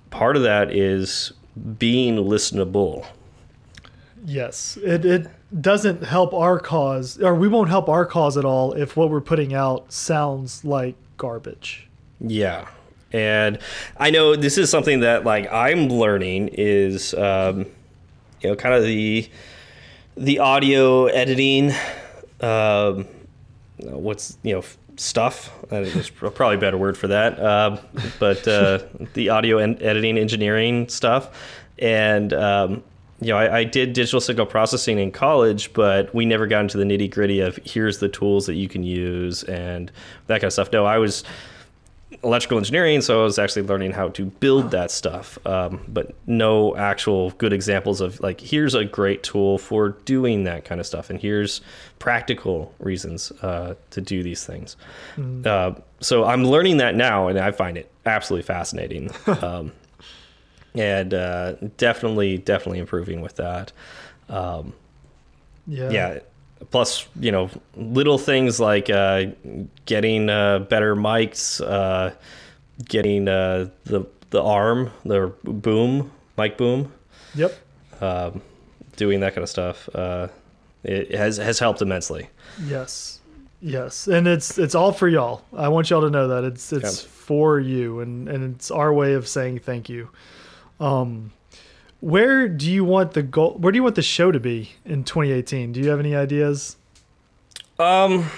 part 0.09 0.35
of 0.35 0.43
that 0.43 0.71
is 0.71 1.33
being 1.77 2.15
listenable. 2.17 3.05
Yes, 4.25 4.77
it 4.77 5.05
it 5.05 5.27
doesn't 5.61 6.03
help 6.03 6.33
our 6.33 6.59
cause, 6.59 7.21
or 7.21 7.33
we 7.33 7.47
won't 7.47 7.69
help 7.69 7.89
our 7.89 8.05
cause 8.05 8.37
at 8.37 8.45
all 8.45 8.73
if 8.73 8.95
what 8.95 9.09
we're 9.09 9.21
putting 9.21 9.53
out 9.53 9.91
sounds 9.91 10.63
like 10.63 10.95
garbage. 11.17 11.87
Yeah. 12.19 12.67
And 13.11 13.57
I 13.97 14.11
know 14.11 14.35
this 14.35 14.57
is 14.57 14.69
something 14.69 14.99
that 14.99 15.23
like 15.23 15.51
I'm 15.51 15.87
learning 15.89 16.49
is 16.53 17.13
um, 17.15 17.65
you 18.41 18.49
know 18.49 18.55
kind 18.55 18.75
of 18.75 18.83
the 18.83 19.29
the 20.15 20.39
audio 20.39 21.05
editing 21.07 21.71
um, 22.41 23.07
what's 23.79 24.37
you 24.43 24.53
know 24.55 24.63
stuff. 24.99 25.51
Uh, 25.65 25.81
there's 25.81 26.09
probably 26.09 26.55
a 26.55 26.59
better 26.59 26.77
word 26.77 26.97
for 26.97 27.07
that. 27.07 27.41
Um, 27.41 27.79
but 28.19 28.47
uh, 28.47 28.79
the 29.13 29.29
audio 29.29 29.57
and 29.57 29.81
editing 29.81 30.17
engineering 30.17 30.89
stuff. 30.89 31.57
And 31.77 32.33
um, 32.33 32.83
you 33.21 33.27
know 33.27 33.37
I, 33.37 33.59
I 33.59 33.63
did 33.63 33.93
digital 33.93 34.21
signal 34.21 34.45
processing 34.45 34.97
in 34.97 35.11
college 35.11 35.73
but 35.73 36.13
we 36.15 36.25
never 36.25 36.47
got 36.47 36.61
into 36.61 36.77
the 36.77 36.85
nitty 36.85 37.11
gritty 37.11 37.41
of 37.41 37.59
here's 37.65 37.99
the 37.99 38.07
tools 38.07 38.45
that 38.45 38.53
you 38.55 38.69
can 38.69 38.83
use 38.83 39.43
and 39.43 39.91
that 40.27 40.35
kind 40.35 40.45
of 40.45 40.53
stuff. 40.53 40.71
No 40.71 40.85
I 40.85 40.97
was 40.97 41.23
electrical 42.23 42.57
engineering, 42.57 43.01
so 43.01 43.21
I 43.21 43.23
was 43.23 43.39
actually 43.39 43.63
learning 43.63 43.91
how 43.91 44.09
to 44.09 44.25
build 44.25 44.71
that 44.71 44.91
stuff. 44.91 45.37
Um, 45.45 45.85
but 45.87 46.13
no 46.27 46.75
actual 46.75 47.31
good 47.31 47.53
examples 47.53 48.01
of 48.01 48.19
like, 48.19 48.41
here's 48.41 48.75
a 48.75 48.83
great 48.85 49.23
tool 49.23 49.57
for 49.57 49.89
doing 50.05 50.43
that 50.43 50.65
kind 50.65 50.81
of 50.81 50.87
stuff, 50.87 51.09
and 51.09 51.19
here's 51.19 51.61
practical 51.99 52.73
reasons 52.79 53.31
uh, 53.41 53.75
to 53.91 54.01
do 54.01 54.23
these 54.23 54.45
things. 54.45 54.75
Uh, 55.45 55.73
so 56.01 56.25
I'm 56.25 56.43
learning 56.43 56.77
that 56.77 56.95
now, 56.95 57.27
and 57.27 57.39
I 57.39 57.51
find 57.51 57.77
it 57.77 57.91
absolutely 58.05 58.43
fascinating. 58.43 59.11
um, 59.41 59.71
and 60.75 61.13
uh, 61.13 61.53
definitely, 61.77 62.37
definitely 62.37 62.79
improving 62.79 63.21
with 63.21 63.35
that. 63.37 63.71
Um, 64.29 64.73
Yeah. 65.67 65.89
yeah 65.91 66.19
plus 66.71 67.07
you 67.19 67.31
know 67.31 67.49
little 67.75 68.17
things 68.17 68.59
like 68.59 68.89
uh, 68.89 69.25
getting 69.85 70.29
uh, 70.29 70.59
better 70.59 70.95
mics 70.95 71.61
uh, 71.65 72.13
getting 72.85 73.27
uh, 73.27 73.69
the 73.85 74.05
the 74.29 74.41
arm 74.43 74.91
the 75.05 75.33
boom 75.43 76.11
mic 76.37 76.57
boom 76.57 76.91
Yep. 77.35 77.53
um, 78.01 78.41
doing 78.97 79.19
that 79.21 79.33
kind 79.35 79.43
of 79.43 79.49
stuff 79.49 79.87
uh, 79.95 80.27
it 80.83 81.13
has 81.15 81.37
has 81.37 81.59
helped 81.59 81.81
immensely 81.81 82.29
Yes. 82.65 83.19
Yes. 83.61 84.07
And 84.07 84.25
it's 84.27 84.57
it's 84.57 84.73
all 84.73 84.93
for 84.93 85.07
y'all. 85.09 85.43
I 85.55 85.67
want 85.67 85.89
y'all 85.89 86.01
to 86.01 86.09
know 86.09 86.29
that 86.29 86.45
it's 86.45 86.71
it's 86.71 87.01
for 87.01 87.59
you 87.59 87.99
and 87.99 88.29
and 88.29 88.55
it's 88.55 88.71
our 88.71 88.93
way 88.93 89.13
of 89.13 89.27
saying 89.27 89.59
thank 89.59 89.89
you. 89.89 90.09
Um 90.79 91.31
where 91.99 92.47
do 92.47 92.71
you 92.71 92.83
want 92.83 93.13
the 93.13 93.23
goal 93.23 93.55
where 93.59 93.71
do 93.71 93.77
you 93.77 93.83
want 93.83 93.95
the 93.95 94.01
show 94.01 94.31
to 94.31 94.39
be 94.39 94.71
in 94.85 95.03
2018? 95.03 95.73
Do 95.73 95.79
you 95.79 95.89
have 95.89 95.99
any 95.99 96.15
ideas? 96.15 96.77
Um, 97.77 98.29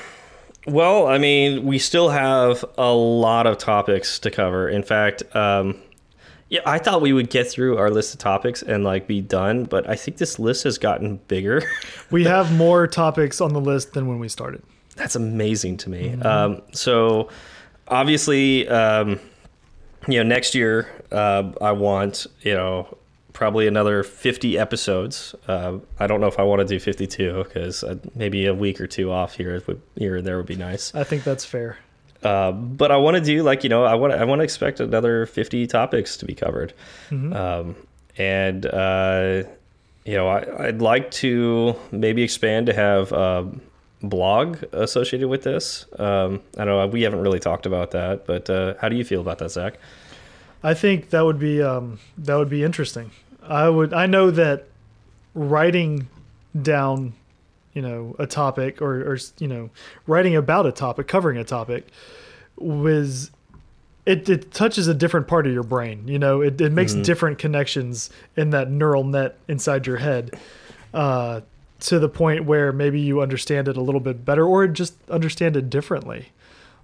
well, 0.68 1.08
I 1.08 1.18
mean, 1.18 1.66
we 1.66 1.80
still 1.80 2.10
have 2.10 2.64
a 2.78 2.92
lot 2.92 3.48
of 3.48 3.58
topics 3.58 4.20
to 4.20 4.32
cover. 4.32 4.70
In 4.70 4.84
fact, 4.84 5.24
um, 5.36 5.80
yeah, 6.50 6.60
I 6.66 6.78
thought 6.78 7.02
we 7.02 7.14
would 7.14 7.30
get 7.30 7.50
through 7.50 7.78
our 7.78 7.90
list 7.90 8.14
of 8.14 8.20
topics 8.20 8.62
and 8.62 8.84
like 8.84 9.08
be 9.08 9.22
done, 9.22 9.64
but 9.64 9.90
I 9.90 9.96
think 9.96 10.18
this 10.18 10.38
list 10.38 10.64
has 10.66 10.78
gotten 10.78 11.18
bigger. 11.28 11.64
We 12.12 12.24
have 12.26 12.56
more 12.56 12.88
topics 12.88 13.42
on 13.42 13.54
the 13.54 13.62
list 13.62 13.94
than 13.94 14.08
when 14.08 14.20
we 14.20 14.28
started. 14.28 14.62
That's 14.96 15.16
amazing 15.16 15.78
to 15.78 15.90
me. 15.90 16.14
Um, 16.22 16.62
so, 16.74 17.30
obviously, 17.88 18.68
um, 18.68 19.20
you 20.08 20.18
know, 20.18 20.24
next 20.24 20.54
year 20.54 20.90
uh, 21.12 21.52
I 21.62 21.72
want 21.72 22.28
you 22.42 22.54
know 22.54 22.98
probably 23.34 23.68
another 23.68 24.04
50 24.04 24.58
episodes. 24.58 25.36
Uh, 25.48 25.80
I 26.00 26.08
don't 26.08 26.22
know 26.22 26.28
if 26.28 26.40
I 26.40 26.44
want 26.44 26.60
to 26.60 26.66
do 26.66 26.80
52 26.80 27.44
because 27.44 27.84
uh, 27.84 27.96
maybe 28.16 28.46
a 28.46 28.54
week 28.54 28.82
or 28.82 28.88
two 28.88 29.12
off 29.12 29.36
here 29.36 29.62
would 29.68 29.82
here 29.96 30.18
and 30.18 30.26
there 30.26 30.38
would 30.38 30.46
be 30.46 30.56
nice. 30.56 30.94
I 30.96 31.04
think 31.04 31.24
that's 31.24 31.46
fair. 31.46 31.78
Uh, 32.24 32.52
but 32.52 32.92
I 32.92 32.98
want 32.98 33.18
to 33.18 33.22
do 33.22 33.42
like 33.42 33.64
you 33.64 33.70
know 33.70 33.84
I 33.84 33.96
want 33.96 34.14
I 34.14 34.24
want 34.26 34.40
to 34.40 34.44
expect 34.44 34.80
another 34.80 35.26
50 35.26 35.66
topics 35.68 36.18
to 36.18 36.26
be 36.26 36.36
covered, 36.36 36.72
um, 37.10 37.76
and 38.16 38.64
uh, 38.66 39.44
you 40.06 40.14
know 40.14 40.28
I, 40.28 40.68
I'd 40.68 40.82
like 40.84 41.10
to 41.12 41.76
maybe 41.92 42.22
expand 42.22 42.68
to 42.68 42.74
have 42.74 43.12
um, 43.12 43.60
blog 44.04 44.64
associated 44.72 45.30
with 45.30 45.42
this. 45.44 45.88
Um, 45.98 46.42
I 46.60 46.66
don't 46.66 46.78
know. 46.78 46.88
We 46.88 47.02
haven't 47.02 47.22
really 47.22 47.40
talked 47.40 47.66
about 47.66 47.92
that, 47.92 48.28
but 48.28 48.50
uh, 48.52 48.76
how 48.80 48.90
do 48.90 48.96
you 48.96 49.04
feel 49.04 49.22
about 49.22 49.40
that, 49.40 49.50
Zach? 49.50 49.80
I 50.64 50.76
think 50.76 51.10
that 51.10 51.26
would 51.26 51.40
be 51.40 51.62
um, 51.62 52.00
that 52.20 52.36
would 52.36 52.50
be 52.50 52.64
interesting. 52.64 53.12
I 53.44 53.70
would. 53.70 53.94
I 53.94 54.06
know 54.06 54.32
that 54.32 54.66
writing 55.34 56.08
down, 56.60 57.14
you 57.74 57.82
know, 57.82 58.16
a 58.20 58.28
topic 58.28 58.82
or, 58.82 59.02
or 59.14 59.18
you 59.40 59.48
know, 59.48 59.70
writing 60.08 60.36
about 60.36 60.66
a 60.66 60.72
topic, 60.72 61.08
covering 61.08 61.38
a 61.38 61.44
topic, 61.44 61.88
was 62.58 63.32
it, 64.06 64.28
it 64.30 64.52
touches 64.52 64.88
a 64.88 64.94
different 64.94 65.28
part 65.28 65.46
of 65.48 65.54
your 65.54 65.64
brain. 65.64 66.08
You 66.08 66.20
know, 66.20 66.42
it, 66.42 66.60
it 66.60 66.72
makes 66.72 66.94
Mhm. 66.94 67.04
different 67.04 67.38
connections 67.38 68.10
in 68.36 68.50
that 68.50 68.70
neural 68.70 69.04
net 69.04 69.38
inside 69.48 69.88
your 69.88 69.98
head. 69.98 70.38
Uh, 70.94 71.42
to 71.80 71.98
the 71.98 72.10
point 72.10 72.46
where 72.46 72.72
maybe 72.72 73.00
you 73.00 73.22
understand 73.22 73.68
it 73.68 73.76
a 73.76 73.82
little 73.82 74.02
bit 74.02 74.24
better 74.24 74.46
or 74.46 74.68
just 74.68 74.94
understand 75.10 75.58
it 75.58 75.68
differently. 75.68 76.28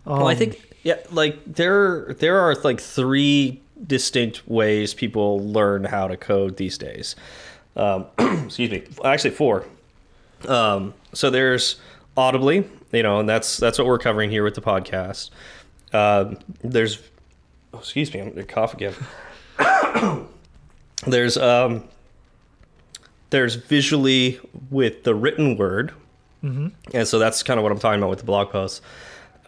Um, 0.08 0.18
well, 0.20 0.28
I 0.28 0.34
think 0.34 0.60
yeah, 0.84 0.96
like 1.12 1.38
there 1.46 2.16
there 2.18 2.40
are 2.40 2.56
like 2.64 2.80
three 2.80 3.62
distinct 3.86 4.48
ways 4.48 4.94
people 4.94 5.40
learn 5.40 5.84
how 5.84 6.08
to 6.08 6.18
code 6.18 6.58
these 6.58 6.78
days. 6.78 7.16
Um, 7.76 8.06
excuse 8.18 8.72
me, 8.72 8.84
actually 9.04 9.32
four. 9.32 9.66
Um, 10.48 10.94
so 11.14 11.30
there's 11.30 11.78
audibly, 12.16 12.70
you 12.92 13.04
know, 13.04 13.20
and 13.20 13.30
that's 13.30 13.58
that's 13.58 13.78
what 13.78 13.88
we're 13.88 14.00
covering 14.00 14.30
here 14.30 14.44
with 14.44 14.56
the 14.56 14.62
podcast. 14.62 15.30
Um, 15.94 16.40
there's, 16.64 17.00
oh, 17.74 17.80
excuse 17.80 18.14
me, 18.14 18.20
I'm 18.20 18.30
gonna 18.30 18.44
cough 18.44 18.74
again. 18.74 18.94
there's 21.08 21.38
um, 21.38 21.84
there's 23.30 23.56
visually 23.56 24.40
with 24.70 25.04
the 25.04 25.16
written 25.16 25.58
word, 25.58 25.94
mhm. 26.44 26.72
and 26.94 27.08
so 27.08 27.20
that's 27.20 27.44
kind 27.44 27.60
of 27.60 27.64
what 27.64 27.72
I'm 27.72 27.80
talking 27.80 28.00
about 28.00 28.10
with 28.10 28.20
the 28.20 28.26
blog 28.26 28.50
posts. 28.50 28.82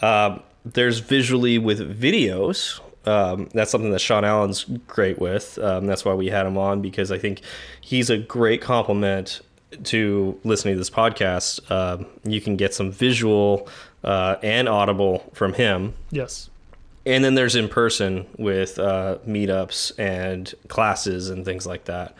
Um, 0.02 0.44
there's 0.66 1.00
visually 1.00 1.58
with 1.58 2.00
videos. 2.00 2.80
Um, 3.06 3.50
that's 3.54 3.72
something 3.72 3.92
that 3.92 4.00
Sean 4.00 4.26
Allen's 4.26 4.66
great 4.88 5.20
with. 5.20 5.58
Um, 5.60 5.88
that's 5.88 6.04
why 6.04 6.14
we 6.14 6.28
had 6.28 6.46
him 6.46 6.58
on 6.58 6.82
because 6.82 7.12
I 7.12 7.18
think 7.18 7.42
he's 7.82 8.10
a 8.10 8.18
great 8.18 8.62
complement 8.62 9.42
to 9.86 10.40
listening 10.44 10.74
to 10.74 10.80
this 10.80 10.90
podcast. 10.90 11.70
Um 11.72 12.08
you 12.24 12.42
can 12.42 12.56
get 12.56 12.74
some 12.74 12.92
visual 12.92 13.70
uh, 14.04 14.36
and 14.42 14.68
audible 14.68 15.30
from 15.34 15.54
him. 15.54 15.94
Yes. 16.12 16.50
And 17.06 17.24
then 17.24 17.36
there's 17.36 17.56
in 17.56 17.70
person 17.70 18.28
with 18.38 18.78
uh, 18.78 19.18
meetups 19.28 19.98
and 19.98 20.54
classes 20.68 21.30
and 21.30 21.46
things 21.46 21.66
like 21.66 21.86
that. 21.86 22.16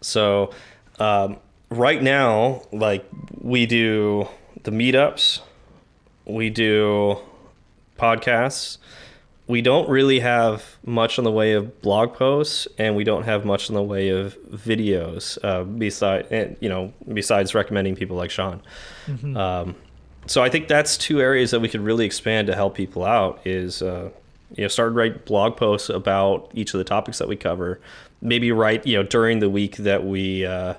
So 0.00 0.52
um, 0.98 1.38
right 1.70 2.02
now, 2.02 2.62
like 2.72 3.04
we 3.40 3.66
do 3.66 4.28
the 4.62 4.70
meetups, 4.70 5.40
we 6.24 6.50
do 6.50 7.18
podcasts. 7.98 8.78
We 9.46 9.60
don't 9.60 9.88
really 9.90 10.20
have 10.20 10.76
much 10.86 11.18
in 11.18 11.24
the 11.24 11.30
way 11.30 11.52
of 11.52 11.82
blog 11.82 12.14
posts, 12.14 12.66
and 12.78 12.96
we 12.96 13.04
don't 13.04 13.24
have 13.24 13.44
much 13.44 13.68
in 13.68 13.74
the 13.74 13.82
way 13.82 14.08
of 14.08 14.38
videos. 14.50 15.36
Uh, 15.42 15.64
beside, 15.64 16.26
and 16.30 16.56
you 16.60 16.68
know, 16.70 16.92
besides 17.12 17.54
recommending 17.54 17.94
people 17.94 18.16
like 18.16 18.30
Sean. 18.30 18.62
Mhm. 19.06 19.36
Um, 19.36 19.74
so 20.26 20.42
I 20.42 20.48
think 20.48 20.68
that's 20.68 20.96
two 20.96 21.20
areas 21.20 21.50
that 21.50 21.60
we 21.60 21.68
could 21.68 21.82
really 21.82 22.06
expand 22.06 22.46
to 22.46 22.54
help 22.54 22.74
people 22.74 23.04
out. 23.04 23.38
Is 23.44 23.82
uh, 23.82 24.08
you 24.56 24.62
know 24.62 24.68
start 24.68 24.94
write 24.94 25.26
blog 25.26 25.58
posts 25.58 25.90
about 25.90 26.50
each 26.54 26.72
of 26.72 26.78
the 26.78 26.84
topics 26.84 27.18
that 27.18 27.28
we 27.28 27.36
cover. 27.36 27.80
Maybe 28.22 28.50
write 28.50 28.86
you 28.86 28.96
know 28.96 29.02
during 29.02 29.40
the 29.40 29.50
week 29.50 29.76
that 29.76 30.04
we 30.06 30.46
uh, 30.46 30.74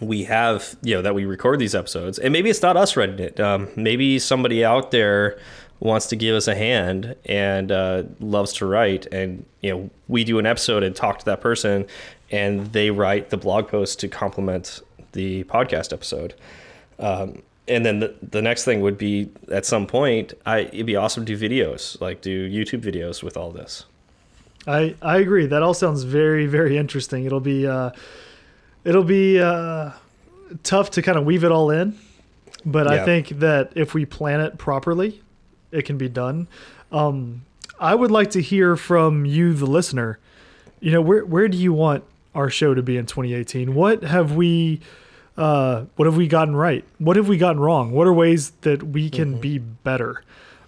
we 0.00 0.24
have 0.24 0.76
you 0.82 0.94
know 0.94 1.02
that 1.02 1.14
we 1.14 1.26
record 1.26 1.58
these 1.58 1.74
episodes, 1.74 2.18
and 2.18 2.32
maybe 2.32 2.48
it's 2.48 2.62
not 2.62 2.78
us 2.78 2.96
writing 2.96 3.18
it. 3.18 3.38
Um, 3.38 3.68
maybe 3.76 4.18
somebody 4.18 4.64
out 4.64 4.90
there 4.90 5.38
wants 5.80 6.06
to 6.06 6.16
give 6.16 6.34
us 6.34 6.48
a 6.48 6.54
hand 6.54 7.16
and 7.26 7.70
uh, 7.70 8.04
loves 8.20 8.52
to 8.54 8.66
write, 8.66 9.06
and 9.06 9.44
you 9.60 9.70
know 9.70 9.90
we 10.08 10.24
do 10.24 10.38
an 10.38 10.46
episode 10.46 10.82
and 10.82 10.94
talk 10.94 11.18
to 11.18 11.24
that 11.26 11.40
person, 11.40 11.86
and 12.30 12.72
they 12.72 12.90
write 12.90 13.30
the 13.30 13.36
blog 13.36 13.68
post 13.68 14.00
to 14.00 14.08
complement 14.08 14.80
the 15.12 15.44
podcast 15.44 15.92
episode. 15.92 16.34
Um, 16.98 17.42
and 17.68 17.84
then 17.84 17.98
the, 17.98 18.14
the 18.22 18.40
next 18.40 18.64
thing 18.64 18.80
would 18.80 18.96
be 18.96 19.30
at 19.50 19.66
some 19.66 19.86
point, 19.86 20.34
I 20.44 20.60
it'd 20.60 20.86
be 20.86 20.96
awesome 20.96 21.24
to 21.26 21.36
do 21.36 21.48
videos, 21.48 22.00
like 22.00 22.20
do 22.20 22.48
YouTube 22.48 22.80
videos 22.80 23.22
with 23.22 23.36
all 23.36 23.50
this. 23.50 23.84
I 24.66 24.94
I 25.02 25.18
agree. 25.18 25.46
That 25.46 25.62
all 25.62 25.74
sounds 25.74 26.04
very 26.04 26.46
very 26.46 26.76
interesting. 26.76 27.24
It'll 27.24 27.40
be 27.40 27.66
uh, 27.66 27.90
it'll 28.84 29.04
be 29.04 29.40
uh, 29.40 29.90
tough 30.62 30.90
to 30.92 31.02
kind 31.02 31.18
of 31.18 31.24
weave 31.24 31.44
it 31.44 31.52
all 31.52 31.70
in, 31.70 31.98
but 32.64 32.86
I 32.86 33.04
think 33.04 33.28
that 33.40 33.72
if 33.74 33.94
we 33.94 34.06
plan 34.06 34.40
it 34.40 34.58
properly, 34.58 35.22
it 35.76 35.84
can 35.84 35.98
be 35.98 36.08
done. 36.08 36.48
Um, 36.90 37.44
I 37.78 37.94
would 37.94 38.10
like 38.10 38.30
to 38.30 38.40
hear 38.40 38.76
from 38.76 39.26
you, 39.26 39.52
the 39.52 39.66
listener. 39.66 40.18
You 40.80 40.92
know, 40.92 41.00
where 41.00 41.24
where 41.24 41.48
do 41.48 41.58
you 41.58 41.72
want 41.72 42.04
our 42.34 42.50
show 42.50 42.74
to 42.74 42.82
be 42.82 42.96
in 42.96 43.06
2018? 43.06 43.74
What 43.74 44.02
have 44.02 44.34
we 44.34 44.80
uh, 45.36 45.84
what 45.96 46.06
have 46.06 46.16
we 46.16 46.28
gotten 46.28 46.56
right? 46.56 46.84
What 46.98 47.16
have 47.16 47.28
we 47.28 47.36
gotten 47.36 47.60
wrong? 47.60 47.92
What 47.92 48.06
are 48.06 48.12
ways 48.12 48.50
that 48.62 48.82
we 48.82 49.10
can 49.10 49.38
be 49.38 49.58
better? 49.58 50.22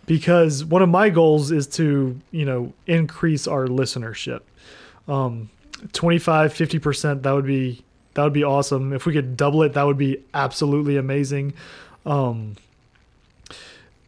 Because 0.07 0.65
one 0.65 0.83
of 0.83 0.89
my 0.89 1.11
goals 1.11 1.51
is 1.51 1.67
to, 1.69 2.19
you 2.31 2.45
know, 2.45 2.73
increase 2.87 3.47
our 3.47 3.67
listenership. 3.67 4.41
Um, 5.07 5.51
25, 5.93 6.53
50%, 6.53 7.23
that 7.23 7.33
would 7.33 7.47
be 7.47 7.85
that 8.15 8.25
would 8.25 8.33
be 8.33 8.43
awesome. 8.43 8.93
If 8.93 9.07
we 9.07 9.13
could 9.13 9.37
double 9.37 9.63
it, 9.63 9.75
that 9.75 9.85
would 9.85 9.99
be 9.99 10.23
absolutely 10.35 10.97
amazing. 10.97 11.55
Um, 12.05 12.57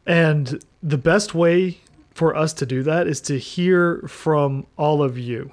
and 0.06 0.62
the 0.82 0.98
best 0.98 1.34
way 1.34 1.78
for 2.12 2.34
us 2.36 2.52
to 2.54 2.66
do 2.66 2.82
that 2.82 3.06
is 3.06 3.20
to 3.22 3.38
hear 3.38 4.02
from 4.08 4.66
all 4.76 5.02
of 5.02 5.18
you. 5.18 5.52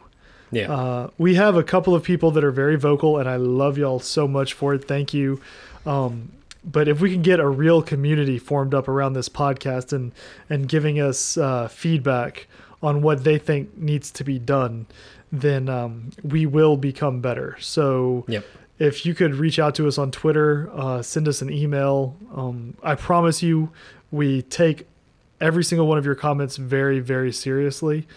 Yeah, 0.52 0.72
Uh, 0.72 1.10
we 1.18 1.36
have 1.36 1.56
a 1.56 1.64
couple 1.64 1.94
of 1.94 2.04
people 2.04 2.32
that 2.32 2.44
are 2.44 2.52
very 2.52 2.78
vocal, 2.78 3.18
and 3.18 3.28
I 3.28 3.36
love 3.36 3.78
y'all 3.78 4.00
so 4.00 4.28
much 4.28 4.54
for 4.54 4.74
it. 4.74 4.88
Thank 4.88 5.14
you. 5.14 5.42
Um, 5.86 6.32
but 6.64 6.88
if 6.88 7.00
we 7.02 7.12
can 7.12 7.22
get 7.22 7.40
a 7.40 7.48
real 7.48 7.82
community 7.82 8.38
formed 8.38 8.74
up 8.74 8.88
around 8.88 9.14
this 9.14 9.30
podcast 9.30 9.94
and 9.94 10.12
and 10.50 10.68
giving 10.68 11.00
us 11.00 11.38
uh, 11.38 11.68
feedback 11.68 12.48
on 12.82 13.02
what 13.02 13.24
they 13.24 13.38
think 13.38 13.78
needs 13.78 14.12
to 14.12 14.24
be 14.24 14.40
done, 14.40 14.86
then 15.32 15.68
um, 15.70 16.12
we 16.24 16.46
will 16.46 16.78
become 16.78 17.22
better. 17.22 17.58
So 17.60 18.24
yep. 18.28 18.46
if 18.80 19.06
you 19.06 19.14
could 19.14 19.36
reach 19.36 19.60
out 19.60 19.76
to 19.76 19.88
us 19.88 19.98
on 19.98 20.12
Twitter, 20.12 20.70
uh, 20.74 21.02
send 21.02 21.28
us 21.28 21.42
an 21.42 21.50
email. 21.50 22.16
Um, 22.34 22.76
I 22.84 22.96
promise 22.96 23.42
you, 23.42 23.70
we 24.12 24.42
take 24.44 24.88
every 25.40 25.64
single 25.64 25.88
one 25.88 25.98
of 25.98 26.06
your 26.06 26.16
comments 26.16 26.58
very, 26.58 27.00
very 27.00 27.32
seriously. 27.32 28.08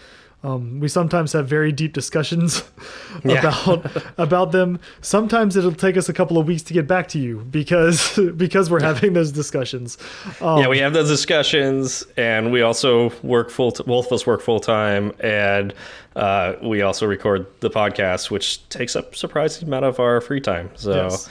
Um, 0.43 0.79
we 0.79 0.87
sometimes 0.87 1.33
have 1.33 1.47
very 1.47 1.71
deep 1.71 1.93
discussions 1.93 2.63
about 3.23 3.85
about 4.17 4.51
them. 4.51 4.79
Sometimes 5.01 5.55
it'll 5.55 5.71
take 5.71 5.97
us 5.97 6.09
a 6.09 6.13
couple 6.13 6.39
of 6.39 6.47
weeks 6.47 6.63
to 6.63 6.73
get 6.73 6.87
back 6.87 7.07
to 7.09 7.19
you 7.19 7.45
because 7.51 8.19
because 8.37 8.71
we're 8.71 8.81
having 8.81 9.13
those 9.13 9.31
discussions. 9.31 9.99
Um, 10.41 10.59
yeah, 10.61 10.67
we 10.67 10.79
have 10.79 10.93
those 10.93 11.09
discussions, 11.09 12.03
and 12.17 12.51
we 12.51 12.63
also 12.63 13.11
work 13.21 13.51
full. 13.51 13.71
T- 13.71 13.83
both 13.83 14.07
of 14.07 14.13
us 14.13 14.25
work 14.25 14.41
full 14.41 14.59
time, 14.59 15.11
and 15.19 15.75
uh, 16.15 16.53
we 16.63 16.81
also 16.81 17.05
record 17.05 17.45
the 17.59 17.69
podcast, 17.69 18.31
which 18.31 18.67
takes 18.69 18.95
up 18.95 19.13
a 19.13 19.15
surprising 19.15 19.67
amount 19.67 19.85
of 19.85 19.99
our 19.99 20.21
free 20.21 20.41
time. 20.41 20.71
So, 20.73 20.91
Yes. 21.03 21.29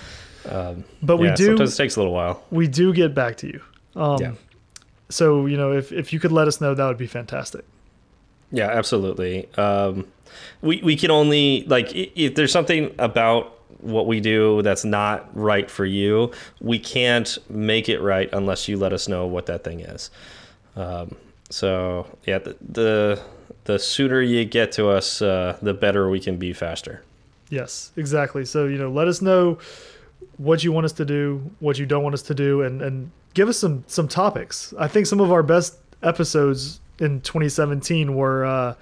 um, 0.48 0.84
but 1.02 1.16
we 1.16 1.32
do 1.32 1.46
sometimes 1.46 1.74
it 1.74 1.76
takes 1.82 1.96
a 1.96 1.98
little 1.98 2.14
while. 2.14 2.44
we 2.52 2.68
do 2.68 2.92
get 2.92 3.12
back 3.12 3.38
to 3.38 3.48
you. 3.48 3.60
Um, 3.96 4.18
Yeah. 4.20 4.32
So 5.10 5.46
you 5.46 5.56
know 5.56 5.72
if 5.72 5.92
if 5.92 6.12
you 6.12 6.20
could 6.20 6.32
let 6.32 6.48
us 6.48 6.60
know, 6.60 6.74
that 6.74 6.86
would 6.86 6.98
be 6.98 7.06
fantastic. 7.06 7.64
Yeah, 8.50 8.68
absolutely. 8.68 9.48
Um, 9.56 10.06
we 10.62 10.80
we 10.82 10.96
can 10.96 11.10
only 11.10 11.64
like 11.66 11.90
if 11.94 12.34
there's 12.34 12.52
something 12.52 12.94
about 12.98 13.56
what 13.80 14.06
we 14.06 14.20
do 14.20 14.62
that's 14.62 14.84
not 14.84 15.28
right 15.34 15.70
for 15.70 15.84
you, 15.84 16.32
we 16.60 16.78
can't 16.78 17.38
make 17.48 17.88
it 17.88 18.00
right 18.00 18.28
unless 18.32 18.68
you 18.68 18.76
let 18.76 18.92
us 18.92 19.08
know 19.08 19.26
what 19.26 19.46
that 19.46 19.64
thing 19.64 19.80
is. 19.80 20.10
Um, 20.76 21.16
so 21.48 22.06
yeah, 22.26 22.38
the, 22.38 22.56
the 22.60 23.22
the 23.64 23.78
sooner 23.78 24.20
you 24.20 24.44
get 24.44 24.72
to 24.72 24.88
us, 24.88 25.22
uh, 25.22 25.56
the 25.62 25.74
better 25.74 26.08
we 26.08 26.20
can 26.20 26.36
be 26.36 26.52
faster. 26.52 27.02
Yes, 27.50 27.92
exactly. 27.96 28.44
So, 28.44 28.66
you 28.66 28.78
know, 28.78 28.90
let 28.90 29.08
us 29.08 29.20
know 29.20 29.58
what 30.38 30.64
you 30.64 30.72
want 30.72 30.86
us 30.86 30.92
to 30.92 31.04
do, 31.04 31.50
what 31.60 31.78
you 31.78 31.86
don't 31.86 32.02
want 32.02 32.14
us 32.14 32.22
to 32.22 32.34
do, 32.34 32.62
and, 32.62 32.80
and 32.82 33.10
give 33.34 33.48
us 33.48 33.58
some, 33.58 33.84
some 33.86 34.08
topics. 34.08 34.72
I 34.78 34.88
think 34.88 35.06
some 35.06 35.20
of 35.20 35.30
our 35.30 35.42
best 35.42 35.76
episodes 36.02 36.80
in 36.98 37.20
2017 37.20 38.14
were, 38.14 38.44
uh, 38.44 38.74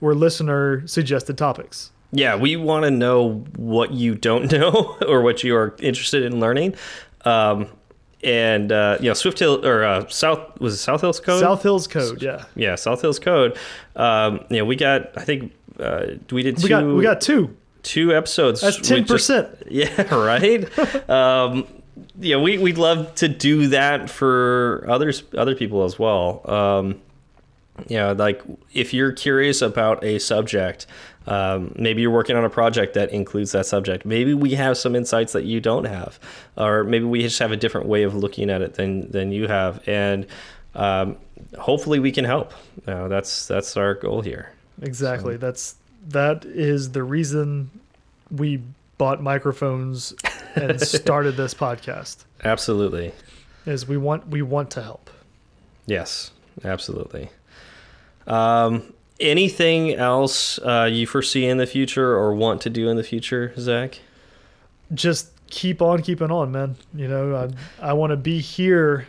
were 0.00 0.14
listener 0.14 0.86
suggested 0.86 1.36
topics. 1.38 1.90
Yeah, 2.12 2.36
we 2.36 2.56
want 2.56 2.84
to 2.84 2.90
know 2.90 3.44
what 3.56 3.92
you 3.92 4.14
don't 4.14 4.50
know 4.52 4.96
or 5.06 5.22
what 5.22 5.42
you 5.42 5.56
are 5.56 5.74
interested 5.80 6.22
in 6.22 6.40
learning. 6.40 6.74
Um, 7.24 7.68
and 8.24 8.70
uh, 8.70 8.98
you 9.00 9.08
know, 9.08 9.14
Swift 9.14 9.38
Hill 9.38 9.66
or 9.66 9.84
uh, 9.84 10.06
South 10.08 10.60
was 10.60 10.74
it 10.74 10.78
South 10.78 11.00
Hills 11.00 11.18
Code? 11.18 11.40
South 11.40 11.62
Hills 11.62 11.88
Code, 11.88 12.22
yeah. 12.22 12.44
yeah, 12.54 12.76
South 12.76 13.00
Hills 13.00 13.18
Code. 13.18 13.58
Um, 13.96 14.44
you 14.48 14.58
know, 14.58 14.64
we 14.64 14.76
got 14.76 15.16
I 15.18 15.24
think 15.24 15.52
uh, 15.80 16.06
we 16.30 16.42
did 16.42 16.58
two 16.58 16.64
We 16.64 16.68
got 16.68 16.84
we 16.84 17.02
got 17.02 17.20
two. 17.20 17.56
Two 17.82 18.14
episodes. 18.14 18.60
That's 18.60 18.78
ten 18.78 19.04
percent. 19.04 19.48
Yeah, 19.70 20.14
right. 20.14 20.78
um, 21.10 21.66
yeah, 22.18 22.36
we 22.36 22.58
we'd 22.58 22.78
love 22.78 23.14
to 23.16 23.28
do 23.28 23.68
that 23.68 24.10
for 24.10 24.84
others 24.88 25.22
other 25.36 25.54
people 25.54 25.84
as 25.84 25.98
well. 25.98 26.42
Um, 26.50 27.00
you 27.88 27.96
know, 27.96 28.12
like 28.12 28.42
if 28.72 28.92
you're 28.92 29.12
curious 29.12 29.62
about 29.62 30.04
a 30.04 30.18
subject, 30.18 30.86
um, 31.26 31.74
maybe 31.76 32.02
you're 32.02 32.10
working 32.10 32.36
on 32.36 32.44
a 32.44 32.50
project 32.50 32.94
that 32.94 33.10
includes 33.10 33.52
that 33.52 33.66
subject. 33.66 34.04
Maybe 34.04 34.34
we 34.34 34.54
have 34.54 34.76
some 34.76 34.94
insights 34.94 35.32
that 35.32 35.44
you 35.44 35.60
don't 35.60 35.84
have, 35.84 36.20
or 36.56 36.84
maybe 36.84 37.04
we 37.04 37.22
just 37.22 37.38
have 37.38 37.52
a 37.52 37.56
different 37.56 37.86
way 37.86 38.02
of 38.02 38.14
looking 38.14 38.50
at 38.50 38.62
it 38.62 38.74
than 38.74 39.10
than 39.10 39.32
you 39.32 39.48
have, 39.48 39.86
and 39.88 40.26
um, 40.74 41.16
hopefully 41.58 41.98
we 41.98 42.12
can 42.12 42.24
help. 42.24 42.52
You 42.86 42.94
know, 42.94 43.08
that's 43.08 43.46
that's 43.46 43.76
our 43.76 43.94
goal 43.94 44.20
here. 44.20 44.52
Exactly. 44.80 45.34
So. 45.34 45.38
That's 45.38 45.76
that 46.08 46.44
is 46.44 46.92
the 46.92 47.02
reason 47.02 47.70
we 48.30 48.62
bought 48.98 49.22
microphones 49.22 50.14
and 50.54 50.80
started 50.86 51.36
this 51.36 51.54
podcast. 51.54 52.24
Absolutely. 52.44 53.12
Is 53.66 53.86
we 53.86 53.96
want 53.96 54.26
we 54.28 54.42
want 54.42 54.70
to 54.72 54.82
help. 54.82 55.10
Yes, 55.86 56.32
absolutely. 56.64 57.30
Um, 58.26 58.92
anything 59.20 59.94
else 59.94 60.58
uh, 60.58 60.88
you 60.90 61.06
foresee 61.06 61.46
in 61.46 61.58
the 61.58 61.66
future 61.66 62.14
or 62.14 62.34
want 62.34 62.60
to 62.62 62.70
do 62.70 62.88
in 62.88 62.96
the 62.96 63.04
future, 63.04 63.52
Zach? 63.58 64.00
Just 64.94 65.30
keep 65.48 65.80
on 65.80 66.02
keeping 66.02 66.30
on, 66.30 66.52
man. 66.52 66.76
You 66.94 67.08
know, 67.08 67.36
I, 67.80 67.90
I 67.90 67.92
want 67.92 68.10
to 68.10 68.16
be 68.16 68.40
here 68.40 69.06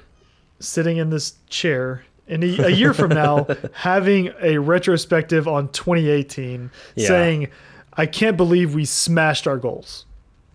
sitting 0.59 0.97
in 0.97 1.09
this 1.09 1.35
chair 1.49 2.03
in 2.27 2.43
a, 2.43 2.57
a 2.63 2.69
year 2.69 2.93
from 2.93 3.09
now 3.09 3.47
having 3.73 4.31
a 4.41 4.57
retrospective 4.57 5.47
on 5.47 5.69
2018 5.69 6.71
yeah. 6.95 7.07
saying, 7.07 7.47
I 7.93 8.05
can't 8.05 8.37
believe 8.37 8.73
we 8.73 8.85
smashed 8.85 9.47
our 9.47 9.57
goals. 9.57 10.05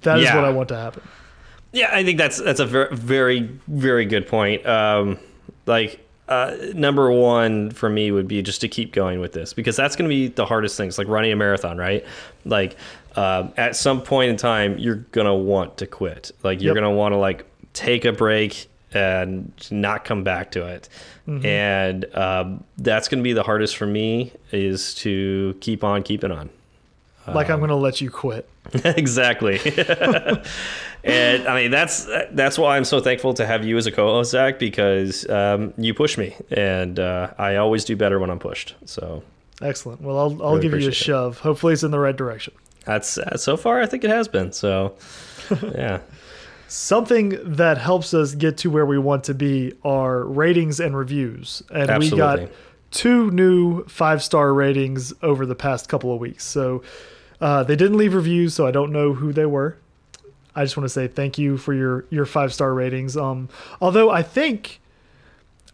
That 0.02 0.18
is 0.18 0.24
yeah. 0.24 0.36
what 0.36 0.44
I 0.44 0.50
want 0.50 0.68
to 0.70 0.76
happen. 0.76 1.02
Yeah, 1.72 1.90
I 1.92 2.02
think 2.02 2.18
that's 2.18 2.40
that's 2.40 2.60
a 2.60 2.66
very 2.66 2.94
very 2.94 3.40
very 3.66 4.06
good 4.06 4.26
point. 4.26 4.66
Um, 4.66 5.18
like 5.66 6.00
uh, 6.28 6.56
number 6.74 7.10
one 7.10 7.70
for 7.70 7.88
me 7.88 8.10
would 8.10 8.28
be 8.28 8.42
just 8.42 8.60
to 8.60 8.68
keep 8.68 8.92
going 8.92 9.20
with 9.20 9.32
this 9.32 9.52
because 9.52 9.76
that's 9.76 9.96
going 9.96 10.08
to 10.08 10.14
be 10.14 10.28
the 10.28 10.44
hardest 10.44 10.76
things 10.76 10.98
like 10.98 11.08
running 11.08 11.32
a 11.32 11.36
marathon 11.36 11.78
right 11.78 12.04
like 12.44 12.76
uh, 13.16 13.48
at 13.56 13.74
some 13.74 14.02
point 14.02 14.30
in 14.30 14.36
time 14.36 14.76
you're 14.78 14.96
going 14.96 15.26
to 15.26 15.32
want 15.32 15.78
to 15.78 15.86
quit 15.86 16.30
like 16.42 16.60
you're 16.60 16.74
yep. 16.74 16.82
going 16.82 16.92
to 16.92 16.96
want 16.96 17.12
to 17.12 17.16
like 17.16 17.46
take 17.72 18.04
a 18.04 18.12
break 18.12 18.68
and 18.92 19.52
not 19.70 20.04
come 20.04 20.22
back 20.22 20.50
to 20.50 20.66
it 20.66 20.88
mm 21.26 21.40
-hmm. 21.40 21.46
and 21.46 22.04
um, 22.14 22.64
that's 22.82 23.08
going 23.08 23.22
to 23.22 23.28
be 23.28 23.34
the 23.34 23.46
hardest 23.46 23.76
for 23.76 23.86
me 23.86 24.30
is 24.52 24.94
to 24.94 25.54
keep 25.60 25.84
on 25.84 26.02
keeping 26.02 26.32
on 26.32 26.48
like 27.34 27.48
um, 27.48 27.54
i'm 27.54 27.58
going 27.58 27.80
to 27.80 27.84
let 27.86 28.00
you 28.00 28.10
quit 28.10 28.48
exactly 28.96 29.60
and 31.04 31.46
I 31.46 31.54
mean 31.54 31.70
that's 31.70 32.06
that's 32.32 32.58
why 32.58 32.76
I'm 32.76 32.84
so 32.84 33.00
thankful 33.00 33.34
to 33.34 33.46
have 33.46 33.64
you 33.64 33.76
as 33.76 33.86
a 33.86 33.92
co-host, 33.92 34.32
Zach, 34.32 34.58
because 34.58 35.28
um, 35.28 35.72
you 35.76 35.94
push 35.94 36.18
me, 36.18 36.36
and 36.50 36.98
uh, 36.98 37.32
I 37.38 37.56
always 37.56 37.84
do 37.84 37.96
better 37.96 38.18
when 38.18 38.30
I'm 38.30 38.38
pushed. 38.38 38.74
So 38.84 39.22
excellent. 39.62 40.00
Well, 40.02 40.18
I'll 40.18 40.42
I'll 40.42 40.56
really 40.56 40.68
give 40.68 40.80
you 40.80 40.88
a 40.88 40.92
shove. 40.92 41.36
It. 41.38 41.42
Hopefully, 41.42 41.72
it's 41.72 41.82
in 41.82 41.90
the 41.90 41.98
right 41.98 42.16
direction. 42.16 42.54
That's 42.84 43.18
uh, 43.18 43.36
so 43.36 43.56
far. 43.56 43.80
I 43.80 43.86
think 43.86 44.04
it 44.04 44.10
has 44.10 44.28
been. 44.28 44.52
So 44.52 44.96
yeah. 45.74 46.00
Something 46.68 47.38
that 47.42 47.78
helps 47.78 48.14
us 48.14 48.34
get 48.34 48.58
to 48.58 48.70
where 48.70 48.86
we 48.86 48.98
want 48.98 49.24
to 49.24 49.34
be 49.34 49.72
are 49.84 50.24
ratings 50.24 50.80
and 50.80 50.96
reviews, 50.96 51.62
and 51.70 51.90
Absolutely. 51.90 52.10
we 52.10 52.18
got 52.18 52.52
two 52.90 53.30
new 53.30 53.84
five 53.84 54.22
star 54.22 54.54
ratings 54.54 55.12
over 55.22 55.44
the 55.46 55.54
past 55.54 55.88
couple 55.88 56.12
of 56.12 56.20
weeks. 56.20 56.44
So. 56.44 56.82
Uh, 57.40 57.62
they 57.62 57.76
didn't 57.76 57.96
leave 57.96 58.14
reviews, 58.14 58.52
so 58.52 58.66
I 58.66 58.72
don't 58.72 58.90
know 58.90 59.14
who 59.14 59.32
they 59.32 59.46
were. 59.46 59.76
I 60.58 60.64
just 60.64 60.76
want 60.76 60.86
to 60.86 60.88
say 60.88 61.06
thank 61.06 61.38
you 61.38 61.56
for 61.56 61.72
your 61.72 62.04
your 62.10 62.26
five 62.26 62.52
star 62.52 62.74
ratings. 62.74 63.16
Um, 63.16 63.48
although 63.80 64.10
I 64.10 64.24
think 64.24 64.80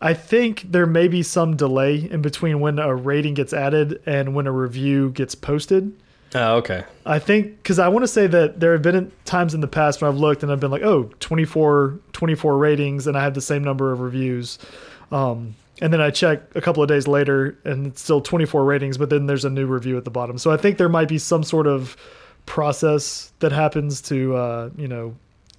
I 0.00 0.12
think 0.12 0.70
there 0.70 0.84
may 0.84 1.08
be 1.08 1.22
some 1.22 1.56
delay 1.56 1.96
in 1.96 2.20
between 2.20 2.60
when 2.60 2.78
a 2.78 2.94
rating 2.94 3.32
gets 3.32 3.54
added 3.54 4.02
and 4.04 4.34
when 4.34 4.46
a 4.46 4.52
review 4.52 5.10
gets 5.10 5.34
posted. 5.34 5.94
Oh, 6.34 6.56
okay. 6.56 6.84
I 7.06 7.18
think 7.18 7.56
because 7.62 7.78
I 7.78 7.88
want 7.88 8.02
to 8.02 8.08
say 8.08 8.26
that 8.26 8.58
there 8.58 8.72
have 8.72 8.82
been 8.82 9.12
times 9.24 9.54
in 9.54 9.60
the 9.60 9.68
past 9.68 10.02
when 10.02 10.10
I've 10.10 10.18
looked 10.18 10.42
and 10.42 10.50
I've 10.50 10.60
been 10.60 10.70
like, 10.70 10.82
oh, 10.82 11.04
24, 11.20 11.98
24 12.12 12.58
ratings, 12.58 13.06
and 13.06 13.16
I 13.16 13.22
have 13.22 13.34
the 13.34 13.40
same 13.40 13.62
number 13.62 13.92
of 13.92 14.00
reviews. 14.00 14.58
Um, 15.12 15.54
and 15.80 15.92
then 15.92 16.00
I 16.00 16.10
check 16.10 16.42
a 16.54 16.60
couple 16.60 16.82
of 16.82 16.88
days 16.88 17.06
later 17.06 17.58
and 17.64 17.86
it's 17.86 18.02
still 18.02 18.20
24 18.20 18.64
ratings, 18.64 18.98
but 18.98 19.10
then 19.10 19.26
there's 19.26 19.44
a 19.44 19.50
new 19.50 19.66
review 19.66 19.96
at 19.96 20.04
the 20.04 20.10
bottom. 20.10 20.38
So 20.38 20.50
I 20.50 20.56
think 20.56 20.78
there 20.78 20.88
might 20.88 21.08
be 21.08 21.18
some 21.18 21.42
sort 21.42 21.66
of 21.66 21.96
process 22.46 23.32
that 23.38 23.52
happens 23.52 24.00
to 24.02 24.36
uh, 24.36 24.70
you 24.76 24.88
know 24.88 25.14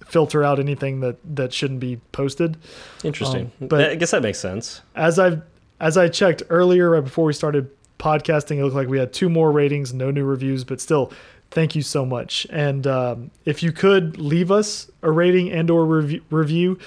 filter 0.06 0.44
out 0.44 0.58
anything 0.60 1.00
that 1.00 1.16
that 1.36 1.52
shouldn't 1.52 1.80
be 1.80 2.00
posted. 2.12 2.56
Interesting, 3.02 3.50
um, 3.60 3.68
but 3.68 3.90
I 3.90 3.94
guess 3.94 4.10
that 4.12 4.22
makes 4.22 4.38
sense. 4.38 4.82
As 4.94 5.18
I've 5.18 5.42
as 5.80 5.96
I 5.96 6.08
checked 6.08 6.42
earlier, 6.48 6.90
right 6.90 7.04
before 7.04 7.24
we 7.24 7.32
started 7.32 7.70
podcasting, 7.98 8.58
it 8.58 8.64
looked 8.64 8.76
like 8.76 8.88
we 8.88 8.98
had 8.98 9.12
two 9.12 9.28
more 9.28 9.52
ratings, 9.52 9.92
no 9.92 10.10
new 10.10 10.24
reviews, 10.24 10.64
but 10.64 10.80
still, 10.80 11.12
thank 11.50 11.74
you 11.74 11.82
so 11.82 12.04
much. 12.04 12.46
And 12.50 12.86
um, 12.86 13.30
if 13.44 13.62
you 13.62 13.72
could 13.72 14.18
leave 14.18 14.50
us 14.50 14.90
a 15.02 15.10
rating 15.10 15.50
and 15.50 15.70
or 15.70 15.86
rev 15.86 16.20
review. 16.30 16.78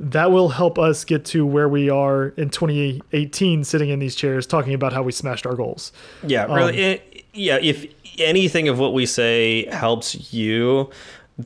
That 0.00 0.32
will 0.32 0.48
help 0.48 0.76
us 0.76 1.04
get 1.04 1.24
to 1.26 1.46
where 1.46 1.68
we 1.68 1.88
are 1.88 2.28
in 2.36 2.50
2018, 2.50 3.62
sitting 3.62 3.90
in 3.90 4.00
these 4.00 4.16
chairs, 4.16 4.44
talking 4.44 4.74
about 4.74 4.92
how 4.92 5.04
we 5.04 5.12
smashed 5.12 5.46
our 5.46 5.54
goals. 5.54 5.92
Yeah, 6.24 6.52
really. 6.52 6.72
Um, 6.72 6.78
it, 6.78 7.24
yeah, 7.32 7.58
if 7.62 7.86
anything 8.18 8.68
of 8.68 8.78
what 8.80 8.92
we 8.92 9.06
say 9.06 9.66
helps 9.66 10.32
you, 10.32 10.90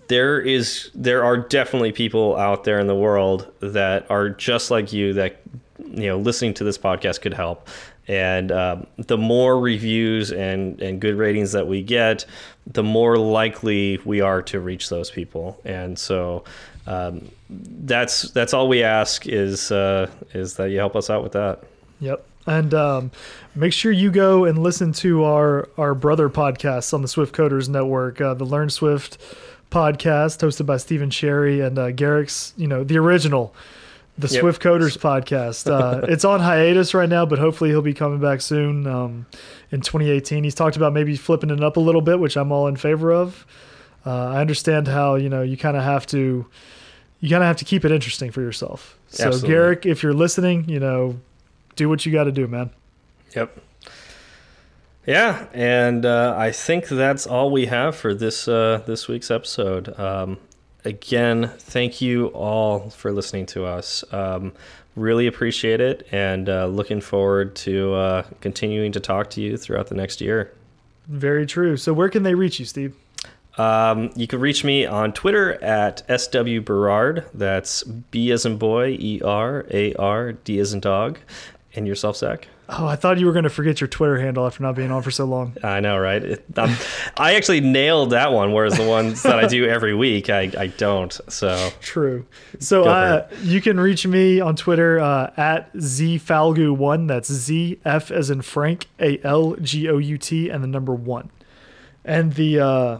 there 0.08 0.40
is 0.40 0.90
there 0.94 1.24
are 1.24 1.36
definitely 1.36 1.92
people 1.92 2.36
out 2.36 2.64
there 2.64 2.78
in 2.78 2.86
the 2.86 2.94
world 2.94 3.50
that 3.60 4.10
are 4.10 4.30
just 4.30 4.70
like 4.70 4.92
you 4.92 5.12
that 5.14 5.40
you 5.78 6.06
know 6.06 6.18
listening 6.18 6.54
to 6.54 6.64
this 6.64 6.76
podcast 6.76 7.20
could 7.20 7.34
help 7.34 7.68
and 8.08 8.50
um, 8.50 8.86
the 8.96 9.18
more 9.18 9.60
reviews 9.60 10.32
and 10.32 10.80
and 10.80 11.00
good 11.00 11.14
ratings 11.14 11.52
that 11.52 11.68
we 11.68 11.82
get 11.82 12.24
the 12.66 12.82
more 12.82 13.16
likely 13.16 13.98
we 14.04 14.20
are 14.20 14.42
to 14.42 14.60
reach 14.60 14.88
those 14.88 15.10
people. 15.10 15.58
And 15.64 15.98
so 15.98 16.44
um, 16.86 17.30
that's 17.48 18.22
that's 18.32 18.52
all 18.52 18.68
we 18.68 18.82
ask 18.82 19.26
is 19.26 19.72
uh, 19.72 20.10
is 20.34 20.54
that 20.54 20.70
you 20.70 20.78
help 20.78 20.96
us 20.96 21.10
out 21.10 21.22
with 21.22 21.32
that. 21.32 21.64
Yep. 22.00 22.24
And 22.46 22.72
um, 22.72 23.10
make 23.54 23.72
sure 23.74 23.92
you 23.92 24.10
go 24.10 24.44
and 24.44 24.58
listen 24.58 24.92
to 24.94 25.24
our 25.24 25.68
our 25.76 25.94
brother 25.94 26.28
podcasts 26.28 26.92
on 26.94 27.02
the 27.02 27.08
Swift 27.08 27.34
Coders 27.34 27.68
Network, 27.68 28.20
uh, 28.20 28.34
the 28.34 28.44
Learn 28.44 28.70
Swift 28.70 29.18
podcast 29.70 30.40
hosted 30.40 30.64
by 30.64 30.78
Stephen 30.78 31.10
Cherry 31.10 31.60
and 31.60 31.78
uh, 31.78 31.90
Garric's, 31.90 32.54
you 32.56 32.66
know, 32.66 32.84
the 32.84 32.96
original, 32.96 33.54
the 34.18 34.28
yep. 34.28 34.40
Swift 34.40 34.60
Coders 34.62 34.98
podcast. 34.98 35.70
Uh, 35.70 36.04
it's 36.08 36.24
on 36.24 36.40
hiatus 36.40 36.92
right 36.92 37.08
now, 37.08 37.24
but 37.24 37.38
hopefully 37.38 37.70
he'll 37.70 37.82
be 37.82 37.94
coming 37.94 38.20
back 38.20 38.40
soon 38.40 38.86
um, 38.86 39.26
in 39.70 39.80
2018. 39.80 40.44
He's 40.44 40.54
talked 40.54 40.76
about 40.76 40.92
maybe 40.92 41.16
flipping 41.16 41.50
it 41.50 41.62
up 41.62 41.76
a 41.76 41.80
little 41.80 42.02
bit, 42.02 42.18
which 42.18 42.36
I'm 42.36 42.52
all 42.52 42.66
in 42.66 42.76
favor 42.76 43.12
of. 43.12 43.46
Uh, 44.04 44.28
I 44.28 44.40
understand 44.40 44.88
how 44.88 45.14
you 45.16 45.28
know 45.28 45.42
you 45.42 45.56
kind 45.56 45.76
of 45.76 45.82
have 45.82 46.06
to 46.08 46.46
you 47.20 47.28
kind 47.28 47.42
of 47.42 47.46
have 47.46 47.56
to 47.56 47.64
keep 47.64 47.84
it 47.84 47.92
interesting 47.92 48.30
for 48.30 48.40
yourself. 48.40 48.98
So 49.08 49.26
Absolutely. 49.26 49.48
Garric, 49.48 49.86
if 49.86 50.02
you're 50.02 50.14
listening, 50.14 50.68
you 50.68 50.80
know, 50.80 51.18
do 51.76 51.88
what 51.88 52.04
you 52.06 52.12
got 52.12 52.24
to 52.24 52.32
do, 52.32 52.46
man. 52.46 52.70
Yep. 53.34 53.58
Yeah, 55.06 55.46
and 55.54 56.04
uh, 56.04 56.34
I 56.36 56.52
think 56.52 56.86
that's 56.86 57.26
all 57.26 57.50
we 57.50 57.64
have 57.66 57.96
for 57.96 58.12
this 58.12 58.46
uh, 58.46 58.82
this 58.86 59.08
week's 59.08 59.30
episode. 59.30 59.98
Um, 59.98 60.38
again, 60.88 61.50
thank 61.58 62.00
you 62.00 62.28
all 62.28 62.90
for 62.90 63.12
listening 63.12 63.46
to 63.46 63.66
us. 63.66 64.02
Um, 64.12 64.52
really 64.96 65.26
appreciate 65.26 65.80
it, 65.80 66.08
and 66.10 66.48
uh, 66.48 66.66
looking 66.66 67.00
forward 67.00 67.54
to 67.56 67.94
uh, 67.94 68.22
continuing 68.40 68.92
to 68.92 69.00
talk 69.00 69.30
to 69.30 69.40
you 69.40 69.56
throughout 69.56 69.88
the 69.88 69.94
next 69.94 70.20
year. 70.20 70.52
Very 71.06 71.46
true. 71.46 71.76
So, 71.76 71.92
where 71.92 72.08
can 72.08 72.22
they 72.22 72.34
reach 72.34 72.58
you, 72.58 72.64
Steve? 72.64 72.96
Um, 73.58 74.10
you 74.14 74.26
can 74.26 74.40
reach 74.40 74.64
me 74.64 74.86
on 74.86 75.12
Twitter 75.12 75.62
at 75.62 76.02
SW 76.20 76.60
Berard. 76.64 77.26
That's 77.34 77.82
B 77.82 78.30
as 78.30 78.46
in 78.46 78.56
boy, 78.56 78.96
E 78.98 79.20
R 79.24 79.66
A 79.70 79.94
R, 79.94 80.32
D 80.32 80.58
as 80.58 80.72
in 80.72 80.80
dog. 80.80 81.18
And 81.74 81.86
yourself, 81.86 82.16
Zach? 82.16 82.48
Oh, 82.70 82.86
I 82.86 82.96
thought 82.96 83.18
you 83.18 83.24
were 83.24 83.32
going 83.32 83.44
to 83.44 83.50
forget 83.50 83.80
your 83.80 83.88
Twitter 83.88 84.18
handle 84.18 84.46
after 84.46 84.62
not 84.62 84.74
being 84.74 84.90
on 84.90 85.00
for 85.02 85.10
so 85.10 85.24
long. 85.24 85.56
I 85.64 85.80
know, 85.80 85.96
right? 85.96 86.22
It, 86.22 86.44
i 86.56 87.34
actually 87.34 87.62
nailed 87.62 88.10
that 88.10 88.30
one, 88.30 88.52
whereas 88.52 88.76
the 88.76 88.86
ones 88.86 89.22
that 89.22 89.38
I 89.38 89.46
do 89.46 89.66
every 89.66 89.94
week, 89.94 90.28
I, 90.28 90.50
I 90.56 90.66
don't. 90.66 91.18
So 91.28 91.70
true. 91.80 92.26
So 92.58 92.84
uh, 92.84 93.26
you 93.42 93.62
can 93.62 93.80
reach 93.80 94.06
me 94.06 94.40
on 94.40 94.54
Twitter 94.54 95.00
uh, 95.00 95.32
at 95.38 95.72
zfalgout1. 95.74 97.08
That's 97.08 97.32
Z 97.32 97.80
F 97.86 98.10
as 98.10 98.28
in 98.28 98.42
Frank 98.42 98.86
A 99.00 99.18
L 99.24 99.56
G 99.56 99.88
O 99.88 99.96
U 99.96 100.18
T 100.18 100.50
and 100.50 100.62
the 100.62 100.68
number 100.68 100.92
one. 100.92 101.30
And 102.04 102.34
the 102.34 102.60
uh, 102.60 102.98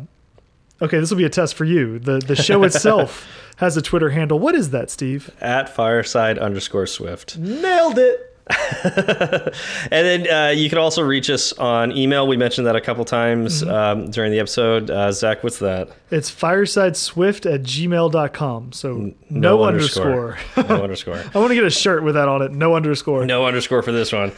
okay, 0.80 0.98
this 0.98 1.10
will 1.10 1.18
be 1.18 1.24
a 1.24 1.30
test 1.30 1.54
for 1.54 1.66
you. 1.66 1.98
the 1.98 2.20
The 2.20 2.36
show 2.36 2.62
itself 2.62 3.26
has 3.56 3.76
a 3.76 3.82
Twitter 3.82 4.10
handle. 4.10 4.38
What 4.38 4.54
is 4.54 4.70
that, 4.70 4.88
Steve? 4.90 5.30
At 5.42 5.68
fireside 5.68 6.38
underscore 6.38 6.86
Swift. 6.86 7.36
Nailed 7.36 7.98
it. 7.98 8.27
and 8.84 9.52
then 9.90 10.30
uh, 10.30 10.50
you 10.50 10.68
can 10.68 10.78
also 10.78 11.02
reach 11.02 11.28
us 11.28 11.52
on 11.54 11.96
email. 11.96 12.26
We 12.26 12.36
mentioned 12.36 12.66
that 12.66 12.76
a 12.76 12.80
couple 12.80 13.04
times 13.04 13.62
um, 13.62 14.10
during 14.10 14.32
the 14.32 14.38
episode. 14.38 14.90
Uh, 14.90 15.12
Zach, 15.12 15.42
what's 15.42 15.58
that? 15.58 15.90
It's 16.10 16.30
firesideswift 16.30 17.52
at 17.52 17.62
gmail.com. 17.62 18.72
So 18.72 19.12
no, 19.28 19.64
underscore. 19.64 20.38
no 20.56 20.62
underscore. 20.82 21.22
I 21.34 21.38
want 21.38 21.50
to 21.50 21.54
get 21.54 21.64
a 21.64 21.70
shirt 21.70 22.02
with 22.02 22.14
that 22.14 22.28
on 22.28 22.42
it. 22.42 22.52
No 22.52 22.74
underscore. 22.74 23.26
No 23.26 23.46
underscore 23.46 23.82
for 23.82 23.92
this 23.92 24.12
one. 24.12 24.32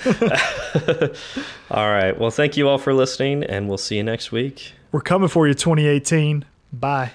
all 1.70 1.90
right. 1.90 2.18
Well, 2.18 2.30
thank 2.30 2.56
you 2.56 2.68
all 2.68 2.78
for 2.78 2.92
listening, 2.92 3.44
and 3.44 3.68
we'll 3.68 3.78
see 3.78 3.96
you 3.96 4.02
next 4.02 4.32
week. 4.32 4.72
We're 4.92 5.00
coming 5.00 5.28
for 5.28 5.46
you 5.46 5.54
2018. 5.54 6.44
Bye. 6.72 7.12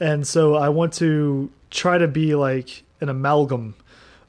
And 0.00 0.26
so 0.26 0.54
I 0.54 0.68
want 0.68 0.92
to 0.94 1.50
try 1.70 1.98
to 1.98 2.08
be 2.08 2.34
like 2.34 2.82
an 3.00 3.08
amalgam 3.08 3.74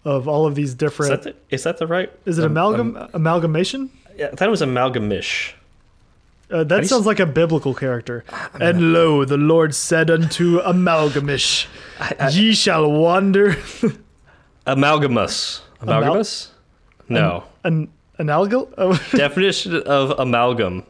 of 0.05 0.28
all 0.28 0.45
of 0.45 0.55
these 0.55 0.70
Is 0.70 0.76
different. 0.76 1.24
that 1.24 1.36
the, 1.49 1.55
is 1.55 1.63
that 1.63 1.78
the 1.78 1.88
right? 1.88 2.11
Is 2.26 2.38
it 2.39 2.45
um, 2.45 2.51
amalgam? 2.51 2.97
um, 2.97 3.09
amalgamation? 3.13 3.89
yeah, 4.17 4.28
I 4.32 4.36
thought 4.36 4.47
it 4.47 4.51
was 4.51 4.61
amalgamish. 4.61 5.53
Uh, 6.51 6.63
that 6.63 6.88
sounds 6.88 7.05
like 7.05 7.20
a 7.20 7.28
biblical 7.28 7.76
character. 7.76 8.26
And 8.59 8.91
lo, 8.91 9.24
the 9.24 9.38
Lord 9.38 9.76
said 9.76 10.09
unto 10.09 10.59
Amalgamish, 10.61 11.67
Ye 12.32 12.53
shall 12.53 12.91
wander. 12.91 13.55
Amalgamous. 14.65 15.61
Amalgamous? 15.82 16.51
no. 17.07 17.43
An 17.63 17.88
analgal? 18.20 18.74
Oh, 18.80 18.93
Definition 19.15 19.76
of 19.84 20.17
amalgam. 20.20 20.84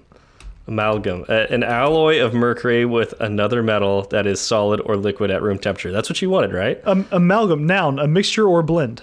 Amalgam. 0.69 1.25
An 1.27 1.63
alloy 1.63 2.21
of 2.23 2.35
mercury 2.35 2.85
with 2.85 3.19
another 3.19 3.63
metal 3.63 4.03
that 4.11 4.27
is 4.27 4.39
solid 4.39 4.79
or 4.81 4.95
liquid 4.95 5.31
at 5.31 5.41
room 5.41 5.57
temperature. 5.57 5.91
That's 5.91 6.09
what 6.09 6.21
you 6.21 6.29
wanted, 6.29 6.53
right? 6.53 6.79
um, 6.85 7.07
amalgam, 7.11 7.65
noun, 7.65 7.97
a 7.97 8.07
mixture 8.07 8.47
or 8.47 8.61
blend. 8.61 9.01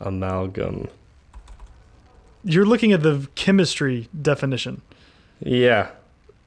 Amalgam. 0.00 0.88
You're 2.42 2.64
looking 2.64 2.92
at 2.92 3.02
the 3.02 3.28
chemistry 3.34 4.08
definition. 4.22 4.80
Yeah. 5.40 5.90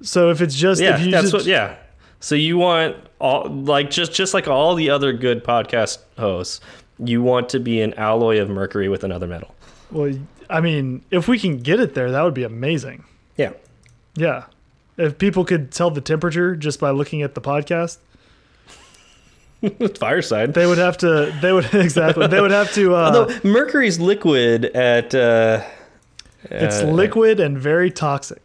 So 0.01 0.29
if 0.31 0.41
it's 0.41 0.55
just 0.55 0.81
Yeah, 0.81 0.95
if 0.95 1.05
you 1.05 1.11
that's 1.11 1.25
just, 1.25 1.33
what 1.33 1.45
yeah. 1.45 1.75
So 2.19 2.35
you 2.35 2.57
want 2.57 2.95
all 3.19 3.47
like 3.49 3.91
just 3.91 4.11
just 4.13 4.33
like 4.33 4.47
all 4.47 4.73
the 4.75 4.89
other 4.89 5.13
good 5.13 5.43
podcast 5.43 5.99
hosts, 6.17 6.61
you 6.97 7.21
want 7.21 7.49
to 7.49 7.59
be 7.59 7.79
an 7.81 7.93
alloy 7.93 8.39
of 8.41 8.49
mercury 8.49 8.89
with 8.89 9.03
another 9.03 9.27
metal. 9.27 9.53
well, 9.91 10.13
I 10.49 10.61
mean, 10.61 11.03
if 11.11 11.27
we 11.27 11.37
can 11.37 11.59
get 11.59 11.79
it 11.79 11.93
there, 11.93 12.11
that 12.11 12.23
would 12.23 12.33
be 12.33 12.43
amazing. 12.43 13.03
Yeah. 13.37 13.51
Yeah. 14.19 14.45
If 14.97 15.17
people 15.17 15.45
could 15.45 15.71
tell 15.71 15.89
the 15.91 16.01
temperature 16.01 16.55
just 16.55 16.79
by 16.79 16.89
looking 16.91 17.21
at 17.21 17.33
the 17.35 17.41
podcast, 17.41 17.97
Fireside. 19.97 20.53
they 20.53 20.65
would 20.65 20.77
have 20.77 20.97
to. 20.99 21.33
They 21.41 21.51
would 21.53 21.65
exactly. 21.73 22.27
They 22.27 22.41
would 22.41 22.51
have 22.51 22.73
to. 22.73 22.95
Uh, 22.95 22.99
Although 23.05 23.39
mercury's 23.43 23.99
liquid 23.99 24.65
at 24.65 25.13
uh 25.15 25.63
it's 26.43 26.81
uh, 26.81 26.85
liquid 26.87 27.39
and 27.39 27.57
very 27.57 27.91
toxic. 27.91 28.41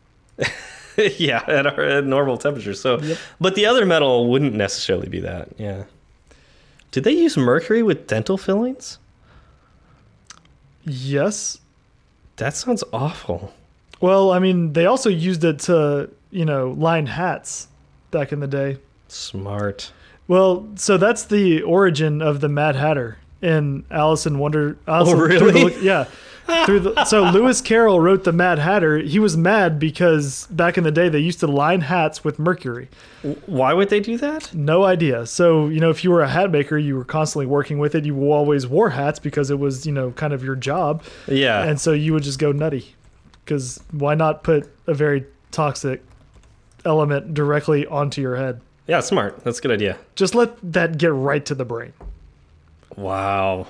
yeah, 1.16 1.43
at, 1.47 1.66
our, 1.66 1.81
at 1.81 2.05
normal 2.05 2.37
temperature. 2.37 2.75
So, 2.75 2.99
Yep. 3.01 3.18
but 3.41 3.55
the 3.55 3.66
other 3.66 3.87
metal 3.87 4.29
wouldn't 4.29 4.55
necessarily 4.55 5.09
be 5.09 5.20
that. 5.20 5.49
Yeah. 5.59 5.85
Did 6.91 7.05
they 7.05 7.12
use 7.12 7.37
mercury 7.37 7.83
with 7.85 8.07
dental 8.09 8.37
fillings? 8.37 8.99
Yes. 10.85 11.59
That 12.37 12.55
sounds 12.57 12.83
awful. 12.93 13.55
Well, 14.01 14.32
I 14.32 14.38
mean, 14.38 14.72
they 14.72 14.86
also 14.86 15.09
used 15.09 15.45
it 15.45 15.61
to, 15.61 16.11
you 16.30 16.45
know, 16.45 16.70
line 16.70 17.07
hats 17.07 17.68
back 18.11 18.32
in 18.32 18.40
the 18.40 18.47
day. 18.47 18.78
Smart. 19.09 19.92
Well, 20.26 20.68
so 20.76 20.97
that's 20.97 21.24
the 21.24 21.62
origin 21.62 22.22
of 22.22 22.40
the 22.40 22.49
Mad 22.49 22.76
Hatter 22.76 23.18
in 23.42 23.84
Alice 23.90 24.26
in 24.26 24.38
Wonder. 24.38 24.78
Alice 24.86 25.11
oh, 25.11 25.24
in- 25.24 25.38
through 25.38 25.53
the 25.53 25.59
really? 25.59 25.84
Yeah. 25.84 26.07
Through 26.66 26.80
the, 26.80 27.05
so 27.07 27.22
Lewis 27.30 27.62
Carroll 27.62 28.01
wrote 28.01 28.24
the 28.24 28.32
Mad 28.32 28.59
Hatter. 28.59 28.99
He 28.99 29.18
was 29.18 29.36
mad 29.36 29.78
because 29.78 30.47
back 30.49 30.76
in 30.76 30.84
the 30.84 30.90
day 30.90 31.09
they 31.09 31.18
used 31.18 31.40
to 31.40 31.47
line 31.47 31.80
hats 31.80 32.22
with 32.22 32.38
mercury. 32.38 32.88
Why 33.47 33.72
would 33.72 33.88
they 33.88 34.01
do 34.01 34.18
that? 34.18 34.55
No 34.55 34.84
idea. 34.84 35.24
So, 35.26 35.68
you 35.68 35.80
know, 35.80 35.88
if 35.88 36.05
you 36.05 36.11
were 36.11 36.20
a 36.20 36.28
hat 36.28 36.51
maker, 36.51 36.76
you 36.76 36.97
were 36.97 37.05
constantly 37.05 37.47
working 37.47 37.78
with 37.78 37.95
it. 37.95 38.05
You 38.05 38.30
always 38.30 38.66
wore 38.66 38.90
hats 38.90 39.18
because 39.18 39.51
it 39.51 39.59
was, 39.59 39.86
you 39.86 39.92
know, 39.92 40.11
kind 40.12 40.34
of 40.34 40.45
your 40.45 40.57
job. 40.57 41.03
Yeah. 41.26 41.62
And 41.62 41.80
so 41.80 41.92
you 41.92 42.12
would 42.12 42.22
just 42.22 42.38
go 42.38 42.53
nutty. 42.53 42.95
Because 43.45 43.80
why 43.90 44.14
not 44.14 44.42
put 44.42 44.70
a 44.86 44.95
very 44.95 45.24
toxic 45.51 46.03
element 46.84 47.34
directly 47.34 47.86
onto 47.86 48.20
your 48.22 48.36
head? 48.36 48.61
yeah, 48.86 49.01
smart. 49.01 49.42
That's 49.45 49.59
a 49.59 49.62
good 49.62 49.70
idea. 49.70 49.97
Just 50.14 50.34
let 50.34 50.57
that 50.72 50.99
get 50.99 51.12
right 51.12 51.45
to 51.47 51.55
the 51.55 51.64
brain. 51.64 51.92
Wow. 52.97 53.66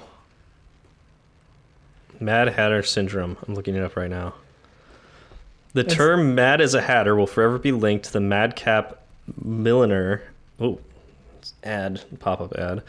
Mad 2.20 2.49
Hatter 2.49 2.83
syndrome. 2.83 3.37
I'm 3.47 3.55
looking 3.55 3.75
it 3.77 3.83
up 3.83 3.97
right 3.97 4.11
now. 4.11 4.35
The 5.72 5.81
It's- 5.81 5.97
term 5.97 6.35
"mad 6.35 6.61
as 6.61 6.75
a 6.75 6.81
hatter" 6.81 7.14
will 7.16 7.27
forever 7.27 7.59
be 7.59 7.72
linked 7.72 8.05
to 8.07 8.12
the 8.12 8.20
madcap 8.20 8.99
milliner. 9.43 10.22
Oh, 10.61 10.79
ad 11.63 12.03
pop-up 12.21 12.53
ad. 12.55 12.83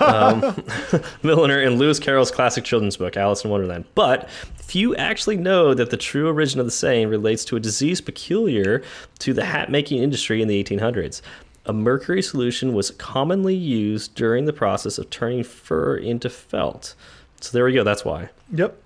Um, 0.00 0.64
milliner 1.22 1.60
in 1.60 1.76
Lewis 1.76 1.98
Carroll's 1.98 2.30
classic 2.30 2.64
children's 2.64 2.96
book 2.96 3.16
Alice 3.16 3.44
in 3.44 3.50
Wonderland. 3.50 3.84
But 3.94 4.28
few 4.56 4.94
actually 4.96 5.36
know 5.36 5.74
that 5.74 5.90
the 5.90 5.96
true 5.96 6.28
origin 6.28 6.60
of 6.60 6.66
the 6.66 6.72
saying 6.72 7.08
relates 7.08 7.44
to 7.46 7.56
a 7.56 7.60
disease 7.60 8.00
peculiar 8.00 8.82
to 9.20 9.32
the 9.32 9.44
hat 9.44 9.70
making 9.70 10.02
industry 10.02 10.42
in 10.42 10.48
the 10.48 10.62
1800s. 10.62 11.22
A 11.66 11.72
mercury 11.72 12.22
solution 12.22 12.74
was 12.74 12.92
commonly 12.92 13.54
used 13.54 14.14
during 14.14 14.44
the 14.44 14.52
process 14.52 14.98
of 14.98 15.10
turning 15.10 15.42
fur 15.42 15.96
into 15.96 16.30
felt. 16.30 16.94
So 17.40 17.50
there 17.52 17.64
we 17.64 17.72
go. 17.72 17.84
That's 17.84 18.04
why 18.04 18.30
Yep. 18.52 18.76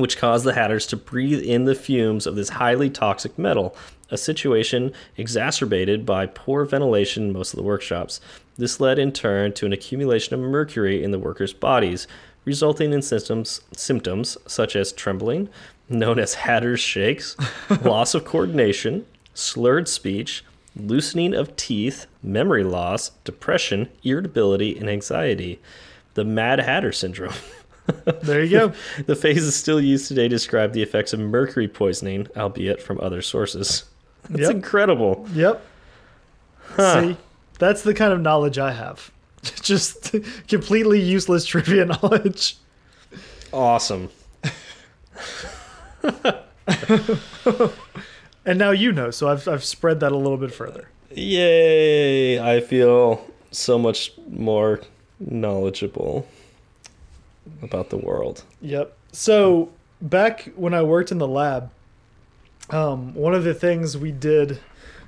Which 0.00 0.16
caused 0.16 0.44
the 0.44 0.54
hatters 0.54 0.86
to 0.86 0.96
breathe 0.96 1.42
in 1.42 1.64
the 1.64 1.74
fumes 1.74 2.26
of 2.26 2.34
this 2.34 2.50
highly 2.50 2.90
toxic 2.90 3.38
metal, 3.38 3.76
a 4.10 4.16
situation 4.16 4.92
exacerbated 5.16 6.04
by 6.04 6.26
poor 6.26 6.64
ventilation 6.64 7.24
in 7.24 7.32
most 7.32 7.52
of 7.52 7.56
the 7.56 7.62
workshops. 7.62 8.20
This 8.56 8.80
led 8.80 8.98
in 8.98 9.12
turn 9.12 9.52
to 9.54 9.66
an 9.66 9.72
accumulation 9.72 10.34
of 10.34 10.40
mercury 10.40 11.02
in 11.02 11.10
the 11.12 11.18
workers' 11.18 11.52
bodies, 11.52 12.06
resulting 12.44 12.92
in 12.92 13.02
symptoms, 13.02 13.60
symptoms 13.76 14.36
such 14.46 14.74
as 14.74 14.92
trembling, 14.92 15.48
known 15.88 16.18
as 16.18 16.34
hatter's 16.34 16.80
shakes, 16.80 17.36
loss 17.82 18.14
of 18.14 18.24
coordination, 18.24 19.06
slurred 19.34 19.88
speech, 19.88 20.44
loosening 20.76 21.34
of 21.34 21.56
teeth, 21.56 22.06
memory 22.22 22.64
loss, 22.64 23.10
depression, 23.24 23.88
irritability, 24.02 24.76
and 24.78 24.88
anxiety. 24.88 25.60
The 26.14 26.24
Mad 26.24 26.60
Hatter 26.60 26.92
syndrome. 26.92 27.34
There 28.22 28.42
you 28.44 28.50
go. 28.50 28.72
The 29.06 29.16
phase 29.16 29.42
is 29.42 29.54
still 29.56 29.80
used 29.80 30.08
today 30.08 30.22
to 30.24 30.28
describe 30.28 30.72
the 30.72 30.82
effects 30.82 31.12
of 31.12 31.20
mercury 31.20 31.68
poisoning, 31.68 32.26
albeit 32.36 32.82
from 32.82 33.00
other 33.00 33.22
sources. 33.22 33.84
That's 34.28 34.42
Yep. 34.42 34.50
incredible. 34.50 35.26
Yep. 35.34 35.64
Huh. 36.76 37.00
See, 37.02 37.16
that's 37.58 37.82
the 37.82 37.94
kind 37.94 38.12
of 38.12 38.20
knowledge 38.20 38.58
I 38.58 38.72
have. 38.72 39.10
Just 39.42 40.14
completely 40.48 41.00
useless 41.00 41.44
trivia 41.46 41.84
knowledge. 41.86 42.56
Awesome. 43.52 44.10
And 48.46 48.58
now 48.58 48.70
you 48.70 48.90
know, 48.92 49.10
so 49.10 49.28
I've, 49.28 49.46
I've 49.48 49.64
spread 49.64 50.00
that 50.00 50.12
a 50.12 50.16
little 50.16 50.38
bit 50.38 50.52
further. 50.52 50.88
Yay! 51.14 52.38
I 52.40 52.60
feel 52.60 53.24
so 53.50 53.78
much 53.78 54.12
more 54.30 54.80
knowledgeable 55.18 56.26
about 57.62 57.90
the 57.90 57.96
world. 57.96 58.44
Yep. 58.60 58.96
So 59.12 59.70
back 60.00 60.52
when 60.56 60.74
I 60.74 60.82
worked 60.82 61.12
in 61.12 61.18
the 61.18 61.28
lab, 61.28 61.70
um, 62.70 63.14
one 63.14 63.34
of 63.34 63.44
the 63.44 63.54
things 63.54 63.96
we 63.96 64.12
did 64.12 64.60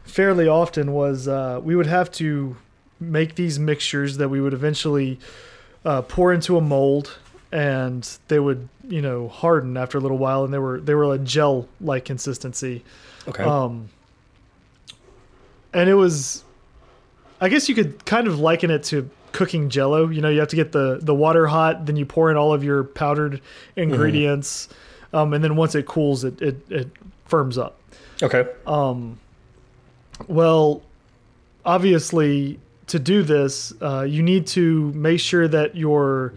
fairly 0.04 0.48
often 0.48 0.92
was 0.92 1.28
uh, 1.28 1.60
we 1.62 1.76
would 1.76 1.86
have 1.86 2.10
to 2.12 2.56
make 2.98 3.34
these 3.34 3.58
mixtures 3.58 4.16
that 4.16 4.28
we 4.28 4.40
would 4.40 4.52
eventually 4.52 5.18
uh, 5.84 6.02
pour 6.02 6.32
into 6.32 6.56
a 6.56 6.60
mold, 6.60 7.18
and 7.50 8.18
they 8.28 8.38
would 8.38 8.68
you 8.88 9.00
know 9.00 9.28
harden 9.28 9.76
after 9.76 9.98
a 9.98 10.00
little 10.00 10.18
while, 10.18 10.44
and 10.44 10.52
they 10.52 10.58
were 10.58 10.80
they 10.80 10.94
were 10.94 11.14
a 11.14 11.18
gel 11.18 11.68
like 11.80 12.04
consistency. 12.04 12.84
Okay. 13.28 13.44
Um, 13.44 13.88
and 15.72 15.88
it 15.88 15.94
was, 15.94 16.44
I 17.40 17.48
guess 17.48 17.68
you 17.68 17.74
could 17.74 18.04
kind 18.04 18.26
of 18.26 18.38
liken 18.38 18.70
it 18.70 18.84
to 18.84 19.08
cooking 19.32 19.68
Jello. 19.70 20.08
You 20.08 20.20
know, 20.20 20.28
you 20.28 20.38
have 20.40 20.48
to 20.48 20.56
get 20.56 20.72
the 20.72 20.98
the 21.02 21.14
water 21.14 21.46
hot, 21.46 21.86
then 21.86 21.96
you 21.96 22.06
pour 22.06 22.30
in 22.30 22.36
all 22.36 22.52
of 22.52 22.62
your 22.64 22.84
powdered 22.84 23.40
ingredients, 23.76 24.68
um, 25.12 25.32
and 25.34 25.42
then 25.42 25.56
once 25.56 25.74
it 25.74 25.86
cools, 25.86 26.24
it 26.24 26.40
it, 26.42 26.70
it 26.70 26.88
firms 27.26 27.56
up. 27.58 27.78
okay. 28.22 28.46
Um, 28.66 29.18
Well, 30.28 30.82
obviously, 31.64 32.58
to 32.88 32.98
do 32.98 33.22
this, 33.22 33.72
uh, 33.80 34.02
you 34.08 34.22
need 34.22 34.46
to 34.48 34.92
make 34.92 35.20
sure 35.20 35.48
that 35.48 35.76
your 35.76 36.34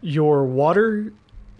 your 0.00 0.44
water 0.44 1.12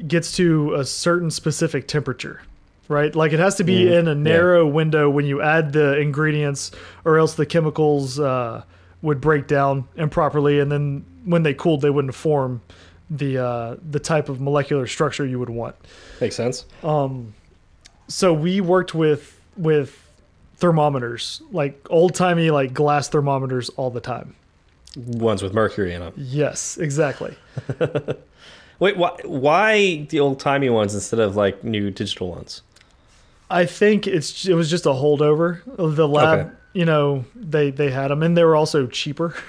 gets 0.07 0.33
to 0.37 0.75
a 0.75 0.85
certain 0.85 1.31
specific 1.31 1.87
temperature, 1.87 2.41
right? 2.89 3.15
Like 3.15 3.33
it 3.33 3.39
has 3.39 3.55
to 3.57 3.65
be 3.65 3.85
Mm, 3.85 3.99
in 4.01 4.09
a 4.09 4.11
yeah. 4.11 4.15
narrow 4.17 4.67
window 4.67 5.09
when 5.09 5.27
you 5.27 5.41
add 5.41 5.73
the 5.73 5.99
ingredients, 5.99 6.73
or 7.05 7.19
else 7.19 7.35
the 7.35 7.47
chemicals 7.47 8.19
uh, 8.19 8.63
would 9.03 9.21
break 9.21 9.47
down 9.47 9.87
improperly, 9.97 10.61
and 10.61 10.71
then 10.73 11.05
when 11.25 11.43
they 11.43 11.55
cooled, 11.55 11.83
they 11.83 11.91
wouldn't 11.91 12.15
form 12.15 12.63
the 13.11 13.39
uh, 13.39 13.77
the 13.91 14.01
type 14.01 14.29
of 14.29 14.41
molecular 14.41 14.87
structure 14.87 15.27
you 15.27 15.39
would 15.39 15.51
want. 15.51 15.75
Makes 16.21 16.37
sense. 16.37 16.65
Um, 16.83 17.35
So 18.09 18.33
we 18.33 18.61
worked 18.61 18.95
with 18.95 19.39
with 19.57 19.99
thermometers, 20.57 21.43
like 21.51 21.87
old 21.91 22.15
timey 22.15 22.51
like 22.51 22.73
glass 22.73 23.09
thermometers, 23.09 23.69
all 23.71 23.91
the 23.91 24.01
time. 24.01 24.35
Ones 24.97 25.43
with 25.43 25.53
mercury 25.55 25.93
in 25.95 26.01
them. 26.01 26.13
Yes, 26.17 26.77
exactly. 26.79 27.35
Wait, 28.79 28.97
why, 28.97 29.17
why 29.25 30.07
the 30.11 30.21
old 30.21 30.39
timey 30.41 30.69
ones 30.69 30.95
instead 30.95 31.21
of 31.21 31.37
like 31.37 31.63
new 31.65 31.91
digital 31.91 32.31
ones? 32.31 32.63
I 33.51 33.65
think 33.67 34.07
it's 34.07 34.47
it 34.47 34.55
was 34.55 34.69
just 34.71 34.87
a 34.87 34.91
holdover. 34.91 35.61
Of 35.79 35.97
the 35.97 36.09
lab, 36.09 36.39
Okay. 36.39 36.51
You 36.73 36.85
know, 36.85 37.25
they 37.35 37.71
they 37.71 37.91
had 37.91 38.09
them, 38.11 38.23
and 38.23 38.37
they 38.37 38.45
were 38.45 38.57
also 38.57 38.87
cheaper. 38.87 39.35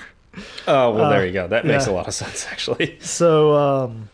Oh 0.68 0.90
well, 0.96 1.06
Uh, 1.06 1.10
there 1.10 1.26
you 1.28 1.32
go. 1.32 1.48
That 1.48 1.64
makes 1.64 1.86
yeah. 1.86 1.94
a 1.94 1.96
lot 1.96 2.08
of 2.08 2.14
sense 2.16 2.48
actually. 2.52 2.98
So 3.02 3.54
um, 3.56 4.10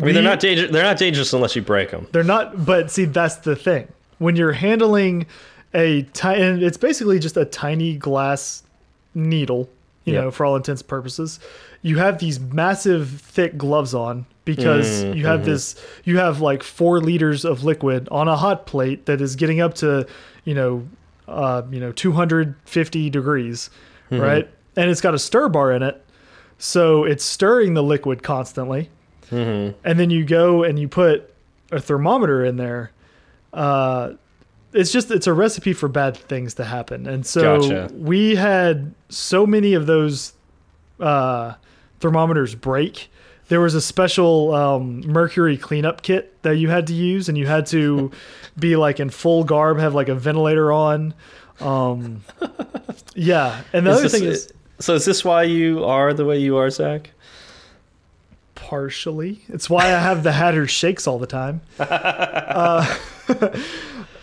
I 0.00 0.04
mean, 0.04 0.14
they're 0.14 0.22
not 0.22 0.40
dangerous. 0.40 0.70
They're 0.72 0.82
not 0.82 0.98
dangerous 0.98 1.32
unless 1.32 1.54
you 1.56 1.62
break 1.62 1.90
them. 1.90 2.06
They're 2.12 2.24
not, 2.24 2.64
but 2.66 2.90
see, 2.90 3.04
that's 3.04 3.36
the 3.36 3.56
thing. 3.56 3.88
When 4.18 4.34
you're 4.36 4.52
handling 4.52 5.26
a 5.74 6.02
tiny, 6.12 6.42
and 6.42 6.62
it's 6.62 6.76
basically 6.76 7.18
just 7.18 7.36
a 7.36 7.44
tiny 7.44 7.96
glass 7.96 8.62
needle, 9.14 9.68
you 10.04 10.14
Yeah. 10.14 10.22
know, 10.22 10.30
for 10.30 10.44
all 10.44 10.56
intents 10.56 10.82
and 10.82 10.88
purposes, 10.88 11.38
you 11.82 11.98
have 11.98 12.18
these 12.18 12.38
massive, 12.40 13.08
thick 13.08 13.56
gloves 13.56 13.94
on 13.94 14.26
because 14.44 15.04
Mm, 15.04 15.16
you 15.16 15.26
have 15.26 15.40
mhm. 15.40 15.44
this, 15.44 15.76
you 16.04 16.18
have 16.18 16.40
like 16.40 16.62
four 16.62 17.00
liters 17.00 17.44
of 17.44 17.64
liquid 17.64 18.08
on 18.10 18.28
a 18.28 18.36
hot 18.36 18.66
plate 18.66 19.06
that 19.06 19.20
is 19.20 19.36
getting 19.36 19.60
up 19.60 19.74
to, 19.74 20.06
you 20.44 20.54
know, 20.54 20.86
uh, 21.28 21.62
you 21.70 21.80
know, 21.80 21.92
250 21.92 23.10
degrees, 23.10 23.70
Mm-hmm. 24.10 24.22
right? 24.22 24.48
And 24.76 24.88
it's 24.90 25.00
got 25.00 25.14
a 25.14 25.18
stir 25.18 25.48
bar 25.48 25.72
in 25.72 25.82
it. 25.82 26.00
So 26.58 27.04
it's 27.04 27.24
stirring 27.24 27.74
the 27.74 27.82
liquid 27.82 28.22
constantly 28.22 28.90
Mm-hmm. 29.30 29.76
and 29.84 29.98
then 29.98 30.10
you 30.10 30.24
go 30.24 30.62
and 30.62 30.78
you 30.78 30.86
put 30.86 31.34
a 31.72 31.80
thermometer 31.80 32.44
in 32.44 32.56
there 32.56 32.92
uh 33.52 34.12
it's 34.72 34.92
just 34.92 35.10
it's 35.10 35.26
a 35.26 35.32
recipe 35.32 35.72
for 35.72 35.88
bad 35.88 36.16
things 36.16 36.54
to 36.54 36.64
happen 36.64 37.08
and 37.08 37.26
so 37.26 37.58
Gotcha. 37.60 37.92
we 37.92 38.36
had 38.36 38.94
so 39.08 39.44
many 39.44 39.74
of 39.74 39.86
those 39.86 40.32
uh 41.00 41.54
thermometers 41.98 42.54
break 42.54 43.10
there 43.48 43.60
was 43.60 43.74
a 43.74 43.80
special 43.80 44.54
um, 44.54 45.00
mercury 45.06 45.56
cleanup 45.56 46.02
kit 46.02 46.40
that 46.42 46.56
you 46.56 46.68
had 46.68 46.86
to 46.88 46.94
use 46.94 47.28
and 47.28 47.36
you 47.38 47.46
had 47.46 47.66
to 47.66 48.10
be 48.58 48.76
like 48.76 48.98
in 49.00 49.10
full 49.10 49.44
garb 49.44 49.78
have 49.78 49.94
like 49.94 50.08
a 50.08 50.14
ventilator 50.14 50.72
on 50.72 51.14
um 51.60 52.22
yeah 53.14 53.62
and 53.72 53.86
the 53.86 53.90
Is 53.90 53.96
other 53.98 54.02
this- 54.08 54.12
thing 54.12 54.24
is 54.24 54.52
so 54.78 54.94
is 54.94 55.04
this 55.06 55.24
why 55.24 55.44
you 55.44 55.84
are 55.84 56.12
the 56.12 56.24
way 56.26 56.38
you 56.38 56.56
are, 56.58 56.68
Zach? 56.68 57.10
partially. 58.54 59.40
It's 59.48 59.70
why 59.70 59.84
I 59.84 59.98
have 59.98 60.22
the 60.22 60.32
Hatter 60.32 60.66
shakes 60.66 61.06
all 61.06 61.18
the 61.18 61.26
time. 61.26 61.60
Uh, 61.78 62.84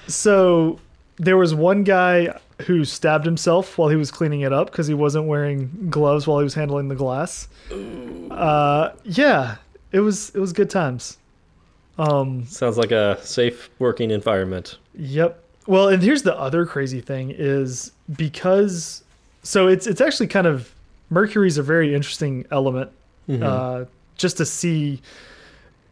so 0.08 0.80
there 1.18 1.38
was 1.38 1.54
one 1.54 1.84
guy 1.84 2.40
who 2.64 2.84
stabbed 2.86 3.26
himself 3.26 3.78
while 3.78 3.90
he 3.90 3.96
was 3.96 4.12
cleaning 4.12 4.42
it 4.42 4.52
up 4.54 4.70
because 4.72 4.88
he 4.88 4.94
wasn't 4.94 5.26
wearing 5.26 5.88
gloves 5.90 6.26
while 6.28 6.40
he 6.40 6.44
was 6.44 6.54
handling 6.56 6.88
the 6.88 6.96
glass. 6.96 7.48
Uh, 8.34 8.94
yeah, 9.04 9.56
it 9.92 10.00
was 10.00 10.30
it 10.36 10.40
was 10.40 10.54
good 10.54 10.70
times. 10.70 11.18
Um, 11.98 12.46
Sounds 12.46 12.78
like 12.78 12.92
a 12.92 13.20
safe 13.24 13.70
working 13.80 14.12
environment. 14.12 14.78
Yep. 14.96 15.40
Well, 15.68 15.90
and 15.90 16.02
here's 16.02 16.24
the 16.24 16.38
other 16.38 16.66
crazy 16.66 17.02
thing 17.02 17.32
is 17.38 17.92
because 18.18 19.04
so 19.44 19.68
it's 19.68 19.88
it's 19.88 20.02
actually 20.02 20.28
kind 20.28 20.48
of 20.48 20.74
Mercury's 21.10 21.58
a 21.58 21.64
very 21.64 21.94
interesting 21.94 22.46
element 22.52 22.92
Mm-hmm. 23.30 23.42
uh, 23.42 23.86
just 24.18 24.36
to 24.38 24.46
see 24.46 25.02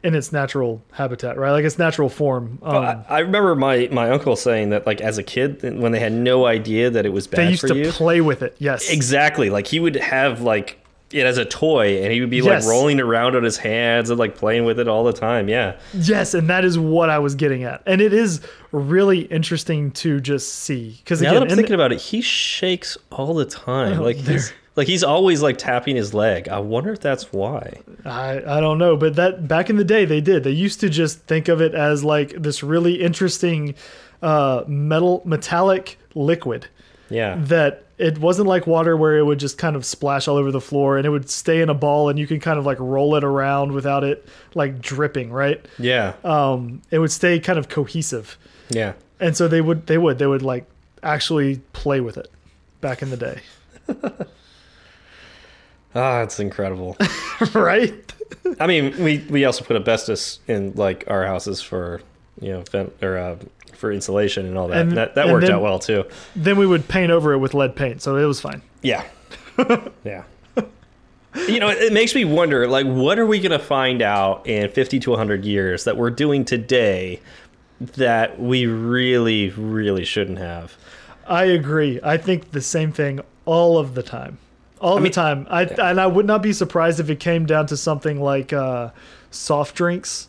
in 0.03 0.15
its 0.15 0.33
natural 0.33 0.81
habitat, 0.91 1.37
right? 1.37 1.51
Like 1.51 1.63
its 1.63 1.77
natural 1.79 2.09
form. 2.09 2.59
Um, 2.61 2.75
I, 2.75 3.05
I 3.07 3.19
remember 3.19 3.55
my, 3.55 3.87
my 3.89 4.09
uncle 4.09 4.35
saying 4.35 4.71
that 4.71 4.85
like 4.85 4.99
as 4.99 5.17
a 5.17 5.23
kid 5.23 5.61
when 5.79 5.93
they 5.93 5.99
had 5.99 6.11
no 6.11 6.45
idea 6.45 6.89
that 6.89 7.05
it 7.05 7.13
was 7.13 7.27
bad 7.27 7.37
they 7.47 7.51
used 7.51 7.67
to 7.67 7.77
you. 7.77 7.89
play 7.91 8.19
with 8.19 8.41
it. 8.41 8.57
Yes. 8.59 8.89
Exactly. 8.89 9.49
Like 9.49 9.65
he 9.67 9.79
would 9.79 9.95
have 9.95 10.41
like 10.41 10.80
it 11.13 11.25
as 11.25 11.37
a 11.37 11.45
toy 11.45 12.01
and 12.03 12.11
he 12.13 12.21
would 12.21 12.29
be 12.29 12.37
Yes. 12.37 12.63
like 12.65 12.69
rolling 12.71 12.99
around 12.99 13.35
on 13.35 13.43
his 13.43 13.57
hands 13.57 14.09
and 14.09 14.17
like 14.19 14.35
playing 14.35 14.65
with 14.65 14.79
it 14.79 14.87
all 14.87 15.03
the 15.03 15.13
time. 15.13 15.47
Yeah. 15.49 15.75
Yes, 15.93 16.33
and 16.33 16.49
that 16.49 16.63
is 16.65 16.77
what 16.79 17.09
I 17.09 17.19
was 17.19 17.35
getting 17.35 17.63
at, 17.63 17.81
and 17.85 18.01
it 18.01 18.13
is 18.13 18.41
really 18.71 19.21
interesting 19.21 19.91
to 19.91 20.19
just 20.19 20.53
see 20.53 20.95
because 21.03 21.21
Now 21.21 21.29
again, 21.29 21.39
that 21.41 21.45
I'm 21.45 21.49
in 21.51 21.55
thinking 21.57 21.75
about 21.75 21.91
it, 21.91 21.99
he 22.01 22.21
shakes 22.21 22.97
all 23.11 23.33
the 23.33 23.45
time. 23.45 23.99
Oh, 23.99 24.03
like 24.03 24.15
he's 24.17 24.53
like 24.75 24.87
he's 24.87 25.03
always 25.03 25.41
like 25.41 25.57
tapping 25.57 25.95
his 25.97 26.13
leg. 26.13 26.47
I 26.47 26.59
wonder 26.59 26.91
if 26.93 27.01
that's 27.01 27.33
why. 27.33 27.81
I, 28.05 28.37
I 28.37 28.59
don't 28.61 28.77
know, 28.77 28.95
but 28.95 29.15
that 29.17 29.47
back 29.47 29.69
in 29.69 29.75
the 29.75 29.83
day 29.83 30.05
they 30.05 30.21
did. 30.21 30.43
They 30.45 30.51
used 30.51 30.79
to 30.79 30.89
just 30.89 31.19
think 31.27 31.49
of 31.49 31.61
it 31.61 31.73
as 31.75 32.03
like 32.05 32.29
this 32.41 32.63
really 32.63 33.01
interesting 33.01 33.75
uh, 34.21 34.63
metal 34.67 35.21
metallic 35.25 35.97
liquid 36.15 36.67
Yeah. 37.09 37.35
that 37.39 37.83
it 38.01 38.17
wasn't 38.17 38.47
like 38.47 38.65
water 38.65 38.97
where 38.97 39.17
it 39.17 39.23
would 39.23 39.39
just 39.39 39.57
kind 39.57 39.75
of 39.75 39.85
splash 39.85 40.27
all 40.27 40.35
over 40.35 40.51
the 40.51 40.59
floor 40.59 40.97
and 40.97 41.05
it 41.05 41.09
would 41.09 41.29
stay 41.29 41.61
in 41.61 41.69
a 41.69 41.73
ball 41.73 42.09
and 42.09 42.17
you 42.17 42.25
can 42.25 42.39
kind 42.39 42.57
of 42.57 42.65
like 42.65 42.79
roll 42.79 43.15
it 43.15 43.23
around 43.23 43.73
without 43.73 44.03
it 44.03 44.27
like 44.55 44.81
dripping, 44.81 45.31
right? 45.31 45.63
Yeah. 45.77 46.13
Um, 46.23 46.81
it 46.89 46.97
would 46.99 47.11
stay 47.11 47.39
kind 47.39 47.59
of 47.59 47.69
cohesive. 47.69 48.37
Yeah. 48.69 48.93
And 49.19 49.37
so 49.37 49.47
they 49.47 49.61
would 49.61 49.85
they 49.85 49.99
would 49.99 50.17
they 50.17 50.25
would 50.25 50.41
like 50.41 50.65
actually 51.03 51.57
play 51.73 52.01
with 52.01 52.17
it 52.17 52.29
back 52.81 53.01
in 53.01 53.11
the 53.11 53.17
day. 53.17 53.41
Ah, 55.93 56.21
it's 56.21 56.39
incredible. 56.39 56.95
right? 57.53 58.13
I 58.59 58.67
mean, 58.67 58.95
we 59.03 59.19
we 59.29 59.45
also 59.45 59.63
put 59.65 59.75
asbestos 59.75 60.39
in 60.47 60.73
like 60.75 61.03
our 61.07 61.25
houses 61.25 61.61
for 61.61 62.01
you 62.39 62.53
know 62.53 62.61
vent 62.71 62.93
or 63.01 63.17
uh, 63.17 63.35
for 63.81 63.91
insulation 63.91 64.45
and 64.45 64.57
all 64.57 64.69
that. 64.69 64.77
And- 64.77 64.91
that 64.93 65.15
that 65.15 65.25
and 65.25 65.33
worked 65.33 65.47
then- 65.47 65.55
out 65.55 65.61
well 65.61 65.79
too. 65.79 66.05
Then 66.35 66.55
we 66.57 66.65
would 66.65 66.87
paint 66.87 67.11
over 67.11 67.33
it 67.33 67.39
with 67.39 67.53
lead 67.53 67.75
paint, 67.75 68.01
so 68.01 68.15
it 68.15 68.23
was 68.25 68.39
fine. 68.39 68.61
Yeah. 68.81 69.03
yeah. 70.05 70.23
You 71.47 71.59
know, 71.61 71.69
it 71.69 71.93
makes 71.93 72.13
me 72.13 72.25
wonder 72.25 72.67
like 72.67 72.85
what 72.85 73.17
are 73.17 73.25
we 73.25 73.39
going 73.39 73.51
to 73.57 73.59
find 73.59 74.01
out 74.01 74.45
in 74.47 74.69
50 74.69 74.99
to 74.99 75.09
100 75.11 75.45
years 75.45 75.85
that 75.85 75.95
we're 75.97 76.09
doing 76.09 76.43
today 76.45 77.21
that 77.79 78.39
we 78.39 78.65
really 78.67 79.49
really 79.49 80.05
shouldn't 80.05 80.37
have. 80.39 80.75
I 81.27 81.45
agree. 81.45 81.99
I 82.03 82.17
think 82.17 82.51
the 82.51 82.61
same 82.61 82.91
thing 82.91 83.21
all 83.45 83.77
of 83.77 83.95
the 83.95 84.03
time. 84.03 84.37
All 84.81 84.95
the 84.95 85.01
mean- 85.01 85.11
time. 85.11 85.47
I 85.49 85.63
and 85.63 85.99
I 86.01 86.07
would 86.07 86.25
not 86.25 86.41
be 86.43 86.53
surprised 86.53 86.99
if 86.99 87.09
it 87.09 87.19
came 87.19 87.45
down 87.45 87.65
to 87.67 87.77
something 87.77 88.19
like 88.21 88.51
uh, 88.51 88.89
soft 89.31 89.75
drinks. 89.75 90.27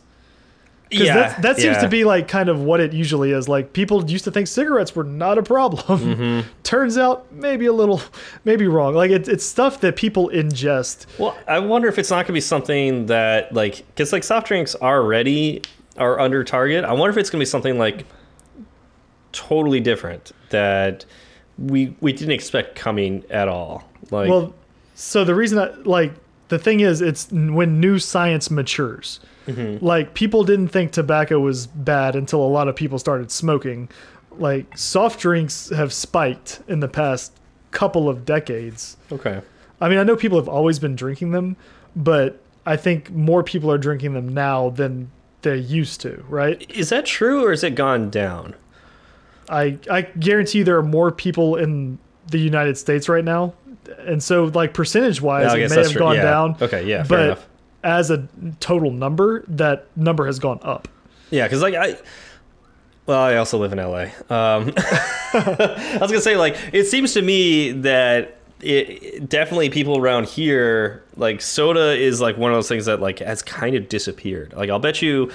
Because 0.93 1.07
Yeah. 1.07 1.15
that, 1.15 1.41
that 1.41 1.55
seems 1.57 1.75
yeah. 1.77 1.81
to 1.81 1.89
be 1.89 2.03
like 2.03 2.27
kind 2.27 2.49
of 2.49 2.61
what 2.61 2.79
it 2.79 2.93
usually 2.93 3.31
is. 3.31 3.49
Like 3.49 3.73
people 3.73 4.07
used 4.09 4.23
to 4.25 4.31
think 4.31 4.47
cigarettes 4.47 4.95
were 4.95 5.03
not 5.03 5.39
a 5.39 5.43
problem. 5.43 5.99
Mm-hmm. 5.99 6.49
Turns 6.63 6.97
out 6.99 7.31
maybe 7.31 7.65
a 7.65 7.73
little, 7.73 7.99
maybe 8.45 8.67
wrong. 8.67 8.93
Like 8.93 9.09
it, 9.09 9.27
it's 9.27 9.43
stuff 9.43 9.81
that 9.81 9.95
people 9.95 10.29
ingest. 10.29 11.07
Well, 11.17 11.35
I 11.47 11.57
wonder 11.57 11.87
if 11.87 11.97
it's 11.97 12.11
not 12.11 12.17
going 12.17 12.27
to 12.27 12.33
be 12.33 12.41
something 12.41 13.07
that 13.07 13.53
like 13.53 13.83
cuz 13.95 14.13
like 14.13 14.23
soft 14.23 14.47
drinks 14.47 14.75
already 14.75 15.63
are 15.97 16.19
under 16.19 16.43
target. 16.43 16.85
I 16.85 16.93
wonder 16.93 17.09
if 17.09 17.17
it's 17.17 17.31
going 17.31 17.39
to 17.39 17.41
be 17.41 17.49
something 17.49 17.79
like 17.79 18.05
totally 19.31 19.79
different 19.79 20.31
that 20.49 21.05
we 21.57 21.95
we 22.01 22.13
didn't 22.13 22.33
expect 22.33 22.75
coming 22.75 23.23
at 23.31 23.47
all. 23.47 23.83
Like 24.11 24.29
Well, 24.29 24.53
so 24.93 25.23
the 25.23 25.33
reason 25.33 25.57
that 25.57 25.87
like 25.87 26.13
the 26.49 26.59
thing 26.59 26.81
is, 26.81 27.01
it's 27.01 27.31
when 27.31 27.79
new 27.79 27.97
science 27.97 28.51
matures. 28.51 29.19
Mm-hmm. 29.47 29.85
Like 29.85 30.13
people 30.13 30.43
didn't 30.43 30.69
think 30.69 30.91
tobacco 30.91 31.39
was 31.39 31.67
bad 31.67 32.15
until 32.15 32.41
a 32.41 32.47
lot 32.47 32.67
of 32.67 32.75
people 32.75 32.97
started 32.99 33.31
smoking. 33.31 33.89
Like 34.37 34.77
soft 34.77 35.19
drinks 35.19 35.69
have 35.69 35.91
spiked 35.93 36.61
in 36.67 36.79
the 36.79 36.87
past 36.87 37.33
couple 37.71 38.07
of 38.09 38.25
decades. 38.25 38.97
okay. 39.11 39.41
I 39.81 39.89
mean, 39.89 39.97
I 39.97 40.03
know 40.03 40.15
people 40.15 40.37
have 40.39 40.47
always 40.47 40.79
been 40.79 40.95
drinking 40.95 41.31
them, 41.31 41.57
but 41.95 42.39
I 42.65 42.77
think 42.77 43.09
more 43.11 43.43
people 43.43 43.69
are 43.69 43.77
drinking 43.77 44.13
them 44.13 44.29
now 44.29 44.69
than 44.69 45.11
they 45.41 45.57
used 45.57 45.99
to, 46.01 46.23
right? 46.29 46.65
Is 46.71 46.87
that 46.89 47.05
true 47.05 47.43
or 47.45 47.49
has 47.51 47.63
it 47.65 47.75
gone 47.75 48.09
down? 48.09 48.55
I 49.49 49.77
I 49.91 50.03
guarantee 50.03 50.59
you 50.59 50.63
there 50.63 50.77
are 50.77 50.83
more 50.83 51.11
people 51.11 51.57
in 51.57 51.99
the 52.27 52.37
United 52.37 52.77
States 52.77 53.09
right 53.09 53.25
now, 53.25 53.53
and 53.99 54.23
so 54.23 54.45
like 54.45 54.73
percentage 54.73 55.19
wise, 55.21 55.47
I 55.51 55.57
it 55.57 55.69
may 55.69 55.75
have 55.81 55.91
true. 55.91 55.99
gone 55.99 56.15
Yeah. 56.15 56.21
down. 56.23 56.55
Okay, 56.61 56.85
yeah, 56.87 57.03
fair 57.03 57.17
but 57.17 57.25
enough. 57.25 57.47
As 57.83 58.09
a 58.09 58.27
total 58.59 58.91
number, 58.91 59.43
that 59.47 59.87
number 59.95 60.25
has 60.25 60.39
gone 60.39 60.59
up. 60.63 60.87
Yeah, 61.29 61.45
because 61.47 61.61
like 61.61 61.73
I, 61.75 61.97
Well, 63.05 63.19
I 63.19 63.35
also 63.35 63.57
live 63.57 63.73
in 63.73 63.79
LA. 63.79 64.03
Um, 64.29 64.73
I 65.33 65.97
was 65.99 66.11
gonna 66.11 66.21
say, 66.21 66.37
like, 66.37 66.55
it 66.71 66.85
seems 66.85 67.13
to 67.13 67.21
me 67.21 67.71
that 67.71 68.37
it 68.61 69.27
definitely 69.29 69.69
people 69.69 69.97
around 69.97 70.27
here, 70.27 71.03
like, 71.17 71.41
soda 71.41 71.91
is 71.99 72.21
like 72.21 72.37
one 72.37 72.51
of 72.51 72.55
those 72.57 72.69
things 72.69 72.85
that 72.85 73.01
like 73.01 73.19
has 73.19 73.41
kind 73.41 73.75
of 73.75 73.89
disappeared. 73.89 74.53
Like, 74.53 74.69
I'll 74.69 74.79
bet 74.79 75.01
you, 75.01 75.31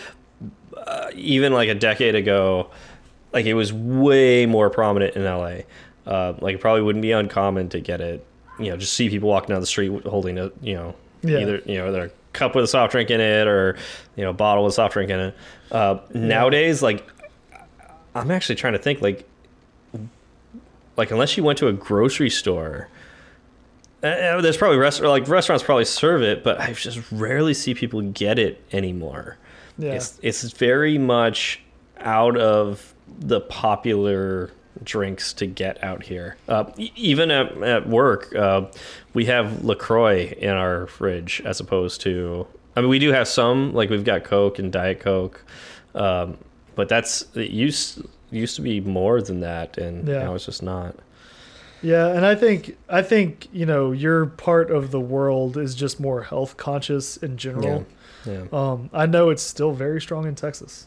uh, 0.77 1.11
even 1.15 1.53
like 1.53 1.69
a 1.69 1.75
decade 1.75 2.15
ago, 2.15 2.71
like 3.33 3.45
it 3.45 3.55
was 3.55 3.73
way 3.73 4.47
more 4.47 4.71
prominent 4.71 5.15
in 5.17 5.25
LA. 5.25 5.59
Uh, 6.07 6.33
like, 6.41 6.55
it 6.55 6.61
probably 6.61 6.81
wouldn't 6.83 7.03
be 7.03 7.13
uncommon 7.13 7.69
to 7.71 7.81
get 7.81 8.01
it. 8.01 8.25
You 8.59 8.71
know, 8.71 8.77
just 8.79 8.95
see 8.95 9.11
people 9.11 9.29
walking 9.29 9.51
down 9.51 9.61
the 9.61 9.67
street 9.67 9.93
holding 10.07 10.39
a, 10.39 10.51
you 10.63 10.75
know, 10.75 10.95
Yeah. 11.23 11.39
either 11.41 11.61
you 11.67 11.77
know 11.79 11.93
their 11.93 12.11
cup 12.39 12.55
with 12.55 12.65
a 12.65 12.69
soft 12.69 12.93
drink 12.93 13.11
in 13.11 13.21
it 13.21 13.47
or 13.47 13.77
you 14.17 14.25
know 14.25 14.31
a 14.31 14.35
bottle 14.35 14.65
with 14.65 14.73
a 14.73 14.77
soft 14.77 14.95
drink 14.95 15.11
in 15.11 15.21
it. 15.21 15.37
Uh, 15.71 15.99
Nowadays, 16.15 16.83
like 16.83 17.07
I'm 18.15 18.31
actually 18.31 18.55
trying 18.57 18.73
to 18.75 18.79
think 18.79 19.01
like 19.01 19.29
like 20.97 21.11
unless 21.11 21.37
you 21.37 21.43
went 21.43 21.59
to 21.59 21.69
a 21.69 21.73
grocery 21.73 22.31
store. 22.31 22.89
Uh, 24.01 24.41
there's 24.41 24.57
probably 24.57 24.79
rest 24.79 25.01
like 25.01 25.27
restaurants 25.27 25.65
probably 25.65 25.85
serve 25.85 26.23
it, 26.23 26.45
but 26.45 26.61
I 26.61 26.73
just 26.73 27.01
rarely 27.11 27.53
see 27.53 27.75
people 27.75 28.01
get 28.03 28.39
it 28.39 28.63
anymore. 28.73 29.39
Yeah. 29.77 29.95
It's 29.95 30.19
it's 30.23 30.43
very 30.53 30.99
much 30.99 31.61
out 31.99 32.37
of 32.37 32.95
the 33.19 33.41
popular 33.41 34.51
drinks 34.85 35.33
to 35.35 35.47
get 35.47 35.83
out 35.83 36.05
here. 36.05 36.37
Uh, 36.49 36.65
even 36.77 37.31
at, 37.31 37.53
at 37.63 37.89
work, 37.89 38.35
uh, 38.35 38.67
we 39.15 39.27
have 39.27 39.65
Lacroix 39.65 40.33
in 40.39 40.51
our 40.51 40.87
fridge 40.87 41.41
as 41.45 41.61
opposed 41.61 42.01
to. 42.03 42.47
I 42.77 42.81
mean, 42.81 42.91
we 42.91 42.99
do 42.99 43.13
have 43.13 43.27
some 43.29 43.73
like 43.75 43.91
we've 43.91 44.05
got 44.05 44.25
Coke 44.25 44.59
and 44.59 44.73
Diet 44.73 45.01
Coke, 45.01 45.45
um, 45.95 46.37
but 46.75 46.89
that's 46.89 47.27
it 47.35 47.51
used 47.51 48.03
used 48.31 48.57
to 48.57 48.63
be 48.63 48.81
more 48.81 49.21
than 49.23 49.41
that, 49.41 49.79
and 49.79 50.07
Yeah. 50.07 50.25
now 50.25 50.35
it's 50.35 50.45
just 50.47 50.63
not. 50.63 50.95
Yeah, 51.81 52.09
and 52.09 52.27
I 52.27 52.35
think 52.35 52.77
I 52.89 53.03
think 53.03 53.49
you 53.53 53.65
know 53.65 53.93
your 53.93 54.27
part 54.27 54.71
of 54.71 54.91
the 54.91 55.01
world 55.01 55.57
is 55.57 55.75
just 55.75 55.99
more 56.01 56.23
health 56.23 56.57
conscious 56.57 57.17
in 57.17 57.37
general. 57.37 57.87
Yeah, 58.27 58.45
Um, 58.53 58.91
I 58.93 59.07
know 59.07 59.31
it's 59.31 59.43
still 59.45 59.71
very 59.73 60.01
strong 60.01 60.27
in 60.27 60.35
Texas, 60.35 60.87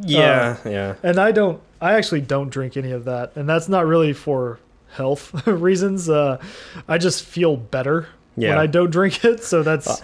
yeah, 0.00 0.56
yeah. 0.64 0.94
and 1.02 1.18
I 1.18 1.32
don't. 1.32 1.60
I 1.80 1.94
actually 1.94 2.20
don't 2.20 2.48
drink 2.48 2.76
any 2.76 2.92
of 2.92 3.04
that, 3.06 3.32
and 3.36 3.48
that's 3.48 3.68
not 3.68 3.86
really 3.86 4.12
for 4.12 4.58
health 4.92 5.46
reasons. 5.46 6.08
Uh, 6.08 6.40
I 6.88 6.98
just 6.98 7.24
feel 7.24 7.56
better 7.56 8.08
when 8.36 8.56
I 8.58 8.66
don't 8.66 8.90
drink 8.90 9.24
it. 9.24 9.42
So 9.44 9.62
that's 9.62 10.00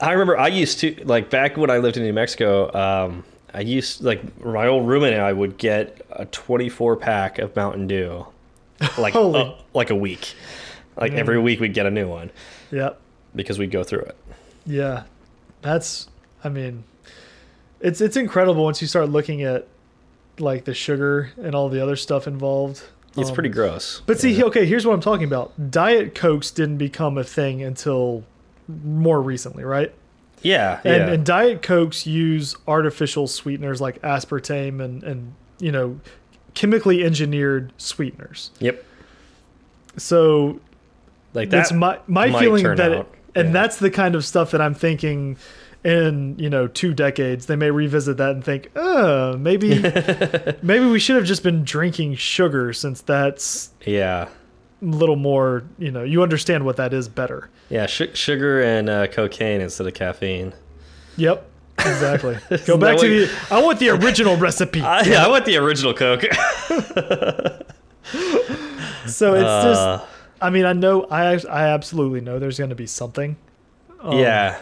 I 0.00 0.12
remember 0.12 0.38
I 0.38 0.48
used 0.48 0.80
to 0.80 0.94
like 1.04 1.30
back 1.30 1.56
when 1.56 1.70
I 1.70 1.78
lived 1.78 1.96
in 1.96 2.02
New 2.02 2.12
Mexico. 2.12 2.72
Um, 2.74 3.24
I 3.54 3.60
used 3.60 4.02
like 4.02 4.44
my 4.44 4.66
old 4.66 4.86
roommate 4.88 5.12
and 5.12 5.22
I 5.22 5.32
would 5.32 5.58
get 5.58 6.04
a 6.10 6.24
24 6.24 6.96
pack 6.96 7.38
of 7.38 7.54
Mountain 7.54 7.86
Dew, 7.86 8.26
like 8.98 9.14
uh, 9.14 9.54
like 9.74 9.90
a 9.90 9.94
week. 9.96 10.34
Like 10.96 11.12
Yeah. 11.12 11.18
every 11.18 11.38
week 11.38 11.60
we'd 11.60 11.72
get 11.74 11.86
a 11.86 11.90
new 11.90 12.08
one 12.08 12.30
Yep. 12.70 12.98
because 13.34 13.58
we'd 13.58 13.70
go 13.70 13.82
through 13.84 14.00
it. 14.02 14.16
yeah. 14.66 15.04
That's. 15.62 16.08
I 16.44 16.48
mean, 16.48 16.82
it's 17.82 18.00
it's 18.00 18.16
incredible 18.16 18.64
once 18.64 18.80
you 18.80 18.88
start 18.88 19.08
looking 19.10 19.42
at 19.42 19.66
like 20.38 20.64
the 20.64 20.72
sugar 20.74 21.30
and 21.42 21.54
all 21.54 21.68
the 21.68 21.82
other 21.82 21.96
stuff 21.96 22.26
involved. 22.26 22.82
It's 23.16 23.28
Um, 23.28 23.34
pretty 23.34 23.50
gross. 23.50 24.00
But 24.06 24.18
see, 24.18 24.32
Yeah. 24.32 24.44
okay, 24.44 24.64
here's 24.64 24.86
what 24.86 24.94
I'm 24.94 25.00
talking 25.02 25.26
about. 25.26 25.70
Diet 25.70 26.14
Cokes 26.14 26.50
didn't 26.50 26.78
become 26.78 27.18
a 27.18 27.24
thing 27.24 27.62
until 27.62 28.24
more 28.84 29.20
recently, 29.20 29.64
right? 29.64 29.92
yeah, 30.40 30.80
And, 30.84 30.96
yeah, 30.96 31.12
and 31.12 31.24
Diet 31.26 31.60
Cokes 31.62 32.06
use 32.06 32.56
artificial 32.66 33.26
sweeteners 33.28 33.80
like 33.80 34.00
aspartame 34.02 34.82
and, 34.82 35.02
and 35.04 35.34
you 35.60 35.70
know, 35.70 36.00
chemically 36.54 37.04
engineered 37.04 37.72
sweeteners. 37.76 38.50
yep. 38.58 38.82
So 39.98 40.60
Like 41.34 41.50
that's 41.50 41.72
my 41.72 41.98
my 42.06 42.32
feeling 42.40 42.64
that, 42.64 42.92
it, 42.92 43.06
and 43.34 43.48
yeah. 43.48 43.52
that's 43.52 43.76
the 43.76 43.90
kind 43.90 44.14
of 44.14 44.24
stuff 44.24 44.50
that 44.52 44.60
I'm 44.60 44.74
thinking. 44.74 45.36
In 45.84 46.38
you 46.38 46.48
know 46.48 46.68
two 46.68 46.94
decades, 46.94 47.46
they 47.46 47.56
may 47.56 47.70
revisit 47.70 48.16
that 48.18 48.30
and 48.30 48.44
think, 48.44 48.70
"Uh, 48.76 49.34
maybe, 49.36 49.80
maybe 50.62 50.86
we 50.86 51.00
should 51.00 51.16
have 51.16 51.24
just 51.24 51.42
been 51.42 51.64
drinking 51.64 52.14
sugar 52.14 52.72
since 52.72 53.00
that's 53.00 53.70
yeah, 53.84 54.28
a 54.80 54.84
little 54.84 55.16
more, 55.16 55.64
you 55.78 55.90
know, 55.90 56.04
you 56.04 56.22
understand 56.22 56.64
what 56.64 56.76
that 56.76 56.94
is 56.94 57.08
better." 57.08 57.50
yeah. 57.68 57.86
Sugar 57.86 58.62
and 58.62 58.88
uh, 58.88 59.06
cocaine 59.08 59.60
instead 59.60 59.86
of 59.88 59.94
caffeine. 59.94 60.52
Yep, 61.16 61.44
exactly. 61.78 62.38
Go 62.66 62.76
back 62.76 62.98
to 62.98 63.08
the. 63.08 63.32
I 63.50 63.60
want 63.60 63.80
the 63.80 63.88
original 63.88 64.36
recipe. 64.36 64.80
I, 64.82 65.02
yeah, 65.02 65.24
I 65.24 65.28
want 65.28 65.46
the 65.46 65.56
original 65.56 65.94
Coke. 65.94 66.22
So 69.06 69.34
it's 69.34 69.64
just. 69.64 69.80
Uh, 69.80 70.04
I 70.40 70.50
mean, 70.50 70.64
I 70.64 70.72
know. 70.72 71.04
I 71.04 71.34
I 71.34 71.68
absolutely 71.68 72.20
know 72.20 72.38
there's 72.38 72.58
going 72.58 72.70
to 72.70 72.76
be 72.76 72.86
something. 72.86 73.36
Um, 74.00 74.18
yeah. 74.18 74.58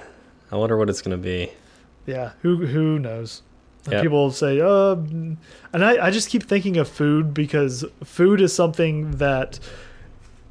I 0.52 0.56
wonder 0.56 0.76
what 0.76 0.88
it's 0.90 1.02
gonna 1.02 1.16
be. 1.16 1.50
Yeah. 2.06 2.32
Who 2.42 2.66
who 2.66 2.98
knows? 2.98 3.42
Yeah. 3.90 4.02
People 4.02 4.30
say, 4.30 4.60
uh, 4.60 4.92
and 4.92 5.38
I, 5.72 6.06
I 6.06 6.10
just 6.10 6.28
keep 6.28 6.42
thinking 6.42 6.76
of 6.76 6.86
food 6.86 7.32
because 7.32 7.84
food 8.04 8.40
is 8.42 8.52
something 8.52 9.12
that 9.12 9.58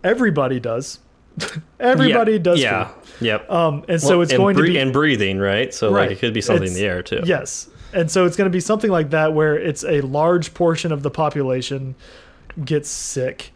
everybody 0.04 0.60
does. 0.60 1.00
everybody 1.80 2.34
yeah, 2.34 2.38
does 2.40 2.62
Yeah. 2.62 2.86
food. 2.86 3.26
Yep. 3.26 3.52
Um, 3.52 3.86
and 3.88 4.02
so 4.02 4.10
Well, 4.10 4.22
it's 4.24 4.32
and 4.32 4.40
going 4.40 4.56
to 4.56 4.64
be 4.64 4.78
and 4.78 4.92
breathing, 4.92 5.38
right? 5.40 5.74
So 5.74 5.92
Right. 5.92 6.10
like 6.10 6.18
it 6.18 6.20
could 6.20 6.34
be 6.34 6.42
something 6.42 6.68
in 6.68 6.74
the 6.74 6.86
air 6.86 7.04
too. 7.04 7.22
Yes. 7.24 7.70
And 7.94 8.10
so 8.10 8.26
it's 8.26 8.36
going 8.36 8.50
to 8.50 8.54
be 8.56 8.60
something 8.60 8.92
like 8.92 9.12
that 9.12 9.34
where 9.34 9.56
it's 9.58 9.84
a 9.84 10.02
large 10.02 10.54
portion 10.54 10.92
of 10.92 11.04
the 11.04 11.12
population 11.12 11.96
gets 12.64 12.90
sick 12.90 13.52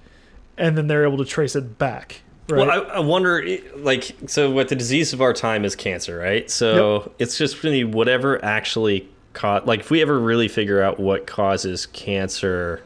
and 0.57 0.77
then 0.77 0.87
they're 0.87 1.05
able 1.05 1.17
to 1.17 1.25
trace 1.25 1.55
it 1.55 1.77
back. 1.77 2.21
Right. 2.49 2.67
Well, 2.67 2.71
I, 2.91 2.95
I 2.95 2.99
wonder, 2.99 3.45
like, 3.77 4.11
so 4.27 4.51
what 4.51 4.67
the 4.67 4.75
disease 4.75 5.13
of 5.13 5.21
our 5.21 5.31
time 5.33 5.63
is 5.63 5.75
cancer, 5.75 6.17
right? 6.17 6.49
So 6.51 7.11
it's 7.17 7.37
just 7.37 7.63
really 7.63 7.83
whatever 7.85 8.43
actually 8.43 9.07
caught. 9.31 9.65
Like, 9.65 9.79
if 9.79 9.89
we 9.89 10.01
ever 10.01 10.19
really 10.19 10.49
figure 10.49 10.81
out 10.81 10.99
what 10.99 11.25
causes 11.25 11.85
cancer 11.85 12.83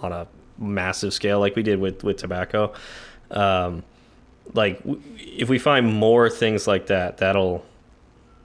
on 0.00 0.12
a 0.12 0.28
massive 0.58 1.12
scale, 1.12 1.40
like 1.40 1.56
we 1.56 1.62
did 1.64 1.80
with 1.80 2.04
with 2.04 2.18
tobacco, 2.18 2.72
um, 3.32 3.82
like 4.52 4.78
w- 4.84 5.00
if 5.18 5.48
we 5.48 5.58
find 5.58 5.92
more 5.92 6.30
things 6.30 6.68
like 6.68 6.86
that, 6.86 7.18
that'll, 7.18 7.64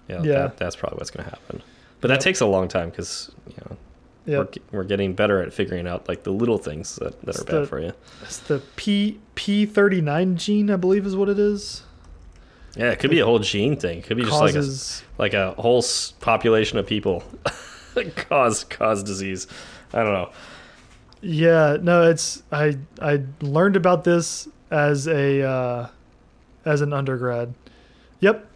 you 0.08 0.16
know, 0.16 0.24
Yeah. 0.24 0.32
that, 0.40 0.58
that's 0.58 0.76
probably 0.76 0.98
what's 0.98 1.12
going 1.12 1.26
to 1.26 1.30
happen. 1.30 1.62
But 2.02 2.08
that 2.08 2.16
Yep. 2.16 2.22
takes 2.24 2.42
a 2.42 2.46
long 2.48 2.68
time 2.68 2.90
because 2.90 3.30
you 3.48 3.54
know 3.70 3.78
yeah. 4.30 4.38
we're, 4.40 4.50
we're 4.72 4.84
getting 4.84 5.14
better 5.14 5.42
at 5.42 5.54
figuring 5.54 5.88
out 5.88 6.08
like 6.08 6.24
the 6.24 6.32
little 6.32 6.58
things 6.58 6.96
that, 6.98 7.20
that 7.22 7.30
It's 7.30 7.42
are 7.42 7.46
bad 7.46 7.62
the- 7.62 7.68
for 7.68 7.80
you. 7.80 7.94
It's 8.22 8.38
the 8.38 8.62
P 8.76 9.20
P39 9.36 10.36
gene, 10.36 10.70
I 10.72 10.76
believe 10.76 11.06
is 11.06 11.16
what 11.16 11.30
it 11.30 11.40
is. 11.40 11.84
Yeah, 12.76 12.92
it 12.92 13.00
could 13.00 13.10
be 13.10 13.20
a 13.20 13.26
whole 13.26 13.40
gene 13.40 13.76
thing. 13.78 14.00
It 14.00 14.04
could 14.06 14.18
be 14.18 14.24
just 14.24 14.40
like 14.42 14.56
a 14.56 14.64
like 15.22 15.34
a 15.34 15.60
whole 15.62 15.84
population 16.20 16.78
of 16.78 16.86
people 16.86 17.24
cause 18.16 18.64
cause 18.66 19.04
disease. 19.04 19.48
I 19.94 20.04
don't 20.04 20.14
know. 20.14 20.30
Yeah, 21.22 21.78
no, 21.82 22.10
it's 22.10 22.44
I 22.52 22.78
I 23.02 23.24
learned 23.42 23.76
about 23.76 24.04
this 24.04 24.48
as 24.72 25.08
a 25.08 25.42
uh, 25.42 25.88
as 26.66 26.82
an 26.82 26.94
undergrad. 26.94 27.54
Yep. 28.20 28.49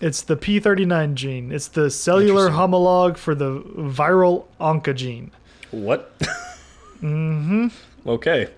It's 0.00 0.22
the 0.22 0.36
P39 0.36 1.14
gene. 1.14 1.50
It's 1.52 1.68
the 1.68 1.90
cellular 1.90 2.50
homologue 2.50 3.16
for 3.16 3.34
the 3.34 3.60
viral 3.60 4.46
oncogene. 4.60 5.30
What? 5.70 6.12
Mm 7.00 7.46
Mhm. 7.46 7.72
Okay. 8.08 8.48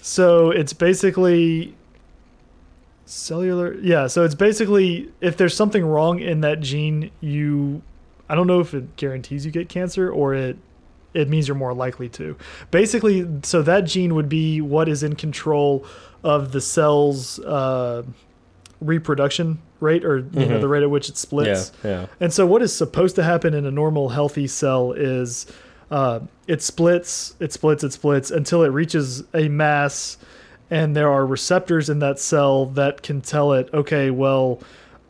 So 0.00 0.52
it's 0.52 0.72
basically 0.72 1.74
cellular. 3.06 3.74
Yeah, 3.74 4.06
so 4.06 4.22
it's 4.24 4.36
basically 4.36 5.10
if 5.20 5.36
there's 5.36 5.56
something 5.56 5.84
wrong 5.84 6.20
in 6.20 6.42
that 6.42 6.60
gene, 6.60 7.10
you 7.20 7.82
I 8.28 8.34
don't 8.36 8.46
know 8.46 8.60
if 8.60 8.72
it 8.72 8.96
guarantees 8.96 9.44
you 9.44 9.50
get 9.50 9.68
cancer 9.68 10.08
or 10.10 10.34
it 10.34 10.58
it 11.14 11.28
means 11.28 11.48
you're 11.48 11.56
more 11.56 11.74
likely 11.74 12.08
to. 12.10 12.36
Basically, 12.70 13.26
so 13.42 13.62
that 13.62 13.84
gene 13.84 14.14
would 14.14 14.28
be 14.28 14.60
what 14.60 14.88
is 14.88 15.02
in 15.02 15.16
control 15.16 15.84
of 16.22 16.52
the 16.52 16.60
cell's 16.60 17.38
uh, 17.40 18.02
reproduction 18.80 19.58
rate 19.80 20.04
or 20.04 20.18
you 20.18 20.46
know 20.46 20.56
Mhm. 20.56 20.60
the 20.60 20.68
rate 20.68 20.82
at 20.82 20.90
which 20.90 21.08
it 21.08 21.16
splits. 21.16 21.72
Yeah. 21.84 21.90
yeah. 21.90 22.06
And 22.20 22.32
so, 22.32 22.46
what 22.46 22.62
is 22.62 22.72
supposed 22.74 23.16
to 23.16 23.22
happen 23.22 23.54
in 23.54 23.66
a 23.66 23.70
normal, 23.70 24.10
healthy 24.10 24.46
cell 24.46 24.92
is 24.92 25.46
uh, 25.90 26.20
it 26.48 26.62
splits, 26.62 27.34
it 27.40 27.52
splits, 27.52 27.84
it 27.84 27.92
splits 27.92 28.30
until 28.30 28.62
it 28.64 28.68
reaches 28.68 29.22
a 29.34 29.48
mass, 29.48 30.16
and 30.70 30.96
there 30.96 31.10
are 31.10 31.24
receptors 31.24 31.88
in 31.88 32.00
that 32.00 32.18
cell 32.18 32.66
that 32.66 33.02
can 33.02 33.20
tell 33.20 33.52
it, 33.52 33.68
okay, 33.72 34.10
well, 34.10 34.58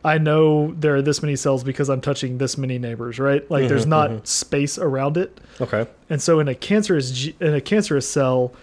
I 0.05 0.19
know 0.19 0.73
there 0.79 0.95
are 0.95 1.01
this 1.01 1.23
many 1.23 1.35
cells 1.35 1.63
because 1.63 1.89
I'm 1.89 1.99
touching 1.99 2.37
this 2.37 2.57
many 2.59 2.77
neighbors, 2.77 3.17
right? 3.19 3.49
Like, 3.49 3.67
there's 3.67 3.85
Mhm, 3.87 3.89
not 3.89 4.09
mhm. 4.11 4.27
space 4.27 4.77
around 4.77 5.17
it. 5.17 5.39
Okay. 5.59 5.87
And 6.11 6.21
so, 6.21 6.39
in 6.39 6.47
a 6.47 6.53
cancerous 6.55 7.27
in 7.39 7.53
a 7.55 7.61
cancerous 7.61 8.07
cell, 8.07 8.53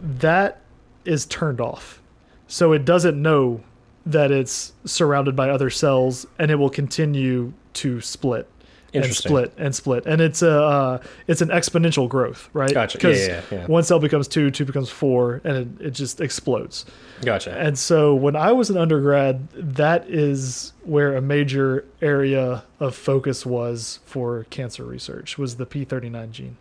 that 0.00 0.60
is 1.04 1.26
turned 1.26 1.60
off, 1.60 2.00
so 2.46 2.72
it 2.72 2.84
doesn't 2.84 3.20
know 3.20 3.60
that 4.06 4.30
it's 4.30 4.72
surrounded 4.84 5.34
by 5.36 5.50
other 5.50 5.70
cells, 5.70 6.26
and 6.38 6.50
it 6.50 6.56
will 6.56 6.70
continue 6.70 7.52
to 7.74 8.00
split 8.00 8.48
and 8.92 9.12
split 9.12 9.52
and 9.56 9.74
split, 9.74 10.06
and 10.06 10.20
it's 10.20 10.40
a 10.40 10.62
uh, 10.62 10.98
it's 11.26 11.42
an 11.42 11.48
exponential 11.48 12.08
growth, 12.08 12.48
right? 12.52 12.72
Gotcha. 12.72 12.96
Yeah, 12.98 13.02
Because 13.02 13.26
yeah, 13.28 13.42
yeah. 13.50 13.66
one 13.66 13.82
cell 13.82 13.98
becomes 13.98 14.28
two, 14.28 14.52
two 14.52 14.64
becomes 14.64 14.88
four, 14.88 15.40
and 15.42 15.80
it, 15.80 15.86
it 15.86 15.90
just 15.90 16.20
explodes. 16.20 16.86
Gotcha. 17.24 17.58
And 17.58 17.76
so 17.76 18.14
when 18.14 18.36
I 18.36 18.52
was 18.52 18.70
an 18.70 18.76
undergrad, 18.76 19.48
that 19.54 20.08
is 20.08 20.74
where 20.84 21.16
a 21.16 21.20
major 21.20 21.84
area 22.00 22.62
of 22.78 22.94
focus 22.94 23.44
was 23.44 23.98
for 24.04 24.46
cancer 24.50 24.84
research 24.84 25.38
was 25.38 25.56
the 25.56 25.66
P39 25.66 26.30
gene. 26.30 26.56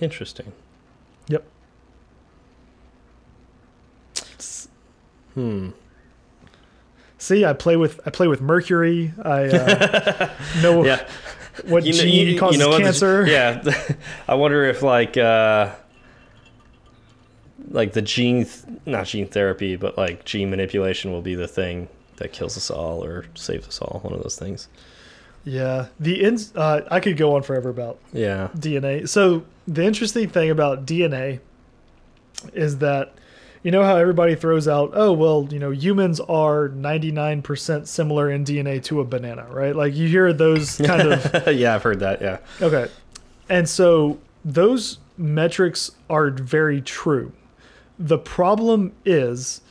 Interesting. 0.00 0.52
Yep. 1.28 1.44
Hmm. 5.34 5.70
See, 7.24 7.42
I 7.46 7.54
play 7.54 7.76
with 7.76 8.00
I 8.06 8.10
play 8.10 8.28
with 8.28 8.42
mercury. 8.42 9.14
I 9.24 9.44
uh, 9.48 10.30
know 10.62 10.84
Yeah. 10.84 11.08
what 11.66 11.86
You 11.86 11.92
know, 11.94 11.98
gene 12.02 12.28
you- 12.28 12.38
causes 12.38 12.58
you 12.58 12.62
know 12.62 12.68
what 12.68 12.78
the- 12.78 12.84
cancer. 12.84 13.26
yeah. 13.26 13.62
I 14.28 14.34
wonder 14.34 14.64
if 14.64 14.82
like 14.82 15.16
uh 15.16 15.70
like 17.70 17.92
the 17.94 18.02
gene 18.02 18.44
th- 18.44 18.78
not 18.84 19.06
gene 19.06 19.26
therapy, 19.26 19.76
but 19.76 19.96
like 19.96 20.24
gene 20.26 20.50
manipulation 20.50 21.12
will 21.12 21.22
be 21.22 21.34
the 21.34 21.48
thing 21.48 21.88
that 22.16 22.32
kills 22.32 22.56
us 22.56 22.70
all 22.70 23.02
or 23.02 23.24
saves 23.34 23.66
us 23.68 23.80
all. 23.80 24.00
One 24.00 24.12
of 24.12 24.22
those 24.22 24.36
things. 24.38 24.68
Yeah. 25.44 25.86
The 25.98 26.22
ins. 26.22 26.54
Uh, 26.54 26.82
I 26.90 27.00
could 27.00 27.16
go 27.16 27.36
on 27.36 27.42
forever 27.42 27.70
about 27.70 27.98
Yeah. 28.12 28.48
DNA. 28.56 29.08
So 29.08 29.44
the 29.66 29.82
interesting 29.84 30.28
thing 30.28 30.50
about 30.50 30.84
DNA 30.86 31.40
is 32.52 32.78
that 32.78 33.14
you 33.64 33.70
know 33.70 33.82
how 33.82 33.96
everybody 33.96 34.34
throws 34.34 34.68
out, 34.68 34.90
oh 34.92 35.12
well, 35.12 35.48
you 35.50 35.58
know, 35.58 35.70
humans 35.70 36.20
are 36.20 36.68
99% 36.68 37.86
similar 37.86 38.30
in 38.30 38.44
DNA 38.44 38.80
to 38.84 39.00
a 39.00 39.04
banana, 39.04 39.46
right? 39.50 39.74
Like 39.74 39.94
you 39.94 40.06
hear 40.06 40.34
those 40.34 40.76
kind 40.84 41.10
of 41.10 41.48
yeah, 41.54 41.74
I've 41.74 41.82
heard 41.82 42.00
that. 42.00 42.20
Yeah. 42.20 42.38
Okay. 42.60 42.90
And 43.48 43.66
so 43.66 44.18
those 44.44 44.98
metrics 45.16 45.92
are 46.10 46.30
very 46.30 46.82
true. 46.82 47.32
The 47.98 48.18
problem 48.18 48.92
is 49.06 49.62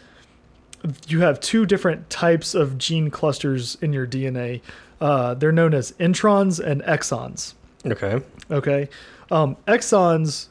you 1.07 1.21
have 1.21 1.39
two 1.39 1.67
different 1.67 2.09
types 2.09 2.55
of 2.55 2.79
gene 2.79 3.11
clusters 3.11 3.77
in 3.79 3.93
your 3.93 4.07
DNA. 4.07 4.61
Uh, 4.99 5.35
they're 5.35 5.51
known 5.51 5.75
as 5.75 5.91
introns 5.93 6.59
and 6.59 6.81
exons. 6.83 7.53
Okay. 7.85 8.21
Okay. 8.49 8.89
Um, 9.29 9.55
exons 9.67 10.47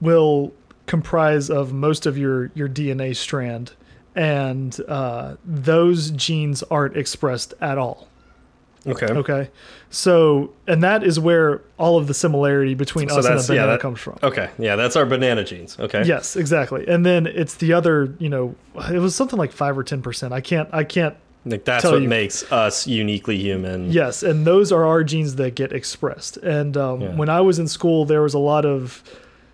will 0.00 0.54
comprise 0.90 1.48
of 1.48 1.72
most 1.72 2.04
of 2.04 2.18
your, 2.18 2.50
your 2.54 2.68
DNA 2.68 3.14
strand, 3.16 3.72
and 4.16 4.76
uh, 4.88 5.36
those 5.44 6.10
genes 6.10 6.62
aren't 6.64 6.96
expressed 6.96 7.54
at 7.60 7.78
all. 7.78 8.08
Okay. 8.86 9.06
Okay. 9.06 9.50
So, 9.90 10.52
and 10.66 10.82
that 10.82 11.04
is 11.04 11.20
where 11.20 11.60
all 11.78 11.96
of 11.98 12.06
the 12.08 12.14
similarity 12.14 12.74
between 12.74 13.08
So 13.08 13.18
us 13.18 13.26
and 13.26 13.34
a 13.34 13.36
that's- 13.36 13.48
yeah, 13.48 13.54
banana 13.56 13.72
that- 13.72 13.80
comes 13.80 14.00
from. 14.00 14.18
Okay. 14.22 14.48
Yeah, 14.58 14.74
that's 14.76 14.96
our 14.96 15.06
banana 15.06 15.44
genes. 15.44 15.78
Okay. 15.78 16.02
Yes, 16.04 16.34
exactly. 16.34 16.88
And 16.88 17.06
then 17.06 17.26
it's 17.26 17.54
the 17.54 17.72
other, 17.72 18.14
you 18.18 18.28
know, 18.28 18.54
it 18.90 18.98
was 18.98 19.14
something 19.14 19.38
like 19.38 19.52
5 19.52 19.78
or 19.78 19.84
10%. 19.84 20.32
I 20.32 20.40
can't 20.40 20.68
I 20.72 20.82
can't 20.84 21.14
Like 21.44 21.64
that's 21.66 21.84
what 21.84 22.02
you- 22.02 22.08
makes 22.08 22.50
us 22.50 22.86
uniquely 22.86 23.36
human. 23.38 23.92
Yes, 23.92 24.22
and 24.22 24.46
those 24.46 24.72
are 24.72 24.84
our 24.86 25.04
genes 25.04 25.36
that 25.36 25.54
get 25.54 25.72
expressed. 25.72 26.38
And 26.38 26.76
um, 26.76 27.00
Yeah. 27.02 27.14
when 27.16 27.28
I 27.28 27.42
was 27.42 27.58
in 27.60 27.68
school, 27.68 28.04
there 28.06 28.22
was 28.22 28.34
a 28.34 28.38
lot 28.40 28.64
of 28.64 29.02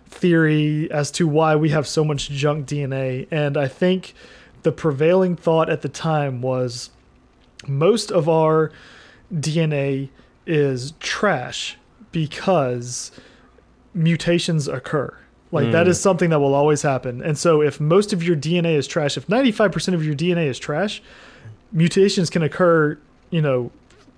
theory 0.09 0.89
as 0.91 1.11
to 1.11 1.27
why 1.27 1.55
we 1.55 1.69
have 1.69 1.87
so 1.87 2.03
much 2.03 2.29
junk 2.29 2.65
DNA. 2.67 3.27
And 3.31 3.57
I 3.57 3.67
think 3.67 4.13
the 4.63 4.71
prevailing 4.71 5.35
thought 5.35 5.69
at 5.69 5.81
the 5.81 5.89
time 5.89 6.41
was 6.41 6.89
most 7.67 8.11
of 8.11 8.27
our 8.29 8.71
DNA 9.33 10.09
is 10.45 10.93
trash 10.99 11.77
because 12.11 13.11
mutations 13.93 14.67
occur. 14.67 15.13
Like 15.51 15.71
that 15.71 15.87
Mm. 15.87 15.89
is 15.89 15.99
something 15.99 16.29
that 16.31 16.39
will 16.39 16.53
always 16.53 16.81
happen. 16.81 17.21
And 17.21 17.37
so 17.37 17.61
if 17.61 17.79
most 17.79 18.11
of 18.11 18.21
your 18.21 18.35
DNA 18.35 18.75
is 18.75 18.85
trash, 18.87 19.17
if 19.17 19.27
95% 19.27 19.93
of 19.93 20.05
your 20.05 20.13
DNA 20.15 20.47
is 20.47 20.59
trash, 20.59 21.01
mutations 21.71 22.29
can 22.29 22.43
occur, 22.43 22.97
you 23.29 23.41
know, 23.41 23.71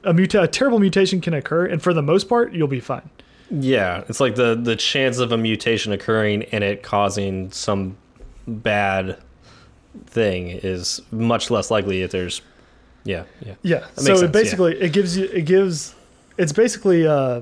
a, 0.03 0.13
muta- 0.13 0.41
a 0.43 0.47
terrible 0.47 0.79
mutation 0.79 1.21
can 1.21 1.33
occur 1.33 1.65
and 1.65 1.81
for 1.81 1.93
the 1.93 2.01
most 2.01 2.27
part 2.29 2.53
you'll 2.53 2.67
be 2.67 2.79
fine. 2.79 3.09
Yeah, 3.51 4.03
it's 4.07 4.19
like 4.19 4.35
the 4.35 4.55
the 4.55 4.75
chance 4.75 5.17
of 5.19 5.31
a 5.31 5.37
mutation 5.37 5.91
occurring 5.91 6.43
and 6.51 6.63
it 6.63 6.83
causing 6.83 7.51
some 7.51 7.97
bad 8.47 9.17
thing 10.05 10.49
is 10.49 11.01
much 11.11 11.49
less 11.49 11.71
likely 11.71 12.01
if 12.03 12.11
there's 12.11 12.41
yeah, 13.03 13.23
yeah. 13.45 13.55
Yeah. 13.63 13.79
That 13.95 14.01
so 14.01 14.13
it 14.13 14.17
sense, 14.19 14.31
basically 14.31 14.79
it 14.79 14.93
gives 14.93 15.17
you 15.17 15.25
it 15.25 15.45
gives 15.45 15.95
it's 16.37 16.51
basically 16.53 17.07
uh, 17.07 17.41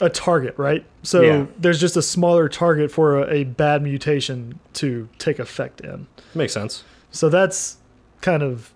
a 0.00 0.10
target, 0.10 0.54
right? 0.58 0.84
So 1.02 1.22
Yeah. 1.22 1.46
there's 1.58 1.80
just 1.80 1.96
a 1.96 2.02
smaller 2.02 2.48
target 2.48 2.90
for 2.90 3.22
a, 3.22 3.32
a 3.32 3.44
bad 3.44 3.82
mutation 3.82 4.58
to 4.74 5.08
take 5.18 5.38
effect 5.38 5.80
in. 5.80 6.06
Makes 6.34 6.52
sense. 6.52 6.84
So 7.10 7.28
that's 7.28 7.78
kind 8.20 8.42
of 8.42 8.72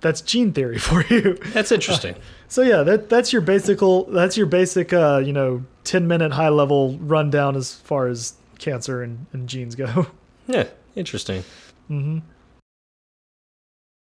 that's 0.00 0.20
gene 0.20 0.52
theory 0.52 0.78
for 0.88 1.04
you. 1.04 1.34
That's 1.52 1.70
interesting. 1.70 2.16
So 2.50 2.62
yeah, 2.62 2.82
that 2.82 3.08
that's 3.08 3.32
your 3.32 3.42
basic 3.42 3.78
that's 4.08 4.36
your 4.36 4.46
basic 4.46 4.92
uh, 4.92 5.22
you 5.24 5.32
know, 5.32 5.64
10 5.84 6.08
minute 6.08 6.32
high 6.32 6.48
level 6.48 6.98
rundown 6.98 7.56
as 7.56 7.74
far 7.76 8.08
as 8.08 8.34
cancer 8.58 9.02
and, 9.02 9.26
and 9.32 9.48
genes 9.48 9.76
go. 9.76 10.08
yeah, 10.48 10.66
interesting. 10.96 11.44
hmm 11.86 12.18